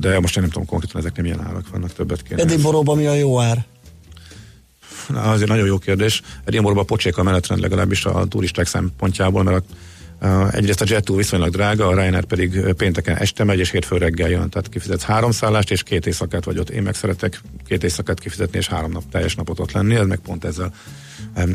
De 0.00 0.20
most 0.20 0.36
én 0.36 0.42
nem 0.42 0.50
tudom 0.50 0.66
konkrétan, 0.66 1.00
ezek 1.00 1.16
nem 1.16 1.24
ilyen 1.24 1.46
árak 1.46 1.68
vannak, 1.68 1.92
többet 1.92 2.22
kéne. 2.22 2.42
Edinburghban 2.42 2.96
mi 2.96 3.06
a 3.06 3.14
jó 3.14 3.40
ár? 3.40 3.64
Na, 5.08 5.20
az 5.20 5.42
egy 5.42 5.48
nagyon 5.48 5.66
jó 5.66 5.78
kérdés. 5.78 6.22
Edinburghban 6.44 6.86
pocsék 6.86 7.16
a 7.16 7.22
menetrend 7.22 7.60
legalábbis 7.60 8.04
a 8.04 8.24
turisták 8.24 8.66
szempontjából, 8.66 9.42
mert 9.42 9.56
a, 9.56 9.62
egyrészt 10.52 10.80
a 10.80 10.84
Jet2 10.84 11.12
viszonylag 11.16 11.50
drága, 11.50 11.86
a 11.86 11.94
Ryanair 11.94 12.24
pedig 12.24 12.60
pénteken 12.76 13.16
este 13.16 13.44
megy, 13.44 13.58
és 13.58 13.70
hétfő 13.70 13.96
reggel 13.96 14.28
jön. 14.28 14.50
Tehát 14.50 14.68
kifizetsz 14.68 15.02
három 15.02 15.30
szállást, 15.30 15.70
és 15.70 15.82
két 15.82 16.06
éjszakát 16.06 16.44
vagy 16.44 16.58
ott. 16.58 16.70
Én 16.70 16.82
meg 16.82 16.94
szeretek 16.94 17.40
két 17.66 17.82
éjszakát 17.84 18.20
kifizetni, 18.20 18.58
és 18.58 18.68
három 18.68 18.90
nap, 18.90 19.02
teljes 19.10 19.34
napot 19.34 19.60
ott 19.60 19.72
lenni. 19.72 19.94
Ez 19.94 20.06
meg 20.06 20.18
pont 20.18 20.44
ezzel 20.44 20.74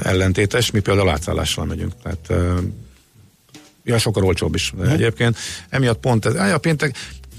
ellentétes. 0.01 0.71
Mi 0.71 0.79
például 0.79 1.09
átszállással 1.09 1.65
megyünk. 1.65 1.93
Tehát 2.03 2.53
ja, 3.83 3.97
sokkal 3.97 4.23
olcsóbb 4.23 4.55
is 4.55 4.71
Mhm. 4.71 4.87
egyébként. 4.87 5.37
Emiatt 5.69 5.99
pont 5.99 6.25
ez, 6.25 6.35
a 6.35 6.57
péntek, 6.57 6.95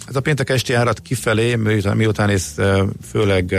ez 0.08 0.16
a 0.16 0.20
péntek 0.20 0.50
esti 0.50 0.72
járat 0.72 1.00
kifelé, 1.00 1.54
miután, 1.54 1.96
miután 1.96 2.28
ez 2.28 2.54
főleg 3.10 3.54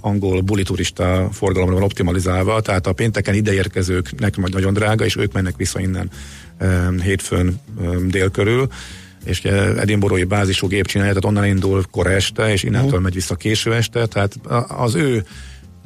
angol 0.00 0.40
buliturista 0.40 1.28
forgalomra 1.32 1.74
van 1.74 1.82
optimalizálva, 1.82 2.60
tehát 2.60 2.86
a 2.86 2.92
pénteken 2.92 3.34
ideérkezőknek 3.34 4.36
majd 4.36 4.52
nagyon 4.52 4.72
drága, 4.72 5.04
és 5.04 5.16
ők 5.16 5.32
mennek 5.32 5.56
vissza 5.56 5.80
innen 5.80 6.10
hétfőn 7.02 7.60
ö, 7.80 8.06
dél 8.06 8.30
körül, 8.30 8.68
és 9.24 9.38
ugye 9.38 9.52
Edinburghi 9.74 10.24
bázisú 10.24 10.66
gép 10.66 10.86
csinálja, 10.86 11.12
tehát 11.12 11.36
onnan 11.36 11.48
indul 11.48 11.84
kora 11.90 12.10
este, 12.10 12.52
és 12.52 12.62
innentől 12.62 13.00
megy 13.00 13.14
vissza 13.14 13.34
késő 13.34 13.74
este, 13.74 14.06
tehát 14.06 14.38
az 14.68 14.94
ő 14.94 15.24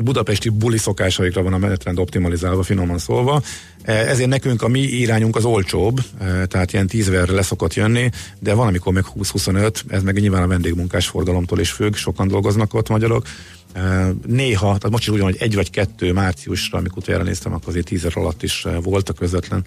budapesti 0.03 0.49
buli 0.49 0.79
szokásaikra 0.79 1.43
van 1.43 1.53
a 1.53 1.59
menetrend 1.59 1.99
optimalizálva, 1.99 2.63
finoman 2.63 2.99
szólva. 2.99 3.43
E, 3.83 3.93
Ezért 3.93 4.29
nekünk 4.29 4.63
a 4.63 4.69
mi 4.69 4.81
irányunk 4.81 5.37
az 5.37 5.45
olcsóbb, 5.45 6.01
e, 6.19 6.47
tehát 6.47 6.73
ilyen 6.73 6.87
10 6.87 7.09
verre 7.09 7.33
leszokott 7.33 7.75
jönni, 7.75 8.11
de 8.39 8.55
van, 8.55 8.67
amikor 8.67 8.93
meg 8.93 9.05
20-25, 9.15 9.81
ez 9.89 10.03
meg 10.03 10.21
nyilván 10.21 10.43
a 10.43 10.47
vendégmunkás 10.47 11.07
forgalomtól 11.07 11.61
is 11.61 11.71
függ, 11.71 11.95
sokan 11.95 12.29
dolgoznak 12.29 12.75
ott 12.75 12.89
magyarok. 12.89 13.27
Néha, 14.27 14.67
tehát 14.67 14.91
most 14.91 15.03
is 15.03 15.09
úgy 15.09 15.19
van, 15.19 15.31
hogy 15.31 15.41
egy 15.41 15.55
vagy 15.55 15.71
kettő 15.71 16.13
márciusra, 16.13 16.79
amikor 16.79 16.99
utoljára 16.99 17.25
néztem, 17.25 17.53
akkor 17.53 17.69
azért 17.69 17.87
10 17.87 18.07
alatt 18.15 18.43
is 18.43 18.67
volt 18.83 19.09
a 19.09 19.13
közvetlen 19.13 19.65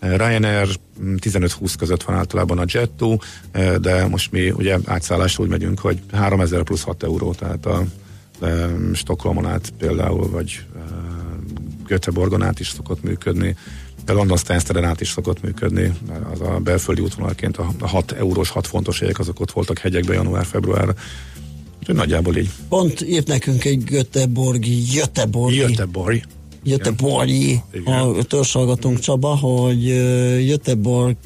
Ryanair 0.00 0.68
mm, 1.02 1.14
15-20 1.20 1.74
között 1.78 2.02
van 2.02 2.16
általában 2.16 2.58
a 2.58 2.64
Jet2, 2.64 3.20
e, 3.52 3.78
de 3.78 4.06
most 4.06 4.32
mi 4.32 4.50
ugye 4.50 4.78
átszállásra 4.84 5.44
úgy 5.44 5.50
megyünk, 5.50 5.78
hogy 5.78 6.00
3000 6.12 6.62
plusz 6.62 6.82
6 6.82 7.02
euró, 7.02 7.34
tehát 7.34 7.66
a 7.66 7.84
Stockholmon 8.94 9.46
át 9.46 9.72
például, 9.78 10.30
vagy 10.30 10.64
Göteborgon 11.86 12.42
át 12.42 12.60
is 12.60 12.68
szokott 12.68 13.02
működni, 13.02 13.56
de 14.04 14.12
London 14.12 14.36
Stansteden 14.36 14.84
át 14.84 15.00
is 15.00 15.08
szokott 15.08 15.42
működni, 15.42 15.92
az 16.32 16.40
a 16.40 16.58
belföldi 16.58 17.00
útvonalként 17.00 17.56
a, 17.56 17.72
a 17.78 17.88
6 17.88 18.12
eurós, 18.12 18.50
6 18.50 18.66
fontos 18.66 19.00
jegyek, 19.00 19.18
azok 19.18 19.40
ott 19.40 19.52
voltak 19.52 19.78
hegyekbe 19.78 20.14
január-februárra. 20.14 20.94
Úgyhogy 21.78 21.94
nagyjából 21.94 22.36
így. 22.36 22.50
Pont 22.68 23.00
írt 23.00 23.26
nekünk 23.26 23.64
egy 23.64 23.84
Göteborgi, 23.84 24.82
Göteborgi, 24.92 25.56
Göteborg. 25.56 26.22
Göteborgi 26.66 27.62
a 27.84 28.22
törzshallgatónk 28.22 28.98
Csaba, 28.98 29.36
hogy 29.36 29.84
Göteborg 30.46 31.16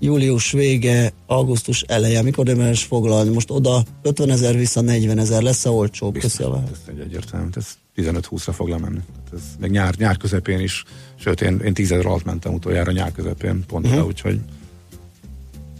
július 0.00 0.52
vége, 0.52 1.12
augusztus 1.26 1.82
eleje, 1.82 2.22
mikor 2.22 2.48
érdemes 2.48 2.82
foglalni? 2.82 3.32
Most 3.32 3.50
oda 3.50 3.84
50 4.02 4.30
ezer, 4.30 4.56
vissza 4.56 4.80
40 4.80 5.18
ezer, 5.18 5.42
lesz-e 5.42 5.70
olcsóbb? 5.70 6.16
Választ. 6.38 6.70
Ez 6.70 6.78
egy 6.86 7.00
egyértelmű, 7.00 7.48
ez 7.54 7.66
15-20-ra 7.96 8.50
fog 8.52 8.68
lemenni. 8.68 8.98
Ez 9.32 9.40
még 9.60 9.70
nyár, 9.70 9.94
nyár 9.98 10.16
közepén 10.16 10.60
is, 10.60 10.84
sőt 11.14 11.40
én, 11.40 11.60
én 11.64 11.74
10 11.74 11.92
ezer 11.92 12.06
alatt 12.06 12.24
mentem 12.24 12.54
utoljára 12.54 12.92
nyár 12.92 13.12
közepén 13.12 13.64
pont 13.66 13.86
uh-huh. 13.86 14.06
úgyhogy 14.06 14.40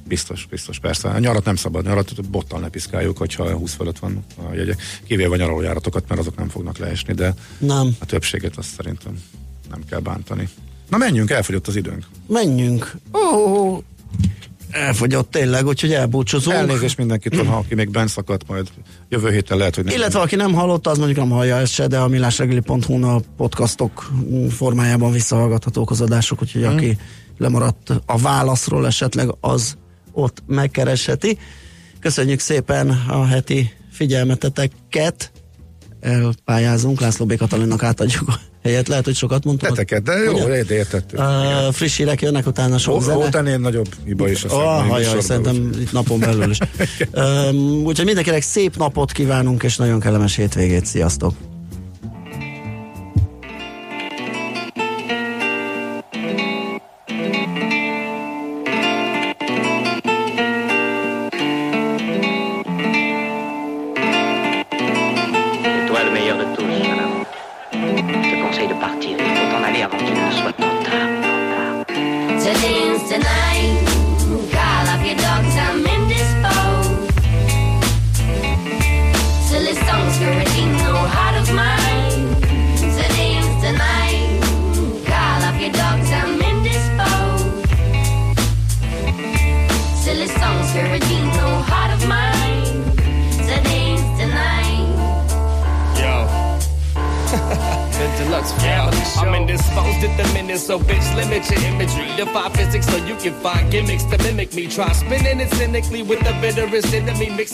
biztos, 0.06 0.46
biztos, 0.50 0.78
persze. 0.78 1.08
A 1.08 1.18
nyarat 1.18 1.44
nem 1.44 1.56
szabad, 1.56 1.84
nyarat 1.84 2.28
bottal 2.30 2.60
ne 2.60 2.68
piszkáljuk, 2.68 3.16
hogyha 3.18 3.50
20 3.52 3.74
fölött 3.74 3.98
van 3.98 4.24
a 4.50 4.54
jegyek. 4.54 4.82
Kivéve 5.06 5.34
a 5.34 5.36
nyaralójáratokat, 5.36 6.08
mert 6.08 6.20
azok 6.20 6.36
nem 6.36 6.48
fognak 6.48 6.78
leesni, 6.78 7.14
de 7.14 7.34
Nem. 7.58 7.96
a 8.00 8.06
többséget 8.06 8.56
azt 8.56 8.68
szerintem 8.76 9.18
nem 9.70 9.80
kell 9.90 10.00
bántani. 10.00 10.48
Na 10.88 10.96
menjünk, 10.96 11.30
elfogyott 11.30 11.66
az 11.66 11.76
időnk. 11.76 12.04
Menjünk. 12.26 12.96
Ó, 13.12 13.78
elfogyott 14.70 15.30
tényleg, 15.30 15.66
úgyhogy 15.66 15.92
elbúcsúzunk. 15.92 16.56
Elnézést 16.56 16.96
mindenkitől, 16.98 17.44
ha 17.44 17.56
aki 17.56 17.74
még 17.74 17.90
bent 17.90 18.08
szakadt, 18.08 18.46
majd 18.48 18.68
jövő 19.08 19.30
héten 19.30 19.58
lehet, 19.58 19.74
hogy 19.74 19.84
nem. 19.84 19.94
Illetve 19.94 20.20
aki 20.20 20.36
nem 20.36 20.52
hallotta, 20.52 20.90
az 20.90 20.96
mondjuk 20.98 21.18
nem 21.18 21.30
hallja 21.30 21.56
ezt 21.56 21.72
se, 21.72 21.86
de 21.86 21.98
a 21.98 22.08
millásregeli.hu-n 22.08 23.04
a 23.04 23.20
podcastok 23.36 24.10
formájában 24.50 25.12
visszahallgathatók 25.12 25.90
az 25.90 26.00
adások, 26.00 26.42
úgyhogy 26.42 26.62
Mhm. 26.62 26.72
aki 26.72 26.98
lemaradt 27.38 27.90
a 28.06 28.18
válaszról 28.18 28.86
esetleg, 28.86 29.28
az 29.40 29.76
ott 30.14 30.42
megkeresheti. 30.46 31.38
Köszönjük 32.00 32.40
szépen 32.40 32.88
a 33.08 33.24
heti 33.26 33.70
figyelmeteteket. 33.92 35.30
Elpályázunk, 36.00 37.00
László 37.00 37.26
B. 37.26 37.36
Katalinnak 37.36 37.82
átadjuk 37.82 38.28
a 38.28 38.34
helyet. 38.62 38.88
Lehet, 38.88 39.04
hogy 39.04 39.14
sokat 39.16 39.44
mondtam. 39.44 39.68
Teteket, 39.74 40.02
de 40.02 40.12
jó, 40.12 40.32
Ugye? 40.32 40.56
ért- 40.56 40.70
értettük. 40.70 41.18
Uh, 41.18 41.72
friss 41.72 41.96
hírek 41.96 42.22
jönnek, 42.22 42.46
utána 42.46 42.78
sok 42.78 43.02
zene. 43.02 43.14
volt 43.14 43.34
ennél 43.34 43.58
nagyobb 43.58 43.88
hiba 44.04 44.28
is. 44.28 44.44
a 44.44 44.76
Ah, 44.78 44.86
mai 44.86 45.04
hajaj, 45.04 45.20
szerintem 45.20 45.70
itt 45.80 45.92
napon 45.92 46.20
belül 46.20 46.50
is. 46.50 46.58
um, 47.12 47.56
úgyhogy 47.84 48.04
mindenkinek 48.06 48.42
szép 48.42 48.76
napot 48.76 49.12
kívánunk, 49.12 49.62
és 49.62 49.76
nagyon 49.76 50.00
kellemes 50.00 50.36
hétvégét. 50.36 50.86
Sziasztok! 50.86 51.34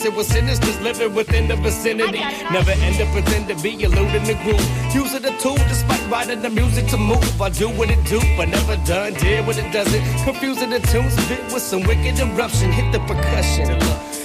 It 0.05 0.15
with 0.15 0.29
sinisters 0.29 0.81
living 0.81 1.13
within 1.13 1.47
the 1.47 1.55
vicinity. 1.55 2.19
Never 2.51 2.71
end 2.71 3.01
up 3.01 3.09
pretend 3.09 3.47
to 3.49 3.55
be 3.61 3.83
eluding 3.83 4.23
the 4.23 4.35
groove. 4.43 4.95
Use 4.95 5.13
it 5.13 5.25
a 5.25 5.31
tool 5.39 5.57
despite 5.69 6.05
writing 6.09 6.41
the 6.41 6.49
music 6.49 6.87
to 6.87 6.97
move. 6.97 7.41
I 7.41 7.49
do 7.49 7.69
what 7.69 7.89
it 7.89 8.03
do, 8.05 8.19
but 8.37 8.49
never 8.49 8.77
done. 8.85 9.13
Did 9.13 9.45
what 9.45 9.57
it 9.57 9.71
doesn't. 9.71 10.03
Confusing 10.23 10.69
the 10.69 10.79
tunes, 10.79 11.15
bit 11.27 11.43
with 11.53 11.61
some 11.61 11.83
wicked 11.83 12.19
eruption. 12.19 12.71
Hit 12.71 12.91
the 12.91 12.99
percussion 12.99 13.69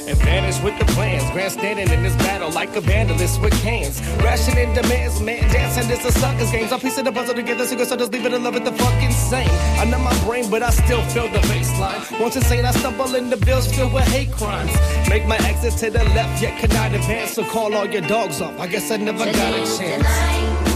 and 0.08 0.16
vanish 0.18 0.60
with 0.62 0.78
the 0.78 0.84
plans. 0.94 1.28
Grandstanding 1.32 1.90
in 1.90 2.02
this 2.02 2.16
battle 2.16 2.50
like 2.50 2.74
a 2.76 2.80
vandalist 2.80 3.42
with 3.42 3.52
cans. 3.62 4.00
Rationing 4.22 4.72
demands, 4.74 5.20
man, 5.20 5.42
dancing 5.88 6.08
is 6.08 6.16
a 6.16 6.18
sucker's 6.18 6.50
game. 6.50 6.68
I 6.72 6.78
piece 6.78 6.98
of 6.98 7.04
the 7.04 7.12
puzzle 7.12 7.34
together, 7.34 7.64
so 7.64 7.96
just 7.96 8.12
leave 8.12 8.26
it 8.26 8.32
in 8.32 8.44
love 8.44 8.54
with 8.54 8.64
the 8.64 8.72
fucking 8.72 9.10
same. 9.12 9.48
I 9.78 9.84
know 9.84 9.98
my 9.98 10.16
brain, 10.24 10.50
but 10.50 10.62
I 10.62 10.70
still 10.70 11.02
feel 11.10 11.28
the 11.28 11.38
baseline. 11.48 12.20
Once 12.20 12.36
insane, 12.36 12.64
I 12.64 12.72
stumble 12.72 13.14
in 13.14 13.30
the 13.30 13.36
bills 13.36 13.72
filled 13.74 13.92
with 13.92 14.04
hate 14.08 14.32
crimes. 14.32 14.72
Make 15.08 15.26
my 15.26 15.36
exit 15.38 15.74
to 15.78 15.90
the 15.90 16.04
left, 16.04 16.42
yet 16.42 16.58
cannot 16.58 16.94
advance, 16.94 17.32
so 17.32 17.44
call 17.44 17.74
all 17.74 17.86
your 17.86 18.02
dogs 18.02 18.40
off. 18.40 18.58
I 18.58 18.66
guess 18.66 18.90
I 18.90 18.96
never 18.96 19.24
got 19.24 19.54
a 19.54 19.78
chance. 19.78 20.75